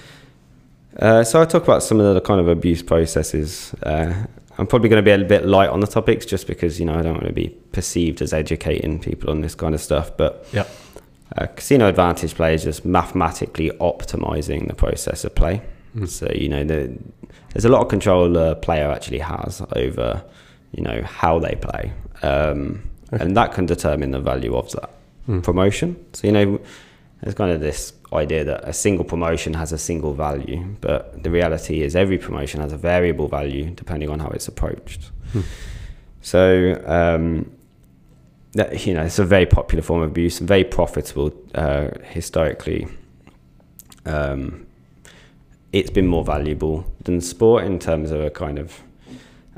Uh, 0.99 1.23
so 1.23 1.39
I'll 1.39 1.47
talk 1.47 1.63
about 1.63 1.83
some 1.83 1.99
of 1.99 2.13
the 2.15 2.21
kind 2.21 2.39
of 2.39 2.47
abuse 2.47 2.81
processes 2.83 3.73
uh, 3.83 4.13
I'm 4.59 4.65
probably 4.65 4.89
going 4.89 5.03
to 5.03 5.05
be 5.05 5.11
a 5.11 5.23
bit 5.27 5.45
light 5.45 5.69
on 5.69 5.81
the 5.81 5.87
topics 5.87 6.25
just 6.25 6.47
because 6.47 6.79
you 6.79 6.85
know 6.87 6.95
I 6.95 7.03
don't 7.03 7.13
want 7.13 7.27
to 7.27 7.33
be 7.33 7.49
perceived 7.73 8.21
as 8.23 8.33
educating 8.33 8.99
people 8.99 9.29
on 9.29 9.41
this 9.41 9.53
kind 9.53 9.75
of 9.75 9.81
stuff. 9.81 10.17
But 10.17 10.47
Yeah. 10.51 10.65
uh, 11.37 11.45
casino 11.55 11.87
advantage 11.87 12.33
play 12.33 12.55
is 12.55 12.63
just 12.63 12.83
mathematically 12.83 13.69
optimizing 13.79 14.67
the 14.67 14.73
process 14.73 15.23
of 15.25 15.35
play. 15.35 15.61
Mm. 15.95 16.07
So 16.07 16.27
you 16.33 16.49
know 16.49 16.63
the, 16.63 16.97
there's 17.53 17.65
a 17.65 17.69
lot 17.69 17.81
of 17.83 17.87
control 17.89 18.35
a 18.35 18.55
player 18.55 18.89
actually 18.89 19.19
has 19.19 19.61
over 19.75 20.23
you 20.71 20.81
know 20.83 21.03
how 21.03 21.37
they 21.39 21.55
play, 21.61 21.91
um, 22.23 22.81
Okay. 23.13 23.23
and 23.23 23.37
that 23.37 23.53
can 23.53 23.65
determine 23.67 24.09
the 24.11 24.19
value 24.19 24.55
of 24.55 24.71
that 24.71 24.89
Mm. 25.27 25.43
promotion. 25.43 26.05
So 26.13 26.27
you 26.27 26.33
know 26.33 26.59
there's 27.21 27.35
kind 27.35 27.51
of 27.51 27.59
this 27.59 27.93
idea 28.13 28.43
that 28.45 28.63
a 28.63 28.73
single 28.73 29.03
promotion 29.03 29.53
has 29.55 29.71
a 29.71 29.77
single 29.77 30.13
value, 30.13 30.75
but 30.81 31.23
the 31.23 31.29
reality 31.29 31.81
is 31.81 31.95
every 31.95 32.17
promotion 32.17 32.61
has 32.61 32.71
a 32.71 32.77
variable 32.77 33.27
value 33.27 33.71
depending 33.71 34.09
on 34.09 34.19
how 34.19 34.29
it's 34.29 34.47
approached. 34.47 35.11
Hmm. 35.33 35.41
So 36.21 36.81
um, 36.85 37.51
that 38.53 38.85
you 38.85 38.93
know 38.93 39.03
it's 39.03 39.19
a 39.19 39.25
very 39.25 39.45
popular 39.45 39.81
form 39.81 40.01
of 40.01 40.09
abuse 40.09 40.39
very 40.39 40.63
profitable 40.63 41.33
uh, 41.55 41.89
historically. 42.03 42.87
Um, 44.05 44.65
it's 45.73 45.89
been 45.89 46.07
more 46.07 46.23
valuable 46.23 46.85
than 47.03 47.19
sport 47.19 47.65
in 47.65 47.77
terms 47.77 48.11
of 48.11 48.21
a 48.21 48.29
kind 48.29 48.57
of 48.57 48.81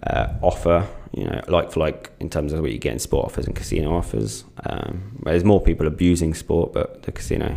uh, 0.04 0.34
offer, 0.42 0.88
you 1.20 1.26
know, 1.26 1.42
like 1.48 1.72
for 1.72 1.80
like 1.82 2.12
in 2.20 2.30
terms 2.30 2.54
of 2.54 2.62
what 2.62 2.72
you 2.72 2.78
get 2.80 2.94
in 2.94 3.00
sport 3.00 3.26
offers 3.26 3.46
and 3.48 3.56
casino 3.56 3.96
offers. 3.96 4.44
Um, 4.66 5.20
there's 5.24 5.44
more 5.44 5.62
people 5.62 5.86
abusing 5.88 6.34
sport, 6.34 6.74
but 6.74 7.04
the 7.04 7.12
casino 7.12 7.56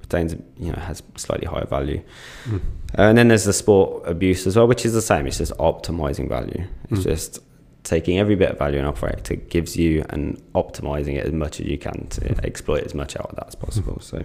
retains, 0.00 0.34
you 0.58 0.72
know, 0.72 0.78
has 0.80 1.02
slightly 1.16 1.46
higher 1.46 1.66
value. 1.66 2.02
Mm. 2.46 2.60
and 2.94 3.18
then 3.18 3.28
there's 3.28 3.44
the 3.44 3.52
sport 3.52 4.06
abuse 4.06 4.46
as 4.46 4.56
well, 4.56 4.66
which 4.66 4.84
is 4.86 4.92
the 4.92 5.02
same. 5.02 5.26
It's 5.26 5.38
just 5.38 5.52
optimizing 5.58 6.28
value. 6.28 6.64
It's 6.90 7.00
Mm. 7.00 7.10
just 7.12 7.38
taking 7.84 8.18
every 8.18 8.34
bit 8.36 8.50
of 8.50 8.58
value 8.58 8.78
an 8.78 8.84
operator 8.84 9.36
gives 9.36 9.76
you 9.76 10.04
and 10.10 10.36
optimizing 10.54 11.14
it 11.16 11.24
as 11.24 11.32
much 11.32 11.60
as 11.60 11.66
you 11.66 11.78
can 11.78 12.06
to 12.10 12.20
exploit 12.44 12.82
as 12.84 12.94
much 12.94 13.16
out 13.16 13.30
of 13.30 13.36
that 13.36 13.48
as 13.48 13.54
possible. 13.54 13.98
So. 14.00 14.18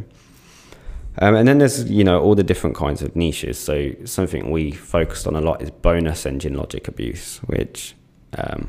Um, 1.20 1.36
and 1.36 1.48
then 1.48 1.60
there's 1.60 1.90
you 1.90 2.04
know 2.04 2.20
all 2.22 2.36
the 2.36 2.44
different 2.44 2.76
kinds 2.76 3.02
of 3.02 3.16
niches. 3.16 3.58
So 3.60 3.92
something 4.06 4.50
we 4.52 4.72
focused 4.72 5.28
on 5.28 5.36
a 5.36 5.42
lot 5.42 5.62
is 5.62 5.70
bonus 5.70 6.26
engine 6.26 6.56
logic 6.56 6.88
abuse, 6.88 7.38
which 7.46 7.96
um, 8.38 8.68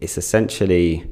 it's 0.00 0.16
essentially 0.18 1.10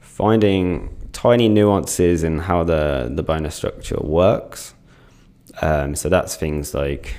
finding 0.00 0.94
tiny 1.12 1.48
nuances 1.48 2.22
in 2.24 2.38
how 2.38 2.64
the 2.64 3.10
the 3.14 3.22
bonus 3.22 3.54
structure 3.54 3.98
works. 4.00 4.74
Um, 5.62 5.94
so 5.94 6.08
that's 6.08 6.36
things 6.36 6.74
like 6.74 7.14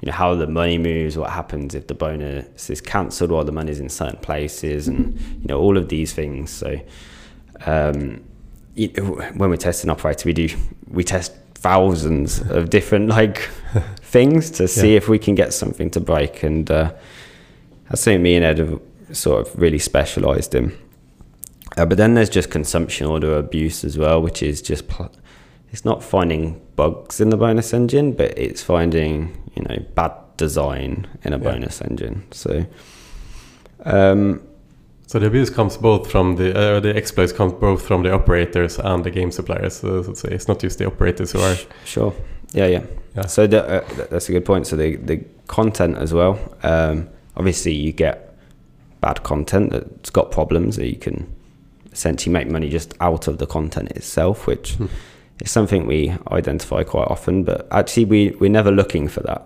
you 0.00 0.06
know 0.06 0.12
how 0.12 0.34
the 0.34 0.46
money 0.46 0.78
moves, 0.78 1.16
what 1.18 1.30
happens 1.30 1.74
if 1.74 1.86
the 1.86 1.94
bonus 1.94 2.70
is 2.70 2.80
cancelled 2.80 3.30
while 3.30 3.44
the 3.44 3.52
money's 3.52 3.80
in 3.80 3.88
certain 3.88 4.18
places, 4.20 4.88
and 4.88 5.18
you 5.20 5.46
know 5.48 5.58
all 5.60 5.76
of 5.76 5.88
these 5.88 6.12
things. 6.12 6.50
So 6.50 6.80
um, 7.66 8.22
you 8.74 8.88
when 9.34 9.50
we're 9.50 9.56
testing 9.56 9.90
operator, 9.90 10.26
we 10.26 10.32
do 10.32 10.48
we 10.88 11.04
test 11.04 11.32
thousands 11.54 12.40
of 12.40 12.70
different 12.70 13.08
like 13.08 13.38
things 14.00 14.50
to 14.52 14.66
see 14.66 14.92
Yeah. 14.92 14.96
if 14.96 15.08
we 15.08 15.18
can 15.18 15.34
get 15.34 15.52
something 15.52 15.90
to 15.90 16.00
break, 16.00 16.42
and 16.42 16.70
uh, 16.70 16.92
that's 17.90 18.00
something 18.02 18.22
me 18.22 18.36
and 18.36 18.44
Ed 18.44 18.58
have 18.58 18.80
sort 19.12 19.46
of 19.46 19.60
really 19.60 19.78
specialised 19.78 20.54
in. 20.54 20.72
Uh, 21.76 21.84
but 21.86 21.98
then 21.98 22.14
there's 22.14 22.30
just 22.30 22.50
consumption 22.50 23.06
order 23.06 23.36
abuse 23.36 23.84
as 23.84 23.98
well, 23.98 24.22
which 24.22 24.42
is 24.42 24.62
just 24.62 24.88
pl- 24.88 25.12
it's 25.72 25.84
not 25.84 26.02
finding 26.02 26.60
bugs 26.76 27.20
in 27.20 27.30
the 27.30 27.36
bonus 27.36 27.72
engine, 27.74 28.12
but 28.12 28.36
it's 28.38 28.62
finding 28.62 29.36
you 29.54 29.62
know 29.64 29.76
bad 29.94 30.12
design 30.36 31.06
in 31.24 31.32
a 31.32 31.36
Yeah. 31.38 31.42
bonus 31.52 31.80
engine. 31.82 32.22
So. 32.30 32.64
Um, 33.84 34.40
So 35.06 35.18
the 35.18 35.26
abuse 35.26 35.50
comes 35.50 35.76
both 35.76 36.08
from 36.08 36.36
the 36.36 36.50
uh, 36.56 36.80
the 36.80 36.94
exploits 36.96 37.32
comes 37.32 37.52
both 37.54 37.82
from 37.82 38.02
the 38.04 38.12
operators 38.12 38.78
and 38.78 39.02
the 39.04 39.10
game 39.10 39.32
suppliers. 39.32 39.74
So, 39.80 40.14
so 40.14 40.28
it's 40.28 40.46
not 40.46 40.62
just 40.62 40.78
the 40.78 40.86
operators 40.86 41.32
who 41.32 41.40
are. 41.40 41.56
Sure. 41.84 42.12
Yeah, 42.52 42.66
yeah. 42.70 42.82
Yeah. 43.16 43.26
So 43.26 43.46
the, 43.48 43.58
uh, 43.58 43.80
that's 44.10 44.28
a 44.28 44.32
good 44.32 44.44
point. 44.44 44.66
So 44.68 44.76
the 44.76 44.96
the 44.96 45.24
content 45.48 45.98
as 45.98 46.12
well. 46.14 46.38
Um, 46.62 47.08
obviously, 47.40 47.72
you 47.72 47.92
get 47.92 48.16
bad 49.00 49.22
content 49.22 49.70
that's 49.72 50.10
got 50.10 50.30
problems 50.30 50.76
that 50.76 50.86
you 50.88 50.96
can 50.96 51.18
essentially 51.90 52.32
make 52.32 52.48
money 52.48 52.68
just 52.68 52.92
out 53.00 53.26
of 53.28 53.38
the 53.38 53.46
content 53.46 53.90
itself, 53.92 54.46
which 54.46 54.74
Hmm. 54.74 54.86
is 55.40 55.50
something 55.50 55.86
we 55.86 56.12
identify 56.30 56.84
quite 56.84 57.08
often. 57.08 57.42
But 57.44 57.66
actually, 57.70 58.04
we 58.04 58.20
we're 58.40 58.50
never 58.60 58.70
looking 58.70 59.08
for 59.08 59.20
that. 59.22 59.40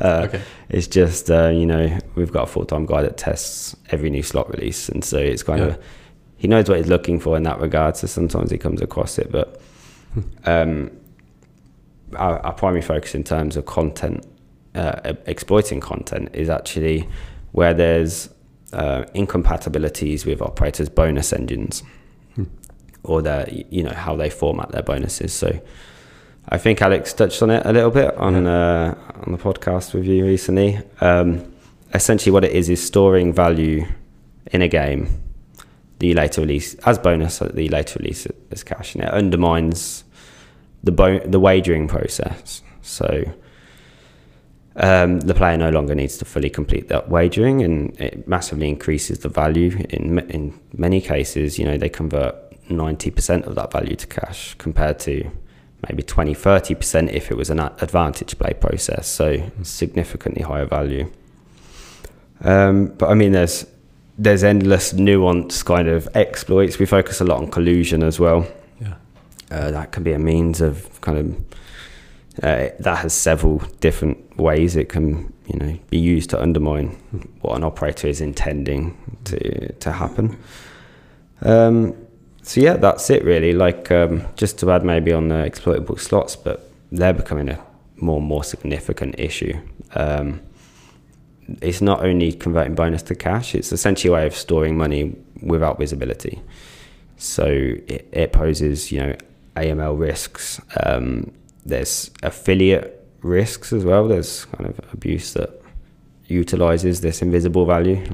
uh, 0.00 0.26
Okay. 0.28 0.40
It's 0.68 0.86
just 0.86 1.28
uh, 1.30 1.48
you 1.60 1.66
know 1.66 1.98
we've 2.14 2.32
got 2.32 2.44
a 2.44 2.46
full 2.54 2.64
time 2.64 2.86
guy 2.86 3.02
that 3.02 3.16
tests 3.16 3.76
every 3.90 4.10
new 4.10 4.22
slot 4.22 4.48
release, 4.54 4.88
and 4.88 5.04
so 5.04 5.18
it's 5.18 5.42
kind 5.42 5.60
Yeah. 5.60 5.66
of 5.70 5.78
he 6.36 6.46
knows 6.48 6.68
what 6.68 6.78
he's 6.78 6.88
looking 6.88 7.18
for 7.20 7.36
in 7.36 7.42
that 7.42 7.60
regard. 7.60 7.96
So 7.96 8.06
sometimes 8.06 8.50
he 8.50 8.58
comes 8.58 8.80
across 8.80 9.18
it, 9.18 9.30
but 9.32 9.60
Hmm. 10.14 10.20
um, 10.54 10.90
our, 12.16 12.38
our 12.46 12.52
primary 12.54 12.82
focus 12.82 13.14
in 13.14 13.22
terms 13.24 13.56
of 13.56 13.66
content, 13.66 14.24
uh, 14.74 15.12
exploiting 15.26 15.80
content, 15.80 16.28
is 16.32 16.48
actually 16.48 17.08
where 17.52 17.74
there's 17.74 18.28
uh, 18.72 19.04
incompatibilities 19.14 20.24
with 20.26 20.40
operators' 20.42 20.88
bonus 20.88 21.32
engines, 21.32 21.82
Hmm. 22.36 22.44
or 23.02 23.22
their 23.22 23.48
you 23.70 23.82
know 23.82 23.92
how 23.94 24.14
they 24.16 24.30
format 24.30 24.70
their 24.72 24.82
bonuses. 24.82 25.32
So. 25.32 25.60
I 26.52 26.58
think 26.58 26.82
Alex 26.82 27.12
touched 27.12 27.42
on 27.42 27.50
it 27.50 27.64
a 27.64 27.72
little 27.72 27.90
bit 27.92 28.12
on 28.16 28.34
uh, 28.46 28.94
on 29.24 29.30
the 29.32 29.38
podcast 29.38 29.94
with 29.94 30.04
you 30.06 30.24
recently. 30.24 30.80
Um, 31.00 31.52
essentially, 31.94 32.32
what 32.32 32.44
it 32.44 32.50
is 32.52 32.68
is 32.68 32.84
storing 32.84 33.32
value 33.32 33.86
in 34.50 34.60
a 34.62 34.66
game 34.66 35.06
that 35.98 36.06
you 36.06 36.14
later 36.14 36.40
release 36.40 36.74
as 36.86 36.98
bonus 36.98 37.38
that 37.38 37.56
you 37.56 37.68
later 37.68 37.98
release 38.00 38.26
as 38.50 38.64
cash, 38.64 38.94
and 38.96 39.04
it 39.04 39.10
undermines 39.10 40.02
the 40.82 40.90
bo- 40.90 41.20
the 41.20 41.38
wagering 41.38 41.86
process. 41.86 42.62
So 42.82 43.22
um, 44.76 45.20
the 45.20 45.34
player 45.34 45.56
no 45.56 45.70
longer 45.70 45.94
needs 45.94 46.16
to 46.18 46.24
fully 46.24 46.50
complete 46.50 46.88
that 46.88 47.08
wagering, 47.08 47.62
and 47.62 47.98
it 48.00 48.26
massively 48.28 48.68
increases 48.68 49.18
the 49.20 49.28
value. 49.28 49.76
In 49.90 50.18
in 50.30 50.58
many 50.76 51.00
cases, 51.00 51.58
you 51.58 51.64
know 51.64 51.76
they 51.76 51.88
convert 51.88 52.34
ninety 52.70 53.10
percent 53.10 53.44
of 53.46 53.54
that 53.56 53.72
value 53.72 53.96
to 53.96 54.06
cash 54.06 54.54
compared 54.58 54.98
to 55.00 55.30
maybe 55.88 56.02
20 56.02 56.34
30% 56.34 57.10
if 57.10 57.30
it 57.30 57.36
was 57.38 57.48
an 57.48 57.58
advantage 57.58 58.38
play 58.38 58.52
process 58.52 59.08
so 59.08 59.42
significantly 59.62 60.42
higher 60.42 60.66
value 60.66 61.10
um, 62.44 62.86
but 62.98 63.08
i 63.08 63.14
mean 63.14 63.32
there's 63.32 63.66
there's 64.18 64.44
endless 64.44 64.92
nuance 64.92 65.62
kind 65.62 65.88
of 65.88 66.06
exploits 66.14 66.78
we 66.78 66.84
focus 66.84 67.20
a 67.22 67.24
lot 67.24 67.38
on 67.38 67.50
collusion 67.50 68.02
as 68.02 68.20
well 68.20 68.46
Yeah. 68.78 68.94
uh, 69.50 69.70
that 69.70 69.92
can 69.92 70.02
be 70.02 70.12
a 70.12 70.18
means 70.18 70.60
of 70.60 71.00
kind 71.00 71.16
of 71.18 71.49
uh, 72.42 72.68
that 72.78 72.98
has 72.98 73.12
several 73.12 73.58
different 73.80 74.36
ways 74.36 74.76
it 74.76 74.88
can 74.88 75.32
you 75.46 75.58
know 75.58 75.78
be 75.90 75.98
used 75.98 76.30
to 76.30 76.40
undermine 76.40 76.88
what 77.40 77.56
an 77.56 77.64
operator 77.64 78.08
is 78.08 78.20
intending 78.20 78.96
to 79.24 79.72
to 79.74 79.92
happen 79.92 80.38
um, 81.42 81.96
so 82.42 82.60
yeah, 82.60 82.76
that's 82.76 83.10
it 83.10 83.24
really. 83.24 83.52
Like 83.52 83.90
um, 83.90 84.26
just 84.36 84.58
to 84.58 84.70
add 84.70 84.84
maybe 84.84 85.12
on 85.12 85.28
the 85.28 85.44
exploitable 85.44 85.96
slots, 85.96 86.36
but 86.36 86.70
they're 86.90 87.12
becoming 87.12 87.48
a 87.48 87.62
more 87.96 88.18
and 88.18 88.26
more 88.26 88.44
significant 88.44 89.18
issue. 89.18 89.58
Um, 89.94 90.40
it's 91.60 91.80
not 91.80 92.04
only 92.04 92.32
converting 92.32 92.74
bonus 92.74 93.02
to 93.04 93.14
cash; 93.14 93.54
it's 93.54 93.72
essentially 93.72 94.10
a 94.10 94.14
way 94.14 94.26
of 94.26 94.34
storing 94.34 94.76
money 94.76 95.16
without 95.42 95.78
visibility. 95.78 96.40
So 97.16 97.44
it, 97.46 98.08
it 98.12 98.32
poses, 98.32 98.90
you 98.90 99.00
know, 99.00 99.16
AML 99.56 99.98
risks. 99.98 100.60
Um, 100.84 101.32
there's 101.64 102.10
affiliate 102.22 102.96
risks 103.22 103.72
as 103.72 103.84
well. 103.84 104.08
There's 104.08 104.44
kind 104.46 104.66
of 104.70 104.78
abuse 104.92 105.34
that 105.34 105.50
utilizes 106.26 107.00
this 107.00 107.22
invisible 107.22 107.66
value. 107.66 108.04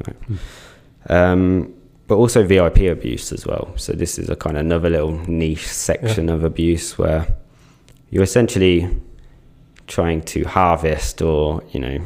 Um, 1.09 1.73
but 2.09 2.17
also 2.17 2.45
VIP 2.47 2.83
abuse 2.83 3.33
as 3.33 3.47
well. 3.47 3.73
So 3.77 3.93
this 3.93 4.19
is 4.19 4.29
a 4.31 4.37
kind 4.37 4.57
of 4.57 4.61
another 4.61 4.91
little 4.91 5.13
niche 5.29 5.67
section 5.67 6.29
of 6.29 6.45
abuse 6.45 6.97
where 6.99 7.27
you're 8.11 8.23
essentially 8.23 8.89
trying 9.87 10.23
to 10.23 10.45
harvest 10.45 11.23
or 11.23 11.63
you 11.71 11.81
know 11.81 11.99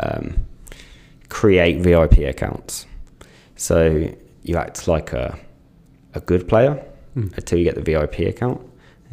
um, 0.00 0.36
create 1.28 1.80
VIP 1.80 2.18
accounts. 2.18 2.86
So 3.56 4.10
you 4.42 4.56
act 4.56 4.88
like 4.88 5.12
a 5.12 5.38
a 6.14 6.20
good 6.20 6.48
player 6.48 6.82
Mm. 7.16 7.34
until 7.38 7.58
you 7.58 7.64
get 7.64 7.76
the 7.76 7.80
VIP 7.80 8.28
account. 8.28 8.60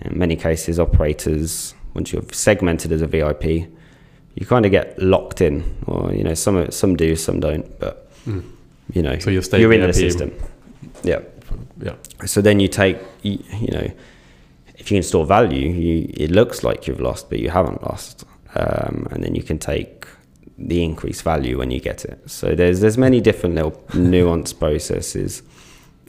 In 0.01 0.17
many 0.17 0.35
cases, 0.35 0.79
operators 0.79 1.73
once 1.93 2.11
you're 2.11 2.23
segmented 2.31 2.91
as 2.91 3.01
a 3.01 3.07
VIP, 3.07 3.45
you 4.35 4.45
kind 4.47 4.65
of 4.65 4.71
get 4.71 4.97
locked 4.99 5.41
in, 5.41 5.63
or 5.85 6.11
you 6.13 6.23
know 6.23 6.33
some 6.33 6.71
some 6.71 6.95
do, 6.95 7.15
some 7.15 7.39
don't, 7.39 7.79
but 7.79 7.99
Mm. 8.25 8.41
you 8.93 9.01
know 9.01 9.19
So 9.19 9.29
you 9.29 9.41
stay 9.41 9.59
you're 9.59 9.73
in 9.73 9.81
the 9.81 9.93
system. 9.93 10.31
Yeah. 11.03 11.19
Yeah. 11.81 11.95
So 12.25 12.41
then 12.41 12.59
you 12.61 12.67
take, 12.69 12.97
you, 13.21 13.43
you 13.59 13.67
know, 13.67 13.91
if 14.77 14.89
you 14.89 14.95
can 14.95 15.03
store 15.03 15.25
value, 15.25 15.69
you, 15.69 16.09
it 16.15 16.31
looks 16.31 16.63
like 16.63 16.87
you've 16.87 17.01
lost, 17.01 17.29
but 17.29 17.39
you 17.39 17.49
haven't 17.49 17.83
lost. 17.83 18.23
Um, 18.55 19.07
and 19.11 19.23
then 19.23 19.35
you 19.35 19.43
can 19.43 19.57
take 19.59 20.07
the 20.57 20.83
increased 20.83 21.23
value 21.23 21.57
when 21.57 21.69
you 21.71 21.79
get 21.81 22.05
it. 22.05 22.29
So 22.29 22.55
there's 22.55 22.79
there's 22.79 22.97
many 22.97 23.19
different 23.21 23.55
little 23.55 23.71
nuanced 23.89 24.57
processes, 24.59 25.43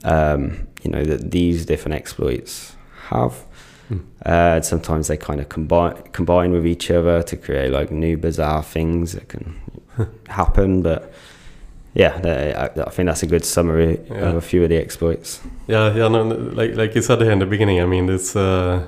um, 0.03 0.67
you 0.83 0.91
know, 0.91 1.03
that 1.03 1.31
these 1.31 1.65
different 1.65 1.95
exploits 1.95 2.75
have. 3.09 3.33
Hmm. 3.87 3.99
Uh, 4.25 4.61
sometimes 4.61 5.07
they 5.07 5.17
kind 5.17 5.39
of 5.39 5.47
combine 5.49 5.95
combine 6.11 6.51
with 6.51 6.65
each 6.65 6.89
other 6.91 7.21
to 7.23 7.35
create 7.37 7.71
like 7.71 7.91
new 7.91 8.17
bizarre 8.17 8.63
things 8.63 9.11
that 9.13 9.27
can 9.29 9.55
happen. 10.27 10.81
But 10.81 11.13
yeah, 11.93 12.19
they- 12.19 12.53
I, 12.53 12.65
I 12.65 12.89
think 12.89 13.07
that's 13.07 13.23
a 13.23 13.27
good 13.27 13.45
summary 13.45 13.99
Yeah. 14.09 14.29
of 14.29 14.35
a 14.35 14.41
few 14.41 14.63
of 14.63 14.69
the 14.69 14.77
exploits. 14.77 15.39
Yeah, 15.67 15.93
yeah, 15.95 16.07
no, 16.09 16.23
no, 16.23 16.35
like 16.35 16.75
like 16.75 16.95
you 16.95 17.01
said 17.01 17.21
here 17.21 17.31
in 17.31 17.39
the 17.39 17.45
beginning. 17.45 17.79
I 17.81 17.85
mean, 17.85 18.09
it's 18.09 18.35
uh, 18.35 18.87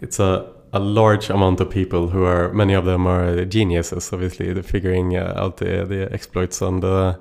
it's 0.00 0.18
a 0.20 0.46
a 0.72 0.78
large 0.78 1.30
amount 1.30 1.60
of 1.60 1.70
people 1.70 2.08
who 2.08 2.24
are 2.24 2.52
many 2.52 2.74
of 2.74 2.84
them 2.84 3.06
are 3.06 3.44
geniuses. 3.46 4.12
Obviously, 4.12 4.52
they're 4.52 4.62
figuring 4.62 5.16
uh, 5.16 5.32
out 5.36 5.56
the 5.58 5.84
the 5.84 6.08
exploits 6.12 6.60
and 6.62 6.84
uh, 6.84 7.14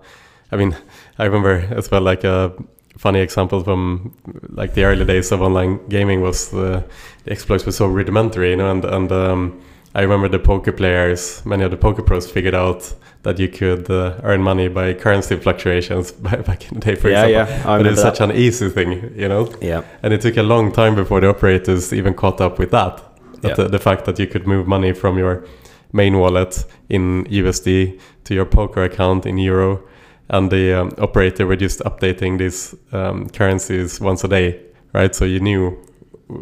I 0.52 0.56
mean, 0.58 0.76
I 1.20 1.26
remember 1.26 1.68
as 1.78 1.90
well 1.92 2.02
like 2.02 2.24
a 2.28 2.52
funny 2.98 3.20
example 3.20 3.64
from 3.64 4.14
like 4.50 4.74
the 4.74 4.84
early 4.84 5.06
days 5.06 5.32
of 5.32 5.42
online 5.42 5.80
gaming 5.90 6.22
was 6.22 6.50
the, 6.50 6.84
the 7.24 7.32
exploits 7.32 7.66
were 7.66 7.72
so 7.72 7.86
rudimentary, 7.88 8.50
you 8.52 8.56
know, 8.58 8.72
and 8.72 8.86
and 8.86 9.12
um, 9.12 9.62
I 9.96 10.02
remember 10.02 10.28
the 10.30 10.40
poker 10.40 10.72
players, 10.72 11.42
many 11.46 11.64
of 11.64 11.72
the 11.72 11.78
poker 11.78 12.02
pros 12.04 12.30
figured 12.30 12.56
out 12.56 12.94
that 13.24 13.40
you 13.40 13.48
could 13.50 13.90
uh, 13.90 14.20
earn 14.24 14.42
money 14.42 14.68
by 14.70 14.94
currency 14.94 15.36
fluctuations 15.36 16.12
back 16.48 16.72
in 16.72 16.80
the 16.80 16.86
day, 16.86 16.96
for 16.96 17.10
yeah, 17.10 17.26
example. 17.26 17.56
yeah, 17.56 17.72
I 17.74 17.78
But 17.78 17.88
it's 17.88 18.02
such 18.02 18.22
an 18.22 18.32
easy 18.32 18.70
thing, 18.70 18.92
you 19.16 19.28
know. 19.28 19.52
yeah, 19.62 19.82
And 20.04 20.14
it 20.14 20.22
took 20.22 20.38
a 20.38 20.44
long 20.44 20.72
time 20.72 20.96
before 20.96 21.20
the 21.20 21.28
operators 21.30 21.92
even 21.92 22.14
caught 22.14 22.40
up 22.42 22.58
with 22.60 22.72
that. 22.72 23.02
That 23.42 23.50
Yeah. 23.50 23.54
the, 23.56 23.68
the 23.70 23.80
fact 23.80 24.06
that 24.06 24.18
you 24.20 24.28
could 24.28 24.48
move 24.48 24.66
money 24.68 24.94
from 24.94 25.18
your 25.18 25.44
main 25.92 26.18
wallet 26.20 26.66
in 26.90 27.26
USD 27.26 28.00
to 28.26 28.34
your 28.34 28.46
poker 28.46 28.84
account 28.84 29.26
in 29.26 29.38
euro, 29.38 29.82
and 30.30 30.52
the 30.52 30.74
um, 30.82 30.94
operator 30.98 31.46
were 31.48 31.56
just 31.56 31.80
updating 31.82 32.38
these 32.38 32.76
um, 32.92 33.30
currencies 33.30 34.00
once 34.02 34.24
a 34.24 34.28
day, 34.28 34.60
right? 34.94 35.14
So 35.16 35.26
you 35.26 35.40
knew 35.40 35.78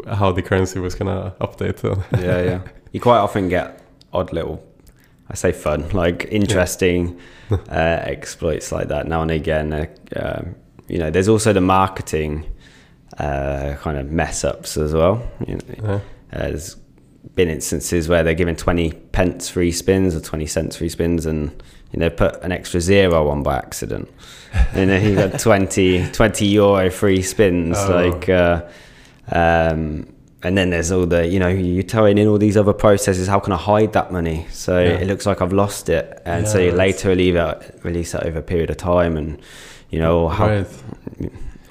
how 0.08 0.32
the 0.32 0.42
currency 0.42 0.80
was 0.80 0.94
gonna 0.94 1.34
update. 1.40 1.82
yeah, 2.20 2.42
yeah. 2.42 2.60
You 2.92 3.00
quite 3.00 3.18
often 3.18 3.48
get 3.48 3.80
odd 4.12 4.32
little, 4.32 4.62
I 5.30 5.34
say 5.34 5.52
fun, 5.52 5.88
like 5.90 6.26
interesting 6.30 7.20
uh, 7.50 7.56
exploits 7.70 8.72
like 8.72 8.88
that 8.88 9.06
now 9.06 9.22
and 9.22 9.30
again. 9.30 9.72
Uh, 9.72 9.86
um, 10.16 10.54
you 10.88 10.98
know, 10.98 11.10
there's 11.10 11.28
also 11.28 11.52
the 11.52 11.60
marketing 11.60 12.44
uh, 13.18 13.76
kind 13.80 13.98
of 13.98 14.10
mess 14.10 14.44
ups 14.44 14.76
as 14.76 14.92
well. 14.94 15.26
You 15.46 15.56
know, 15.56 15.62
Yeah. 15.82 16.00
there's 16.32 16.76
been 17.34 17.48
instances 17.48 18.08
where 18.08 18.22
they're 18.22 18.34
giving 18.34 18.56
20 18.56 18.92
pence 19.12 19.48
free 19.48 19.72
spins 19.72 20.14
or 20.14 20.20
20 20.20 20.46
cents 20.46 20.76
free 20.76 20.88
spins 20.88 21.26
and 21.26 21.62
you 21.92 21.98
know 22.00 22.10
put 22.10 22.42
an 22.42 22.52
extra 22.52 22.80
zero 22.80 23.28
on 23.28 23.42
by 23.42 23.56
accident 23.56 24.08
you 24.74 24.86
know, 24.86 24.98
he 24.98 25.14
got 25.14 25.38
20 25.38 26.08
20 26.12 26.46
euro 26.46 26.90
free 26.90 27.22
spins 27.22 27.76
Oh. 27.78 27.94
like 28.08 28.28
uh, 28.28 28.62
um, 29.32 30.06
and 30.42 30.56
then 30.56 30.70
there's 30.70 30.92
all 30.92 31.06
the 31.06 31.26
you 31.26 31.38
know 31.38 31.48
you're 31.48 31.82
throwing 31.82 32.18
in 32.18 32.26
all 32.28 32.38
these 32.38 32.56
other 32.56 32.72
processes 32.72 33.26
how 33.26 33.40
can 33.40 33.52
i 33.52 33.56
hide 33.56 33.92
that 33.94 34.12
money 34.12 34.46
so 34.50 34.78
Yeah. 34.78 34.90
it 34.90 35.06
looks 35.08 35.26
like 35.26 35.42
i've 35.42 35.52
lost 35.52 35.88
it 35.88 36.22
and 36.24 36.46
so 36.46 36.58
you 36.58 36.72
later 36.72 37.14
leave 37.14 37.36
it 37.36 37.80
release 37.82 38.14
it 38.14 38.22
over 38.24 38.38
a 38.38 38.42
period 38.42 38.70
of 38.70 38.76
time 38.76 39.16
and 39.16 39.40
you 39.90 39.98
know 39.98 40.28
how 40.28 40.46
right. 40.48 40.66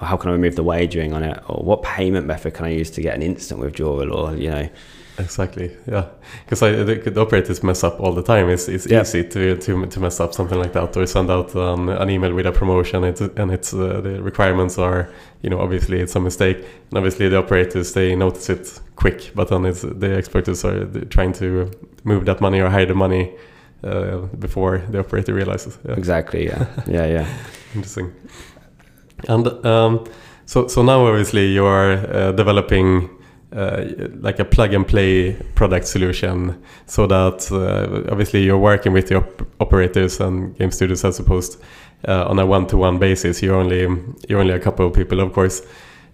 how 0.02 0.18
can 0.18 0.30
I 0.30 0.34
remove 0.34 0.56
the 0.56 0.64
wagering 0.64 1.14
on 1.14 1.24
it, 1.24 1.38
or 1.48 1.64
what 1.64 1.82
payment 1.84 2.26
method 2.28 2.54
can 2.54 2.66
I 2.66 2.70
use 2.70 2.90
to 2.92 3.02
get 3.02 3.14
an 3.16 3.22
instant 3.22 3.60
withdrawal, 3.60 4.12
or 4.14 4.36
you 4.36 4.50
know, 4.50 4.70
Exactly. 5.18 5.72
Yeah, 5.88 6.06
because 6.44 6.62
I 6.62 6.72
the, 6.84 6.96
the 6.96 7.22
operators 7.22 7.64
mess 7.64 7.84
up 7.84 8.00
all 8.00 8.12
the 8.14 8.22
time. 8.24 8.50
It's 8.50 8.68
it's 8.68 8.86
Yeah. 8.88 9.02
easy 9.02 9.24
to, 9.24 9.56
to 9.58 9.86
to 9.86 10.00
mess 10.00 10.20
up 10.20 10.34
something 10.34 10.60
like 10.60 10.74
that, 10.74 10.98
or 10.98 11.06
send 11.08 11.30
out 11.30 11.56
um, 11.56 11.90
an 11.90 12.10
email 12.10 12.34
with 12.34 12.46
a 12.46 12.52
promotion. 12.52 13.04
It's, 13.04 13.22
and 13.22 13.52
it's 13.52 13.74
uh, 13.74 14.02
the 14.02 14.22
requirements 14.22 14.78
are 14.78 15.10
you 15.42 15.50
know 15.50 15.60
obviously 15.62 16.00
it's 16.02 16.16
a 16.16 16.20
mistake, 16.20 16.58
and 16.90 16.98
obviously 16.98 17.30
the 17.30 17.38
operators 17.38 17.94
they 17.94 18.16
notice 18.16 18.50
it 18.50 18.82
quick, 18.96 19.32
but 19.36 19.48
then 19.48 19.66
it's 19.66 19.82
the 19.82 20.18
exploiters 20.18 20.66
are 20.66 20.86
trying 21.10 21.34
to 21.34 21.72
move 22.04 22.26
that 22.26 22.42
money 22.42 22.60
or 22.62 22.70
hide 22.70 22.88
the 22.90 22.96
money 22.96 23.32
uh, 23.84 24.18
before 24.40 24.82
the 24.92 25.00
operator 25.00 25.34
realizes. 25.34 25.78
Yeah. 25.88 25.94
exactly, 25.98 26.46
yeah, 26.46 26.66
yeah, 26.88 27.06
yeah, 27.08 27.28
Interesting. 27.74 28.12
And 29.30 29.48
um, 29.66 30.04
so, 30.46 30.68
so 30.68 30.82
now 30.84 31.06
obviously 31.08 31.48
you 31.54 31.66
are 31.66 31.92
uh, 31.94 32.32
developing 32.34 33.10
like 33.52 34.40
a 34.40 34.46
plug 34.46 34.74
and 34.74 34.88
play 34.88 35.34
product 35.56 35.88
solution, 35.88 36.62
so 36.86 37.08
that 37.08 37.52
uh, 37.52 38.12
obviously 38.12 38.44
you're 38.44 38.58
working 38.58 38.94
with 38.94 39.08
the 39.08 39.16
op- 39.16 39.48
operators 39.60 40.20
and 40.20 40.58
game 40.58 40.72
studios 40.72 41.06
as 41.06 41.20
opposed 41.20 41.62
uh, 42.08 42.26
on 42.28 42.40
a 42.40 42.46
one-to-one 42.46 42.98
basis. 43.00 43.42
You're 43.42 43.56
only 43.56 43.88
you're 44.28 44.40
only 44.40 44.54
a 44.54 44.60
couple 44.60 44.86
of 44.88 44.94
people, 44.94 45.20
of 45.20 45.32
course, 45.34 45.62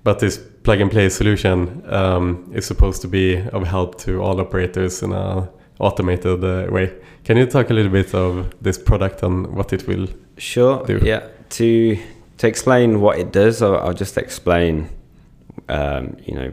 but 0.04 0.20
this 0.20 0.38
plug 0.64 0.82
and 0.82 0.92
play 0.92 1.10
solution 1.10 1.84
um, 1.92 2.52
is 2.54 2.66
supposed 2.66 3.02
to 3.02 3.08
be 3.08 3.38
of 3.54 3.68
help 3.68 3.98
to 4.00 4.22
all 4.22 4.40
operators 4.40 5.02
in 5.02 5.12
an 5.12 5.48
automated 5.80 6.44
uh, 6.44 6.72
way. 6.72 6.94
Can 7.24 7.38
you 7.38 7.46
talk 7.46 7.70
a 7.70 7.74
little 7.74 7.92
bit 7.92 8.14
of 8.14 8.54
this 8.62 8.78
product 8.78 9.24
and 9.24 9.48
what 9.56 9.74
it 9.74 9.88
will 9.88 10.08
sure, 10.38 10.86
Do. 10.86 11.00
yeah. 11.04 11.28
To 11.50 11.98
to 12.38 12.48
explain 12.48 13.02
what 13.02 13.20
it 13.20 13.32
does, 13.32 13.62
I'll, 13.62 13.78
I'll 13.78 13.94
just 13.94 14.18
explain, 14.18 14.90
um, 15.70 16.18
you 16.26 16.36
know, 16.36 16.52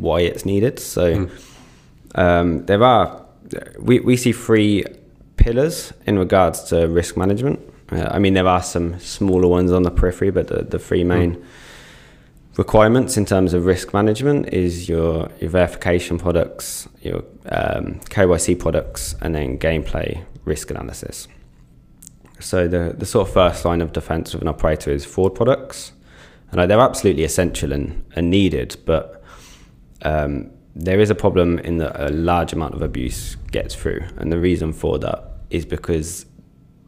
why 0.00 0.20
it's 0.20 0.44
needed. 0.44 0.78
So 0.78 1.14
Mm. 1.14 1.30
um, 2.14 2.66
there 2.66 2.82
are 2.82 3.20
we 3.78 4.00
we 4.00 4.16
see 4.16 4.32
three 4.32 4.84
pillars 5.36 5.92
in 6.06 6.18
regards 6.18 6.62
to 6.64 6.86
risk 6.88 7.16
management. 7.16 7.58
Uh, 7.92 8.08
I 8.10 8.18
mean, 8.18 8.34
there 8.34 8.46
are 8.48 8.62
some 8.62 8.98
smaller 9.00 9.48
ones 9.48 9.70
on 9.72 9.82
the 9.82 9.90
periphery, 9.90 10.30
but 10.30 10.46
the, 10.48 10.62
the 10.62 10.78
three 10.78 11.04
main 11.04 11.36
requirements 12.56 13.16
in 13.16 13.24
terms 13.24 13.52
of 13.52 13.66
risk 13.66 13.92
management 13.92 14.48
is 14.52 14.88
your, 14.88 15.28
your 15.40 15.50
verification 15.50 16.18
products, 16.18 16.88
your 17.02 17.24
um, 17.46 18.00
KYC 18.10 18.58
products, 18.58 19.16
and 19.20 19.34
then 19.34 19.58
gameplay 19.58 20.22
risk 20.44 20.70
analysis. 20.70 21.26
So 22.40 22.68
the, 22.68 22.94
the 22.96 23.06
sort 23.06 23.28
of 23.28 23.34
first 23.34 23.64
line 23.64 23.80
of 23.80 23.92
defense 23.92 24.34
of 24.34 24.40
an 24.42 24.48
operator 24.48 24.90
is 24.90 25.04
fraud 25.04 25.34
products. 25.34 25.92
And 26.50 26.58
like, 26.58 26.68
they're 26.68 26.80
absolutely 26.80 27.24
essential 27.24 27.72
and, 27.72 28.04
and 28.14 28.30
needed, 28.30 28.76
but 28.86 29.22
um, 30.04 30.50
there 30.76 31.00
is 31.00 31.10
a 31.10 31.14
problem 31.14 31.58
in 31.60 31.78
that 31.78 32.00
a 32.00 32.12
large 32.12 32.52
amount 32.52 32.74
of 32.74 32.82
abuse 32.82 33.36
gets 33.52 33.74
through. 33.74 34.02
And 34.16 34.32
the 34.32 34.38
reason 34.38 34.72
for 34.72 34.98
that 34.98 35.24
is 35.50 35.64
because 35.64 36.26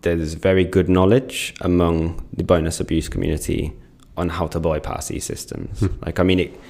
there's 0.03 0.35
very 0.35 0.64
good 0.64 0.89
knowledge 0.89 1.55
among 1.61 2.27
the 2.33 2.45
bonus 2.45 2.81
abuse 2.81 3.09
community 3.09 3.73
on 4.17 4.29
how 4.29 4.47
to 4.49 4.61
bypass 4.61 5.09
these 5.09 5.25
systems. 5.25 5.83
like, 6.05 6.19
I 6.19 6.23
mean, 6.23 6.41
it, 6.41 6.61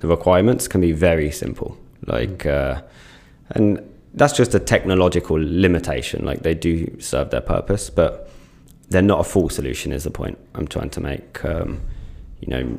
the 0.00 0.08
requirements 0.08 0.68
can 0.68 0.80
be 0.80 0.92
very 0.92 1.30
simple. 1.30 1.78
Like, 2.06 2.44
uh, 2.46 2.82
and 3.50 3.80
that's 4.12 4.36
just 4.36 4.54
a 4.54 4.60
technological 4.60 5.36
limitation. 5.38 6.24
Like, 6.24 6.42
they 6.42 6.54
do 6.54 7.00
serve 7.00 7.30
their 7.30 7.40
purpose, 7.40 7.90
but 7.90 8.30
they're 8.88 9.02
not 9.02 9.20
a 9.20 9.24
full 9.24 9.48
solution. 9.48 9.92
Is 9.92 10.04
the 10.04 10.10
point 10.10 10.38
I'm 10.54 10.68
trying 10.68 10.90
to 10.90 11.00
make? 11.00 11.44
Um, 11.44 11.80
you 12.40 12.48
know, 12.48 12.78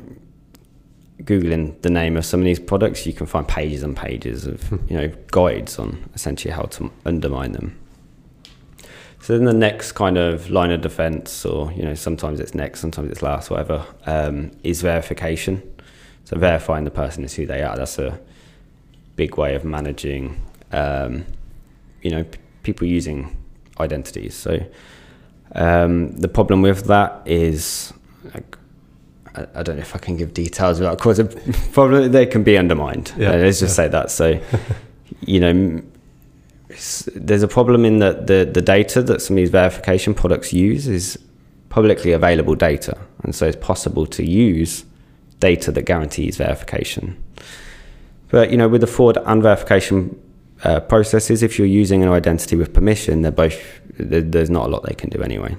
googling 1.22 1.80
the 1.82 1.90
name 1.90 2.16
of 2.16 2.24
some 2.24 2.40
of 2.40 2.44
these 2.44 2.60
products, 2.60 3.06
you 3.06 3.12
can 3.12 3.26
find 3.26 3.46
pages 3.46 3.82
and 3.82 3.96
pages 3.96 4.46
of 4.46 4.70
you 4.90 4.96
know 4.96 5.08
guides 5.30 5.78
on 5.78 6.08
essentially 6.14 6.52
how 6.52 6.62
to 6.62 6.90
undermine 7.04 7.52
them. 7.52 7.78
So 9.20 9.36
then 9.36 9.44
the 9.44 9.52
next 9.52 9.92
kind 9.92 10.18
of 10.18 10.50
line 10.50 10.70
of 10.70 10.82
defense, 10.82 11.44
or 11.44 11.72
you 11.72 11.82
know, 11.82 11.94
sometimes 11.94 12.38
it's 12.38 12.54
next, 12.54 12.78
sometimes 12.78 13.10
it's 13.10 13.22
last, 13.22 13.50
whatever, 13.50 13.84
um, 14.06 14.52
is 14.62 14.82
verification. 14.82 15.62
So 16.24 16.38
verifying 16.38 16.84
the 16.84 16.92
person 16.92 17.24
is 17.24 17.34
who 17.34 17.44
they 17.44 17.62
are. 17.62 17.76
That's 17.76 17.98
a 17.98 18.20
big 19.16 19.36
way 19.36 19.56
of 19.56 19.64
managing, 19.64 20.40
um, 20.70 21.24
you 22.02 22.10
know, 22.12 22.22
p- 22.22 22.38
people 22.62 22.86
using 22.86 23.36
identities. 23.80 24.36
So 24.36 24.64
um, 25.56 26.16
the 26.18 26.28
problem 26.28 26.62
with 26.62 26.84
that 26.84 27.22
is, 27.24 27.92
like, 28.32 28.56
I, 29.36 29.46
I 29.56 29.62
don't 29.62 29.76
know 29.76 29.82
if 29.82 29.94
I 29.94 29.98
can 29.98 30.16
give 30.16 30.32
details 30.34 30.80
without 30.80 30.98
causing 30.98 31.28
problem. 31.72 32.10
They 32.12 32.26
can 32.26 32.42
be 32.42 32.56
undermined. 32.58 33.12
Yeah, 33.16 33.32
let's 33.36 33.60
just 33.60 33.76
say 33.76 33.88
that. 33.88 34.10
So, 34.10 34.40
you 35.20 35.40
know, 35.40 35.82
there's 37.14 37.42
a 37.42 37.48
problem 37.48 37.84
in 37.84 37.98
that 38.00 38.26
the 38.26 38.48
the 38.50 38.62
data 38.62 39.02
that 39.02 39.22
some 39.22 39.36
of 39.36 39.42
these 39.42 39.50
verification 39.50 40.14
products 40.14 40.52
use 40.52 40.86
is 40.88 41.18
publicly 41.68 42.12
available 42.12 42.54
data, 42.54 42.96
and 43.22 43.34
so 43.34 43.46
it's 43.46 43.56
possible 43.56 44.06
to 44.06 44.24
use 44.24 44.84
data 45.40 45.70
that 45.72 45.82
guarantees 45.82 46.36
verification. 46.36 47.16
But 48.30 48.50
you 48.50 48.56
know, 48.56 48.68
with 48.68 48.80
the 48.80 48.86
fraud 48.86 49.18
and 49.24 49.42
verification 49.42 50.20
uh, 50.64 50.80
processes, 50.80 51.42
if 51.42 51.58
you're 51.58 51.66
using 51.68 52.02
an 52.02 52.08
identity 52.08 52.56
with 52.56 52.72
permission, 52.72 53.22
they're 53.22 53.30
both 53.32 53.58
there- 53.98 54.20
there's 54.22 54.50
not 54.50 54.66
a 54.66 54.68
lot 54.68 54.82
they 54.84 54.94
can 54.94 55.10
do 55.10 55.22
anyway. 55.22 55.56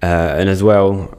Uh, 0.00 0.06
and 0.38 0.48
as 0.48 0.62
well, 0.62 1.18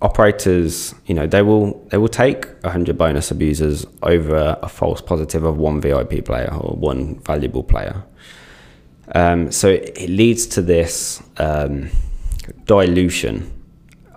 operators, 0.00 0.94
you 1.06 1.14
know, 1.14 1.26
they 1.26 1.42
will 1.42 1.84
they 1.90 1.98
will 1.98 2.08
take 2.08 2.46
100 2.62 2.96
bonus 2.96 3.30
abusers 3.30 3.86
over 4.02 4.56
a, 4.62 4.68
false 4.68 5.00
positive 5.00 5.44
of 5.44 5.58
one 5.58 5.80
VIP 5.80 6.24
player 6.24 6.52
or 6.52 6.76
one 6.76 7.18
valuable 7.20 7.62
player. 7.62 8.04
Um, 9.14 9.50
so 9.50 9.68
it 9.68 10.08
leads 10.10 10.46
to 10.48 10.62
this 10.62 11.22
um, 11.38 11.90
dilution 12.66 13.50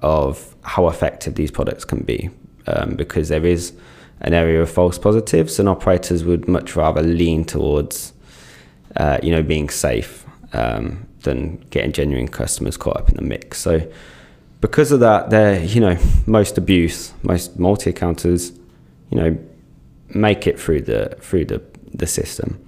of 0.01 0.55
how 0.63 0.88
effective 0.88 1.36
these 1.36 1.51
products 1.51 1.86
can 1.86 2.03
be 2.03 2.29
um, 2.67 2.95
because 2.95 3.29
there 3.29 3.45
is 3.45 3.73
an 4.21 4.34
area 4.34 4.61
of 4.61 4.69
false 4.69 4.97
positives 4.97 5.59
and 5.59 5.67
operators 5.67 6.23
would 6.23 6.47
much 6.47 6.75
rather 6.75 7.01
lean 7.01 7.43
towards 7.43 8.13
uh, 8.97 9.17
you 9.23 9.32
know 9.32 9.41
being 9.41 9.69
safe 9.69 10.25
um, 10.53 11.07
than 11.21 11.57
getting 11.69 11.91
genuine 11.91 12.27
customers 12.27 12.77
caught 12.77 12.97
up 12.97 13.09
in 13.09 13.15
the 13.15 13.21
mix 13.21 13.59
so 13.59 13.82
because 14.62 14.91
of 14.91 14.99
that 14.99 15.30
they're 15.30 15.64
you 15.64 15.82
know 15.82 15.97
most 16.26 16.57
abuse 16.57 17.14
most 17.24 17.59
multi-accounters 17.59 18.51
you 19.09 19.18
know 19.18 19.38
make 20.09 20.47
it 20.47 20.59
through 20.59 20.82
the 20.82 21.16
through 21.20 21.45
the, 21.45 21.62
the 21.93 22.07
system 22.07 22.64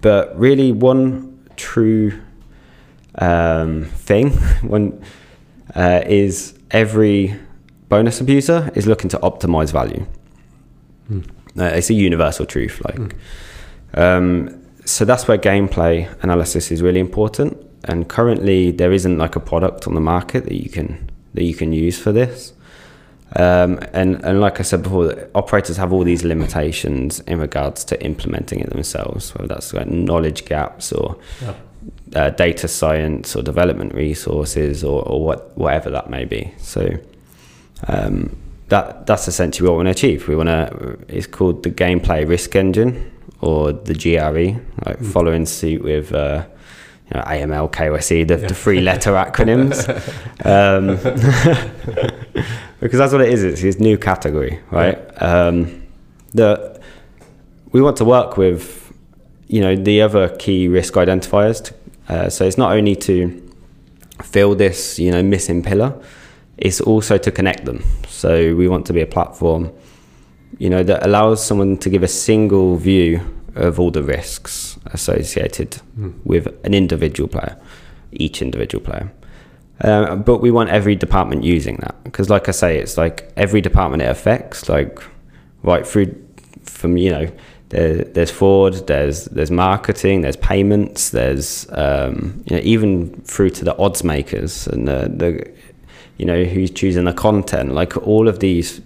but 0.00 0.36
really 0.38 0.72
one 0.72 1.38
true 1.56 2.18
um, 3.16 3.84
thing 3.84 4.30
one 4.62 5.02
uh, 5.74 6.02
is 6.06 6.58
every 6.70 7.38
bonus 7.88 8.20
abuser 8.20 8.70
is 8.74 8.86
looking 8.86 9.10
to 9.10 9.18
optimize 9.18 9.72
value. 9.72 10.06
Mm. 11.10 11.28
Uh, 11.58 11.64
it's 11.64 11.90
a 11.90 11.94
universal 11.94 12.46
truth. 12.46 12.80
Like, 12.84 12.96
mm. 12.96 13.12
um, 13.98 14.64
so 14.84 15.04
that's 15.04 15.28
where 15.28 15.36
gameplay 15.36 16.08
analysis 16.22 16.70
is 16.70 16.80
really 16.82 17.00
important. 17.00 17.58
And 17.84 18.08
currently, 18.08 18.70
there 18.70 18.92
isn't 18.92 19.18
like 19.18 19.36
a 19.36 19.40
product 19.40 19.86
on 19.86 19.94
the 19.94 20.00
market 20.00 20.44
that 20.44 20.54
you 20.54 20.68
can 20.68 21.10
that 21.34 21.44
you 21.44 21.54
can 21.54 21.72
use 21.72 21.98
for 21.98 22.12
this. 22.12 22.52
Um, 23.36 23.78
and 23.92 24.22
and 24.24 24.40
like 24.40 24.60
I 24.60 24.62
said 24.62 24.82
before, 24.82 25.28
operators 25.34 25.76
have 25.76 25.92
all 25.92 26.04
these 26.04 26.24
limitations 26.24 27.20
in 27.20 27.38
regards 27.38 27.84
to 27.84 28.04
implementing 28.04 28.60
it 28.60 28.70
themselves, 28.70 29.34
whether 29.34 29.48
that's 29.48 29.72
like 29.72 29.86
knowledge 29.86 30.44
gaps 30.44 30.92
or 30.92 31.16
yeah 31.40 31.54
uh, 32.14 32.30
data 32.30 32.68
science 32.68 33.36
or 33.36 33.42
development 33.42 33.94
resources 33.94 34.82
or, 34.82 35.02
or 35.08 35.24
what 35.24 35.56
whatever 35.56 35.90
that 35.90 36.10
may 36.10 36.24
be. 36.24 36.52
So 36.58 36.98
um, 37.86 38.36
that 38.68 39.06
that's 39.06 39.28
essentially 39.28 39.68
what 39.68 39.74
we 39.74 39.84
want 39.84 39.86
to 39.86 39.90
achieve. 39.90 40.28
We 40.28 40.36
want 40.36 40.48
to. 40.48 40.98
It's 41.08 41.26
called 41.26 41.62
the 41.62 41.70
gameplay 41.70 42.28
risk 42.28 42.54
engine 42.56 43.10
or 43.40 43.72
the 43.72 43.94
GRE, 43.94 44.60
like 44.86 44.98
mm. 44.98 45.12
following 45.12 45.46
suit 45.46 45.82
with. 45.82 46.12
Uh, 46.12 46.46
you 47.12 47.18
know, 47.18 47.24
AML, 47.24 47.72
KYC, 47.72 48.28
the, 48.28 48.38
yeah. 48.38 48.46
the 48.48 48.54
three 48.54 48.80
letter 48.80 49.12
acronyms. 49.24 49.88
um, 50.44 50.96
because 52.80 52.98
that's 52.98 53.12
what 53.12 53.22
it 53.22 53.30
is. 53.30 53.42
It's 53.42 53.62
this 53.62 53.78
new 53.78 53.98
category, 53.98 54.60
right? 54.70 54.98
Yeah. 54.98 55.46
Um, 55.46 55.82
the, 56.32 56.80
we 57.72 57.82
want 57.82 57.96
to 57.98 58.04
work 58.04 58.36
with, 58.36 58.92
you 59.48 59.60
know, 59.60 59.76
the 59.76 60.02
other 60.02 60.28
key 60.36 60.68
risk 60.68 60.94
identifiers 60.94 61.64
to 61.64 61.74
uh, 62.10 62.28
so 62.28 62.44
it's 62.44 62.58
not 62.58 62.72
only 62.72 62.96
to 62.96 63.40
fill 64.20 64.56
this, 64.56 64.98
you 64.98 65.12
know, 65.12 65.22
missing 65.22 65.62
pillar, 65.62 65.94
it's 66.58 66.80
also 66.80 67.16
to 67.16 67.30
connect 67.30 67.64
them. 67.64 67.84
So 68.08 68.56
we 68.56 68.66
want 68.66 68.84
to 68.86 68.92
be 68.92 69.00
a 69.00 69.06
platform, 69.06 69.70
you 70.58 70.68
know, 70.68 70.82
that 70.82 71.06
allows 71.06 71.44
someone 71.44 71.76
to 71.78 71.88
give 71.88 72.02
a 72.02 72.08
single 72.08 72.76
view 72.76 73.20
of 73.54 73.80
all 73.80 73.90
the 73.90 74.02
risks 74.02 74.78
associated 74.86 75.80
mm. 75.98 76.14
with 76.24 76.46
an 76.64 76.74
individual 76.74 77.28
player, 77.28 77.56
each 78.12 78.42
individual 78.42 78.84
player. 78.84 79.12
Uh, 79.80 80.14
but 80.16 80.38
we 80.38 80.50
want 80.50 80.68
every 80.68 80.94
department 80.94 81.42
using 81.42 81.76
that 81.76 82.02
because, 82.04 82.28
like 82.28 82.48
I 82.48 82.52
say, 82.52 82.78
it's 82.78 82.96
like 82.98 83.32
every 83.36 83.60
department 83.60 84.02
it 84.02 84.10
affects, 84.10 84.68
like 84.68 84.98
right 85.62 85.86
through 85.86 86.14
from 86.64 86.96
you 86.96 87.10
know 87.10 87.32
there, 87.70 88.04
there's 88.04 88.30
fraud, 88.30 88.86
there's 88.86 89.24
there's 89.26 89.50
marketing, 89.50 90.20
there's 90.20 90.36
payments, 90.36 91.10
there's 91.10 91.66
um, 91.70 92.42
you 92.46 92.56
know, 92.56 92.62
even 92.62 93.20
through 93.22 93.50
to 93.50 93.64
the 93.64 93.76
odds 93.78 94.04
makers 94.04 94.66
and 94.66 94.86
the, 94.86 95.10
the 95.14 95.50
you 96.18 96.26
know 96.26 96.44
who's 96.44 96.70
choosing 96.70 97.04
the 97.04 97.14
content. 97.14 97.72
Like 97.72 97.96
all 97.96 98.28
of 98.28 98.40
these, 98.40 98.80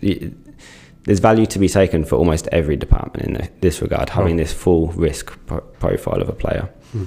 there's 1.05 1.21
value 1.21 1.47
to 1.47 1.59
be 1.59 1.69
taken 1.69 2.05
for 2.05 2.17
almost 2.17 2.49
every 2.51 2.77
department 2.77 3.27
in 3.29 3.49
this 3.61 3.81
regard, 3.83 4.09
having 4.09 4.37
this 4.37 4.53
full 4.53 4.89
risk 4.89 5.39
pro- 5.47 5.61
profile 5.61 6.21
of 6.21 6.29
a 6.29 6.33
player. 6.33 6.69
Hmm. 6.93 7.05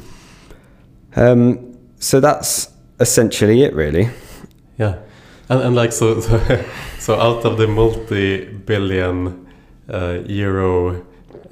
Um, 1.16 1.78
so 2.00 2.20
that's 2.20 2.72
essentially 3.00 3.64
it, 3.64 3.74
really. 3.74 4.10
Yeah, 4.78 5.00
and, 5.50 5.62
and 5.62 5.76
like 5.76 5.92
so, 5.92 6.20
so, 6.22 6.66
so 7.00 7.20
out 7.20 7.44
of 7.46 7.58
the 7.58 7.68
multi-billion 7.68 9.48
uh, 9.90 10.20
euro 10.26 11.06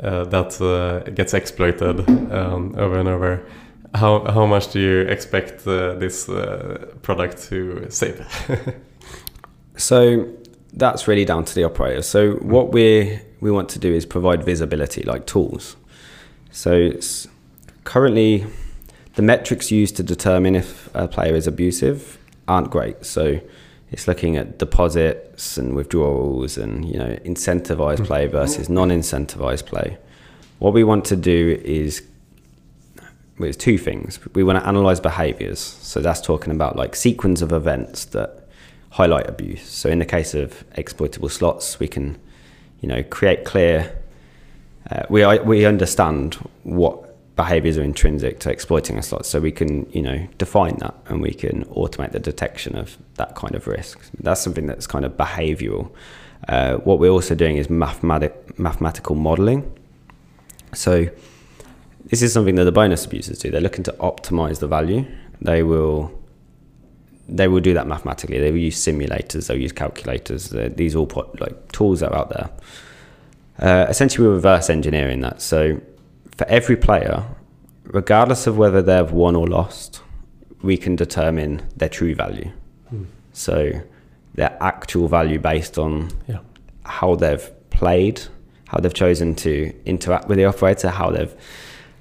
uh, 0.04 0.26
that 0.26 0.62
uh, 0.62 1.10
gets 1.12 1.34
exploited 1.34 2.08
um, 2.32 2.76
over 2.78 3.00
and 3.00 3.08
over. 3.08 3.46
How 3.94 4.26
how 4.26 4.46
much 4.46 4.74
do 4.74 4.80
you 4.80 5.02
expect 5.02 5.66
uh, 5.66 5.94
this 5.96 6.26
product 7.02 7.44
to 7.50 7.88
save? 7.90 8.20
so 9.78 10.28
that's 10.76 11.08
really 11.08 11.26
down 11.26 11.46
to 11.46 11.56
the 11.56 11.64
operator. 11.64 12.02
So 12.02 12.34
what 12.36 12.72
we 12.72 13.20
we 13.40 13.52
want 13.52 13.70
to 13.70 13.80
do 13.80 13.94
is 13.94 14.06
provide 14.06 14.44
visibility, 14.44 15.04
like 15.04 15.26
tools. 15.26 15.76
So 16.52 16.92
currently, 17.84 18.46
the 19.16 19.22
metrics 19.22 19.72
used 19.72 19.96
to 19.98 20.04
determine 20.04 20.56
if 20.56 20.90
a 20.94 21.08
player 21.08 21.36
is 21.36 21.48
abusive 21.48 22.18
aren't 22.48 22.70
great. 22.70 23.06
So 23.06 23.40
it's 23.92 24.08
looking 24.08 24.36
at 24.36 24.60
deposits 24.60 25.58
and 25.58 25.76
withdrawals 25.76 26.58
and 26.58 26.86
you 26.86 26.98
know 26.98 27.18
incentivized 27.24 28.00
mm. 28.00 28.06
play 28.06 28.28
versus 28.28 28.70
non-incentivized 28.70 29.66
play. 29.66 29.98
What 30.60 30.74
we 30.74 30.84
want 30.84 31.06
to 31.06 31.16
do 31.16 31.60
is 31.64 32.04
well, 33.38 33.50
it's 33.50 33.58
two 33.58 33.78
things. 33.78 34.20
We 34.34 34.44
want 34.44 34.60
to 34.60 34.68
analyze 34.68 35.02
behaviors. 35.02 35.60
So 35.60 36.00
that's 36.00 36.22
talking 36.22 36.54
about 36.54 36.78
like 36.78 36.96
sequence 36.96 37.42
of 37.42 37.52
events 37.52 38.06
that 38.06 38.45
highlight 38.96 39.28
abuse. 39.30 39.64
So 39.68 39.90
in 39.90 40.00
the 40.00 40.06
case 40.06 40.34
of 40.34 40.64
exploitable 40.76 41.30
slots, 41.30 41.80
we 41.80 41.88
can 41.88 42.18
you 42.82 42.88
know 42.90 43.04
create 43.04 43.46
clear. 43.46 43.96
Uh, 44.90 45.04
we 45.10 45.26
we 45.40 45.66
understand 45.66 46.36
what 46.64 47.06
behaviors 47.36 47.78
are 47.78 47.84
intrinsic 47.84 48.40
to 48.40 48.50
exploiting 48.50 48.98
a 48.98 49.04
slot. 49.04 49.26
So 49.26 49.40
we 49.40 49.52
can, 49.52 49.90
you 49.92 50.02
know, 50.02 50.26
define 50.38 50.78
that 50.78 50.96
and 51.08 51.22
we 51.22 51.34
can 51.34 51.66
automate 51.66 52.12
the 52.12 52.20
detection 52.20 52.78
of 52.78 52.98
that 53.16 53.36
kind 53.36 53.56
of 53.56 53.68
risk. 53.68 54.00
That's 54.20 54.42
something 54.42 54.68
that's 54.68 54.88
kind 54.88 55.06
of 55.06 55.18
behavioral. 55.18 55.92
Uh, 56.48 56.76
what 56.78 57.00
we're 57.00 57.10
also 57.10 57.36
doing 57.36 57.58
is 57.58 57.70
mathematic, 57.70 58.58
mathematical 58.58 59.16
modeling. 59.16 59.70
So 60.74 61.10
this 62.06 62.22
is 62.22 62.32
something 62.32 62.56
that 62.56 62.64
the 62.64 62.72
bonus 62.72 63.06
abusers 63.06 63.40
do. 63.40 63.52
They're 63.52 63.62
looking 63.62 63.84
to 63.84 63.94
optimize 63.94 64.60
the 64.60 64.68
value. 64.68 65.06
They 65.42 65.64
will 65.64 66.18
they 67.28 67.48
will 67.48 67.60
do 67.60 67.74
that 67.74 67.88
mathematically. 67.88 68.40
They 68.40 68.52
will 68.52 68.60
use 68.60 68.78
simulators. 68.78 69.48
They'll 69.48 69.60
use 69.60 69.72
calculators. 69.72 70.50
They're, 70.50 70.70
these 70.70 70.96
all 70.96 71.08
put, 71.08 71.40
like 71.42 71.72
tools 71.72 72.02
that 72.02 72.12
are 72.12 72.18
out 72.18 72.30
there. 72.30 72.50
Uh, 73.58 73.86
essentially, 73.90 74.28
we're 74.28 74.34
reverse 74.34 74.70
engineering 74.70 75.22
that. 75.22 75.42
So 75.42 75.82
for 76.38 76.48
every 76.48 76.76
player, 76.76 77.24
regardless 77.86 78.48
of 78.48 78.58
whether 78.58 78.82
they've 78.82 79.12
won 79.12 79.36
or 79.36 79.48
lost, 79.48 80.02
we 80.62 80.78
can 80.78 80.96
determine 80.96 81.64
their 81.76 81.90
true 81.90 82.16
value. 82.16 82.52
Mm. 82.94 83.06
So 83.34 83.82
their 84.36 84.58
actual 84.62 85.08
value 85.08 85.40
based 85.40 85.78
on 85.78 86.10
yeah. 86.28 86.40
how 86.84 87.16
they've 87.16 87.52
played, 87.70 88.22
how 88.68 88.80
they've 88.80 88.94
chosen 88.94 89.36
to 89.36 89.74
interact 89.86 90.28
with 90.28 90.38
the 90.38 90.46
operator, 90.46 90.90
how 90.90 91.10
they've 91.12 91.34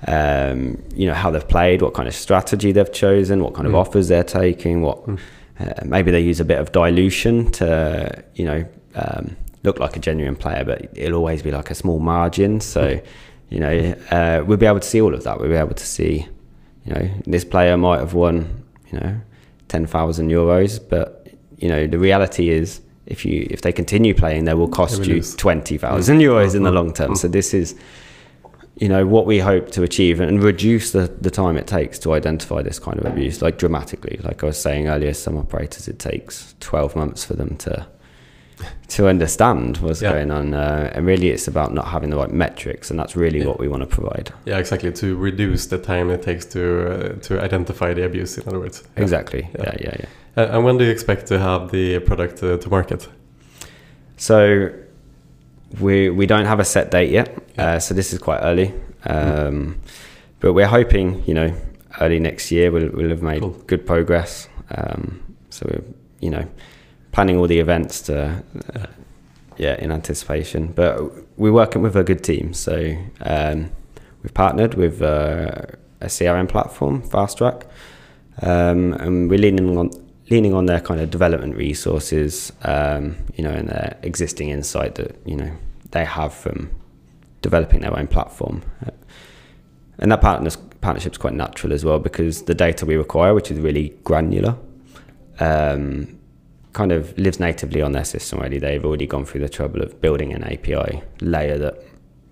um, 0.07 0.83
you 0.95 1.07
know 1.07 1.15
how 1.15 1.31
they've 1.31 1.49
played, 1.49 1.83
what 1.83 1.95
kind 1.95 2.09
of 2.09 2.15
strategy 2.15 2.73
they've 2.73 2.93
chosen, 2.93 3.43
what 3.43 3.55
kind 3.55 3.67
mm. 3.67 3.71
of 3.71 3.73
hmm. 3.73 3.89
offers 3.89 4.09
they're 4.09 4.25
taking, 4.25 4.83
what 4.83 5.07
mm. 5.07 5.19
uh, 5.61 5.85
maybe 5.85 6.11
they 6.11 6.21
use 6.21 6.41
a 6.41 6.45
bit 6.45 6.59
of 6.59 6.73
dilution 6.73 7.51
to 7.53 8.25
you 8.35 8.45
know 8.45 8.65
um, 8.95 9.37
look 9.63 9.79
like 9.79 9.97
a 9.97 10.01
genuine 10.01 10.37
player, 10.37 10.65
but 10.65 10.89
it'll 10.95 11.19
always 11.19 11.43
be 11.43 11.51
like 11.51 11.71
a 11.71 11.75
small 11.75 11.99
margin. 11.99 12.61
So 12.61 12.97
hmm 12.97 13.07
you 13.55 13.61
know, 13.61 13.95
uh, 14.11 14.43
we'll 14.45 14.59
be 14.59 14.67
able 14.67 14.81
to 14.81 14.87
see 14.87 15.01
all 15.01 15.15
of 15.15 15.23
that. 15.25 15.39
We'll 15.39 15.49
be 15.49 15.55
able 15.55 15.75
to 15.75 15.87
see, 15.87 16.27
you 16.85 16.93
know, 16.93 17.11
this 17.25 17.45
player 17.45 17.77
might 17.77 18.01
have 18.01 18.13
won, 18.15 18.65
you 18.91 18.99
know, 18.99 19.21
ten 19.69 19.87
thousand 19.87 20.31
euros, 20.31 20.81
but 20.89 21.29
you 21.59 21.69
know, 21.69 21.87
the 21.87 21.99
reality 21.99 22.49
is, 22.49 22.81
if 23.07 23.25
you 23.25 23.47
if 23.51 23.61
they 23.61 23.73
continue 23.73 24.13
playing, 24.13 24.47
they 24.47 24.55
will 24.55 24.69
cost 24.69 25.05
you 25.07 25.23
twenty 25.23 25.79
thousand 25.79 26.19
euros 26.19 26.57
in 26.57 26.65
the 26.65 26.73
long 26.73 26.93
term. 26.93 27.15
So 27.15 27.29
this 27.29 27.55
is, 27.55 27.77
you 28.77 28.89
know, 28.89 29.07
what 29.07 29.25
we 29.27 29.39
hope 29.39 29.71
to 29.71 29.83
achieve 29.83 30.21
and 30.21 30.43
reduce 30.43 30.91
the 30.93 31.07
the 31.21 31.31
time 31.31 31.57
it 31.57 31.67
takes 31.67 31.99
to 32.01 32.13
identify 32.13 32.63
this 32.63 32.79
kind 32.79 32.99
of 32.99 33.07
abuse, 33.07 33.41
like 33.43 33.57
dramatically. 33.59 34.19
Like 34.23 34.43
I 34.43 34.47
was 34.47 34.61
saying 34.61 34.89
earlier, 34.89 35.15
some 35.15 35.37
operators 35.39 35.89
it 35.89 35.99
takes 35.99 36.55
twelve 36.61 36.97
months 36.97 37.25
for 37.25 37.35
them 37.35 37.57
to 37.59 37.87
to 38.89 39.09
understand 39.09 39.77
what's 39.79 40.01
Yeah. 40.03 40.13
going 40.13 40.31
on. 40.31 40.55
Uh, 40.55 40.91
and 40.95 41.07
really, 41.07 41.29
it's 41.31 41.49
about 41.49 41.73
not 41.75 41.87
having 41.89 42.11
the 42.11 42.17
right 42.17 42.31
metrics, 42.33 42.91
and 42.91 42.99
that's 42.99 43.15
really 43.17 43.41
Yeah. 43.41 43.47
what 43.47 43.59
we 43.61 43.69
want 43.69 43.83
to 43.83 43.87
provide. 43.89 44.33
Yeah, 44.45 44.59
exactly. 44.59 44.93
To 44.93 45.17
reduce 45.17 45.67
the 45.67 45.79
time 45.79 46.11
it 46.11 46.23
takes 46.23 46.45
to 46.47 46.61
uh, 46.61 47.09
to 47.29 47.41
identify 47.45 47.95
the 47.95 48.05
abuse. 48.05 48.39
In 48.39 48.45
other 48.49 48.61
words. 48.61 48.83
Exactly. 48.97 49.49
Yeah. 49.59 49.65
Yeah, 49.65 49.77
yeah, 49.81 49.97
yeah. 50.01 50.07
Uh, 50.45 50.57
and 50.57 50.65
when 50.65 50.79
do 50.79 50.85
you 50.85 50.91
expect 50.91 51.27
to 51.29 51.39
have 51.39 51.71
the 51.71 51.99
product 52.01 52.43
uh, 52.43 52.57
to 52.59 52.69
market? 52.69 53.09
So 54.17 54.71
we 55.81 56.11
we 56.11 56.27
don't 56.27 56.47
have 56.47 56.61
a 56.61 56.65
set 56.65 56.91
date 56.91 57.11
yet. 57.11 57.29
Uh, 57.59 57.79
so 57.79 57.95
this 57.95 58.13
is 58.13 58.19
quite 58.19 58.41
early. 58.43 58.73
Um, 59.07 59.77
But 60.41 60.53
we're 60.53 60.67
hoping, 60.69 61.23
you 61.27 61.33
know, 61.35 61.53
early 62.01 62.19
next 62.19 62.51
year 62.53 62.71
we'll 62.71 62.91
we'll 62.93 63.09
have 63.11 63.23
made 63.23 63.41
Cool. 63.41 63.57
good 63.67 63.87
progress. 63.87 64.49
Um, 64.77 65.21
so 65.51 65.67
we're, 65.71 65.85
you 66.21 66.31
know, 66.31 66.45
planning 67.13 67.39
all 67.39 67.47
the 67.47 67.61
events 67.61 68.03
to, 68.03 68.43
uh, 68.75 68.87
yeah, 69.57 69.77
in 69.81 69.91
anticipation. 69.93 70.73
But 70.75 71.01
we're 71.39 71.53
working 71.53 71.83
with 71.83 71.97
a 71.97 72.03
good 72.03 72.23
team. 72.23 72.53
So 72.53 72.75
um, 73.21 73.71
we've 74.23 74.35
partnered 74.35 74.75
with 74.75 75.01
uh, 75.01 75.63
a 76.01 76.07
CRM 76.09 76.47
platform, 76.49 77.03
Fast 77.03 77.39
Track, 77.39 77.67
um, 78.43 78.93
and 78.95 79.31
we're 79.31 79.39
leaning 79.39 79.79
on 79.79 79.91
leaning 80.31 80.55
on 80.55 80.67
their 80.67 80.81
kind 80.81 81.01
of 81.01 81.11
development 81.11 81.57
resources, 81.57 82.53
um, 82.63 83.17
you 83.35 83.45
know, 83.45 83.51
and 83.51 83.69
their 83.69 83.99
existing 84.03 84.49
insight 84.49 84.95
that 84.97 85.17
you 85.25 85.37
know 85.37 85.51
they 85.91 86.05
have 86.05 86.33
from 86.33 86.71
developing 87.43 87.81
their 87.81 87.97
own 87.97 88.07
platform. 88.07 88.63
And 89.99 90.11
that 90.11 90.21
partners, 90.21 90.57
partnership's 90.81 91.19
quite 91.19 91.35
natural 91.35 91.73
as 91.73 91.85
well 91.85 91.99
because 91.99 92.43
the 92.43 92.55
data 92.55 92.85
we 92.85 92.97
require, 92.97 93.35
which 93.35 93.51
is 93.51 93.59
really 93.59 93.91
granular, 94.03 94.57
um, 95.41 96.19
kind 96.73 96.91
of 96.91 97.17
lives 97.17 97.39
natively 97.39 97.81
on 97.81 97.93
their 97.93 98.05
system 98.05 98.41
already. 98.41 98.59
They've 98.59 98.85
already 98.85 99.07
gone 99.07 99.25
through 99.25 99.43
the 99.43 99.49
trouble 99.49 99.83
of 99.83 100.01
building 100.01 100.33
an 100.33 100.43
API 100.43 101.03
layer 101.21 101.59
that, 101.59 101.79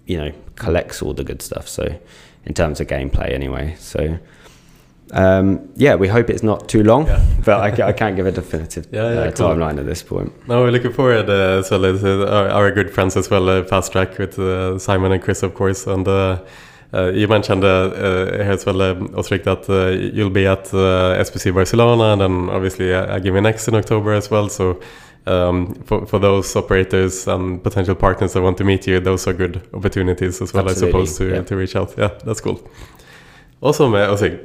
you 0.07 0.19
know, 0.19 0.33
collects 0.57 1.03
all 1.03 1.15
the 1.15 1.25
good 1.25 1.41
stuff. 1.41 1.69
So, 1.69 1.99
in 2.45 2.55
terms 2.55 2.81
of 2.81 2.89
gameplay, 2.89 3.33
anyway. 3.33 3.77
So, 3.79 4.19
um, 5.13 5.69
yeah, 5.77 5.95
we 5.95 6.09
hope 6.09 6.31
it's 6.31 6.43
not 6.43 6.69
too 6.69 6.83
long, 6.83 7.07
Yeah. 7.07 7.25
but 7.45 7.81
I, 7.81 7.89
I 7.89 7.93
can't 7.93 8.17
give 8.17 8.27
a 8.27 8.33
definitive 8.33 8.87
Yeah, 8.91 9.13
yeah, 9.13 9.21
uh, 9.21 9.31
cool. 9.33 9.49
timeline 9.49 9.79
at 9.79 9.87
this 9.87 10.03
point. 10.03 10.33
No, 10.49 10.63
we're 10.63 10.71
looking 10.71 10.93
forward 10.93 11.29
uh, 11.29 11.59
as 11.61 11.71
well 11.71 11.85
as 11.85 12.03
uh, 12.05 12.27
our, 12.29 12.49
our 12.49 12.71
good 12.73 12.91
friends 12.91 13.17
as 13.17 13.29
well, 13.31 13.49
uh, 13.49 13.63
Fast 13.65 13.93
Track 13.93 14.19
with 14.19 14.39
uh, 14.39 14.79
Simon 14.79 15.13
and 15.13 15.23
Chris, 15.23 15.43
of 15.43 15.55
course. 15.55 15.87
And 15.87 16.09
uh, 16.09 16.43
uh, 16.95 17.11
you 17.15 17.29
mentioned 17.29 17.63
here 17.63 18.51
as 18.51 18.67
well, 18.67 18.81
um, 18.83 19.09
Ozric, 19.11 19.45
that 19.45 19.69
uh, 19.69 19.89
you'll 20.17 20.31
be 20.31 20.47
at 20.47 20.73
uh, 20.75 21.17
SBC 21.25 21.55
Barcelona 21.55 22.13
and 22.13 22.21
then 22.21 22.49
obviously 22.55 22.93
uh, 22.95 23.19
iGaming 23.19 23.43
Next 23.45 23.69
in 23.69 23.75
October 23.75 24.13
as 24.13 24.31
well. 24.31 24.49
So 24.49 24.81
um, 25.27 25.75
for, 25.85 26.05
for 26.07 26.19
those 26.19 26.55
operators 26.57 27.27
and 27.29 27.63
potential 27.63 27.95
partners 27.95 28.33
that 28.33 28.43
want 28.43 28.59
to 28.59 28.65
meet 28.65 28.87
you, 28.87 28.99
those 29.01 29.27
are 29.27 29.33
good 29.33 29.63
opportunities 29.73 30.43
as 30.43 30.53
well, 30.53 30.69
Absolutely, 30.69 31.01
I 31.01 31.05
suppose, 31.05 31.19
to, 31.19 31.35
yeah. 31.35 31.43
to 31.43 31.57
reach 31.57 31.77
out. 31.77 31.95
Yeah, 31.97 32.09
that's 32.25 32.41
cool. 32.41 32.61
Also, 33.63 33.89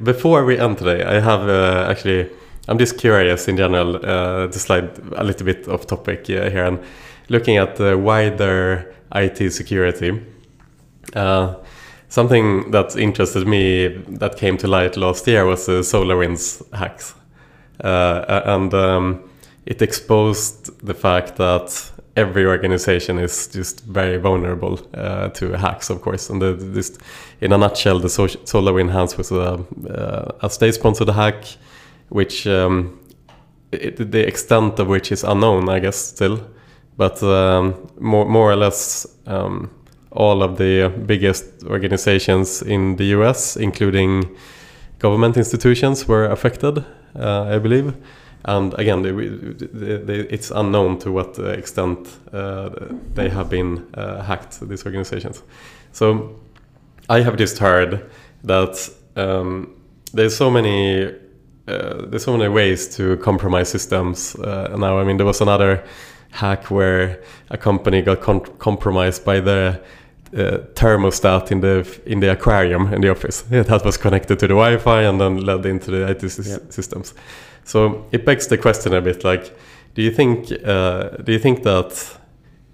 before 0.03 0.45
we 0.45 0.59
end 0.59 0.78
today, 0.78 1.03
I 1.03 1.20
have 1.20 1.49
uh, 1.49 1.88
actually, 1.89 2.30
I'm 2.68 2.78
just 2.78 2.99
curious 2.99 3.47
in 3.47 3.57
general 3.57 3.95
uh, 3.95 4.47
to 4.47 4.59
slide 4.59 4.91
a 5.15 5.24
little 5.24 5.43
bit 5.43 5.68
off 5.68 5.88
topic 5.88 6.30
uh, 6.30 6.51
here 6.51 6.65
and 6.65 6.80
looking 7.28 7.57
at 7.57 7.78
the 7.78 7.97
wider 7.97 8.93
IT 9.15 9.51
security. 9.51 10.22
Uh, 11.15 11.55
something 12.09 12.70
that 12.70 12.95
interested 12.95 13.47
me 13.47 13.88
that 14.07 14.38
came 14.38 14.55
to 14.57 14.68
light 14.68 14.95
last 14.95 15.26
year 15.26 15.45
was 15.45 15.65
the 15.65 15.82
SolarWinds 15.82 16.72
hacks. 16.76 17.15
Uh, 17.84 18.41
and 18.45 18.72
um, 18.76 19.30
it 19.65 19.82
exposed 19.82 20.86
the 20.86 20.93
fact 20.93 21.38
that 21.38 21.91
every 22.18 22.45
organization 22.45 23.20
is 23.20 23.47
just 23.47 23.86
very 23.86 24.18
vulnerable 24.18 24.80
uh, 24.95 25.30
to 25.30 25.51
hacks, 25.51 25.89
of 25.91 26.01
course. 26.01 26.30
And 26.32 26.41
the, 26.41 26.99
in 27.41 27.53
a 27.53 27.57
nutshell, 27.57 27.99
the 27.99 28.09
Sol- 28.09 28.28
SolarWinds 28.28 28.91
hacks 28.91 29.18
was 29.18 29.32
a, 29.32 29.63
uh, 29.88 30.32
a 30.41 30.49
state-sponsored 30.49 31.09
hack, 31.09 31.45
which 32.09 32.47
um, 32.47 32.99
it, 33.72 34.11
the 34.11 34.28
extent 34.28 34.80
of 34.80 34.88
which 34.88 35.11
is 35.11 35.24
unknown, 35.24 35.70
I 35.70 35.80
guess, 35.80 35.95
still. 35.95 36.39
But 36.97 37.22
um, 37.22 37.88
more, 37.99 38.26
more 38.26 38.51
or 38.51 38.55
less, 38.55 39.05
um, 39.28 39.70
all 40.11 40.41
of 40.41 40.57
the 40.57 40.91
biggest 41.05 41.63
organizations 41.65 42.63
in 42.63 42.95
the 42.95 43.05
US, 43.18 43.55
including 43.55 44.36
government 44.97 45.38
institutions, 45.38 46.07
were 46.07 46.26
affected, 46.26 46.84
uh, 47.15 47.43
I 47.43 47.59
believe. 47.59 47.93
And 48.48 48.74
again, 48.80 49.02
they, 49.02 49.12
they, 49.12 49.98
they, 49.98 50.20
it's 50.30 50.52
unknown 50.52 51.00
to 51.00 51.12
what 51.12 51.38
extent 51.38 52.18
uh, 52.32 52.70
they 53.14 53.28
have 53.28 53.50
been 53.50 53.86
uh, 53.93 54.24
hacked, 54.24 54.62
these 54.62 54.86
organizations. 54.86 55.43
So 55.91 56.39
I 57.10 57.20
have 57.22 57.36
just 57.36 57.58
heard 57.58 58.10
that 58.45 58.89
um, 59.18 59.76
there's 60.14 60.36
so 60.36 60.50
many 60.50 61.14
uh, 61.68 62.06
there's 62.06 62.24
so 62.24 62.38
many 62.38 62.48
ways 62.48 62.95
to 62.95 63.18
compromise 63.18 63.68
systems 63.68 64.36
uh, 64.36 64.74
now. 64.78 65.00
I 65.00 65.04
mean, 65.04 65.18
there 65.18 65.26
was 65.26 65.41
another 65.41 65.84
hack 66.32 66.72
where 66.72 67.22
a 67.50 67.58
company 67.58 68.02
got 68.02 68.22
compromised 68.60 69.26
by 69.26 69.41
the 69.41 69.82
uh, 70.34 70.60
thermostat 70.76 71.52
in 71.52 71.60
the 71.60 71.86
in 72.06 72.22
the 72.22 72.32
aquarium 72.32 72.93
in 72.93 73.02
the 73.02 73.10
office. 73.10 73.43
Yeah, 73.52 73.64
that 73.68 73.84
was 73.84 73.98
connected 73.98 74.39
to 74.39 74.48
the 74.48 74.54
Wi-Fi 74.54 75.02
and 75.04 75.20
then 75.20 75.41
led 75.45 75.66
into 75.66 75.91
the 75.91 76.10
IT 76.10 76.22
systems. 76.72 77.14
So 77.68 78.05
it 78.11 78.26
begs 78.26 78.47
the 78.47 78.57
question 78.57 78.93
a 78.93 79.01
bit: 79.01 79.24
like, 79.26 79.53
do 79.93 80.01
you 80.01 80.11
think 80.11 80.51
uh, 80.65 81.09
do 81.24 81.34
you 81.34 81.39
think 81.39 81.63
that 81.63 82.18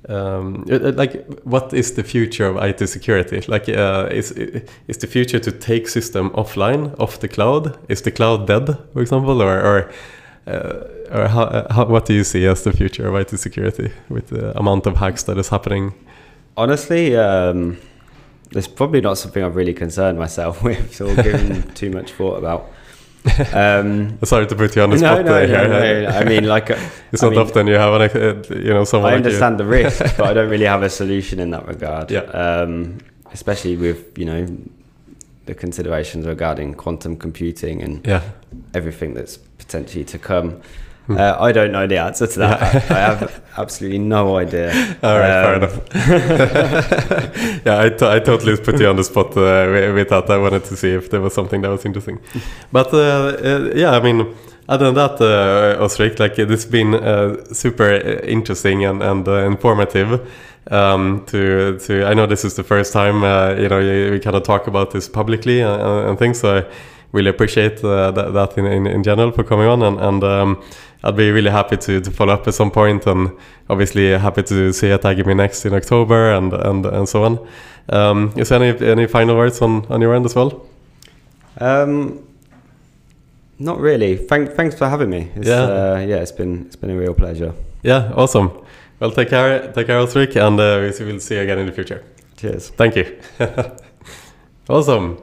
um, 0.07 0.65
uh, 0.69 0.75
uh, 0.75 0.91
like 0.95 1.25
what 1.43 1.73
is 1.73 1.93
the 1.95 2.03
future 2.03 2.45
of 2.45 2.57
IT 2.57 2.87
security? 2.87 3.41
Like, 3.47 3.67
uh, 3.69 4.09
is 4.11 4.31
is 4.31 4.97
the 4.97 5.07
future 5.07 5.39
to 5.39 5.51
take 5.51 5.87
system 5.87 6.29
offline, 6.31 6.93
off 6.99 7.19
the 7.19 7.27
cloud? 7.27 7.77
Is 7.89 8.01
the 8.03 8.11
cloud 8.11 8.45
dead, 8.45 8.77
for 8.93 9.01
example, 9.01 9.41
or 9.41 9.59
or, 9.61 9.91
uh, 10.45 10.83
or 11.11 11.27
how, 11.27 11.43
uh, 11.43 11.73
how, 11.73 11.85
what 11.85 12.05
do 12.05 12.13
you 12.13 12.23
see 12.23 12.45
as 12.45 12.63
the 12.63 12.71
future 12.71 13.07
of 13.07 13.15
IT 13.15 13.39
security 13.39 13.91
with 14.09 14.27
the 14.27 14.55
amount 14.57 14.85
of 14.85 14.97
hacks 14.97 15.23
that 15.23 15.39
is 15.39 15.49
happening? 15.49 15.93
Honestly, 16.55 17.17
um, 17.17 17.77
it's 18.51 18.67
probably 18.67 19.01
not 19.01 19.17
something 19.17 19.43
I've 19.43 19.55
really 19.55 19.73
concerned 19.73 20.19
myself 20.19 20.61
with 20.67 21.01
or 21.01 21.15
given 21.15 21.63
too 21.73 21.89
much 21.89 22.11
thought 22.11 22.37
about. 22.37 22.69
Um, 23.53 24.19
Sorry 24.23 24.47
to 24.47 24.55
put 24.55 24.75
you 24.75 24.81
on 24.83 24.89
the 24.89 24.97
no, 24.97 25.13
spot 25.13 25.25
no, 25.25 25.35
uh, 25.35 25.39
no, 25.45 25.47
here. 25.47 26.03
no. 26.03 26.09
I 26.09 26.23
mean, 26.25 26.43
like, 26.45 26.69
uh, 26.71 26.77
it's 27.11 27.23
I 27.23 27.27
not 27.27 27.31
mean, 27.31 27.39
often 27.39 27.67
you 27.67 27.75
have 27.75 27.93
an, 27.93 28.01
uh, 28.01 28.55
you 28.55 28.73
know 28.73 28.83
someone 28.83 29.11
I 29.11 29.15
like 29.15 29.25
understand 29.25 29.59
the 29.59 29.65
risk, 29.65 29.99
but 30.17 30.27
I 30.27 30.33
don't 30.33 30.49
really 30.49 30.65
have 30.65 30.83
a 30.83 30.89
solution 30.89 31.39
in 31.39 31.51
that 31.51 31.65
regard. 31.67 32.11
Yeah. 32.11 32.21
Um, 32.21 32.99
especially 33.31 33.77
with 33.77 34.17
you 34.17 34.25
know 34.25 34.47
the 35.45 35.55
considerations 35.55 36.25
regarding 36.25 36.73
quantum 36.73 37.15
computing 37.17 37.81
and 37.81 38.05
Yeah, 38.05 38.21
everything 38.73 39.13
that's 39.13 39.37
potentially 39.37 40.03
to 40.05 40.19
come. 40.19 40.61
Hmm. 41.07 41.17
Uh, 41.17 41.35
I 41.37 41.51
don't 41.51 41.71
know 41.73 41.85
the 41.85 41.97
answer 41.97 42.27
to 42.27 42.39
that. 42.39 42.61
I 42.91 42.99
have 42.99 43.43
absolutely 43.57 43.99
no 43.99 44.37
idea. 44.37 44.69
all 45.03 45.19
right, 45.19 45.43
fair 45.43 45.55
Um, 45.55 45.63
enough. 45.63 45.81
yeah, 47.65 47.75
I, 47.77 48.15
I 48.15 48.19
totally 48.19 48.55
put 48.57 48.79
you 48.79 48.87
on 48.87 48.95
the 48.95 49.03
spot 49.03 49.31
uh, 49.35 49.91
with, 49.93 50.09
that. 50.09 50.29
I 50.29 50.37
wanted 50.37 50.63
to 50.65 50.77
see 50.77 50.91
if 50.91 51.09
there 51.09 51.19
was 51.19 51.33
something 51.33 51.61
that 51.61 51.69
was 51.69 51.83
interesting. 51.85 52.19
But 52.71 52.93
uh, 52.93 52.97
uh, 52.97 53.71
yeah, 53.75 53.91
I 53.91 53.99
mean, 53.99 54.33
other 54.69 54.85
than 54.85 54.95
that, 54.95 55.19
uh, 55.19 55.83
Ozric, 55.83 56.19
like 56.19 56.39
it's 56.39 56.65
been 56.65 56.93
uh, 56.93 57.43
super 57.53 57.89
uh, 57.93 58.25
interesting 58.25 58.85
and, 58.85 59.03
and 59.03 59.27
uh, 59.27 59.45
informative. 59.45 60.21
Um, 60.71 61.25
to 61.25 61.77
to 61.79 62.05
I 62.05 62.13
know 62.13 62.25
this 62.25 62.45
is 62.45 62.55
the 62.55 62.63
first 62.63 62.93
time 62.93 63.21
uh, 63.25 63.53
you 63.59 63.67
know 63.67 63.79
you, 63.79 64.11
we 64.11 64.19
kind 64.21 64.37
of 64.37 64.43
talk 64.43 64.67
about 64.67 64.91
this 64.91 65.09
publicly 65.09 65.59
and, 65.59 65.81
and 66.09 66.17
things. 66.17 66.39
So 66.39 66.59
I 66.59 66.65
really 67.11 67.29
appreciate 67.29 67.83
uh, 67.83 68.11
that, 68.11 68.31
that 68.33 68.57
in, 68.57 68.65
in 68.67 68.87
in 68.87 69.03
general 69.03 69.31
for 69.33 69.43
coming 69.43 69.67
on 69.67 69.81
and 69.83 69.99
and. 69.99 70.23
Um, 70.23 70.63
I'd 71.03 71.15
be 71.17 71.31
really 71.31 71.51
happy 71.51 71.77
to, 71.77 71.99
to 72.01 72.11
follow 72.11 72.33
up 72.33 72.47
at 72.47 72.53
some 72.53 72.71
point, 72.71 73.05
and 73.07 73.31
obviously 73.69 74.11
happy 74.17 74.43
to 74.43 74.71
see 74.73 74.87
you 74.87 74.93
at 74.93 75.01
iGaming 75.01 75.35
next 75.37 75.65
in 75.65 75.73
October, 75.73 76.31
and 76.33 76.53
and, 76.53 76.85
and 76.85 77.09
so 77.09 77.23
on. 77.23 77.47
Um, 77.89 78.33
is 78.37 78.49
there 78.49 78.63
any 78.63 78.87
any 78.87 79.07
final 79.07 79.35
words 79.35 79.61
on, 79.61 79.85
on 79.89 80.01
your 80.01 80.13
end 80.15 80.25
as 80.25 80.35
well? 80.35 80.65
Um, 81.59 82.25
not 83.59 83.79
really. 83.79 84.17
Thank, 84.17 84.51
thanks 84.53 84.75
for 84.75 84.87
having 84.89 85.09
me. 85.09 85.31
It's, 85.35 85.47
Yeah. 85.47 85.61
uh, 85.63 86.05
yeah, 86.07 86.17
it's 86.17 86.31
been 86.31 86.65
it's 86.67 86.75
been 86.75 86.89
a 86.89 86.95
real 86.97 87.13
pleasure. 87.13 87.53
Yeah, 87.83 88.11
awesome. 88.15 88.51
Well, 88.99 89.11
take 89.11 89.29
care, 89.29 89.71
take 89.73 89.87
care, 89.87 89.99
Ozric, 89.99 90.35
and 90.35 90.59
uh, 90.59 90.79
we 91.05 91.05
will 91.13 91.19
see 91.19 91.35
you 91.35 91.41
again 91.41 91.59
in 91.59 91.65
the 91.65 91.73
future. 91.73 92.01
Cheers. 92.37 92.69
Thank 92.69 92.95
you. 92.95 93.19
awesome. 94.69 95.17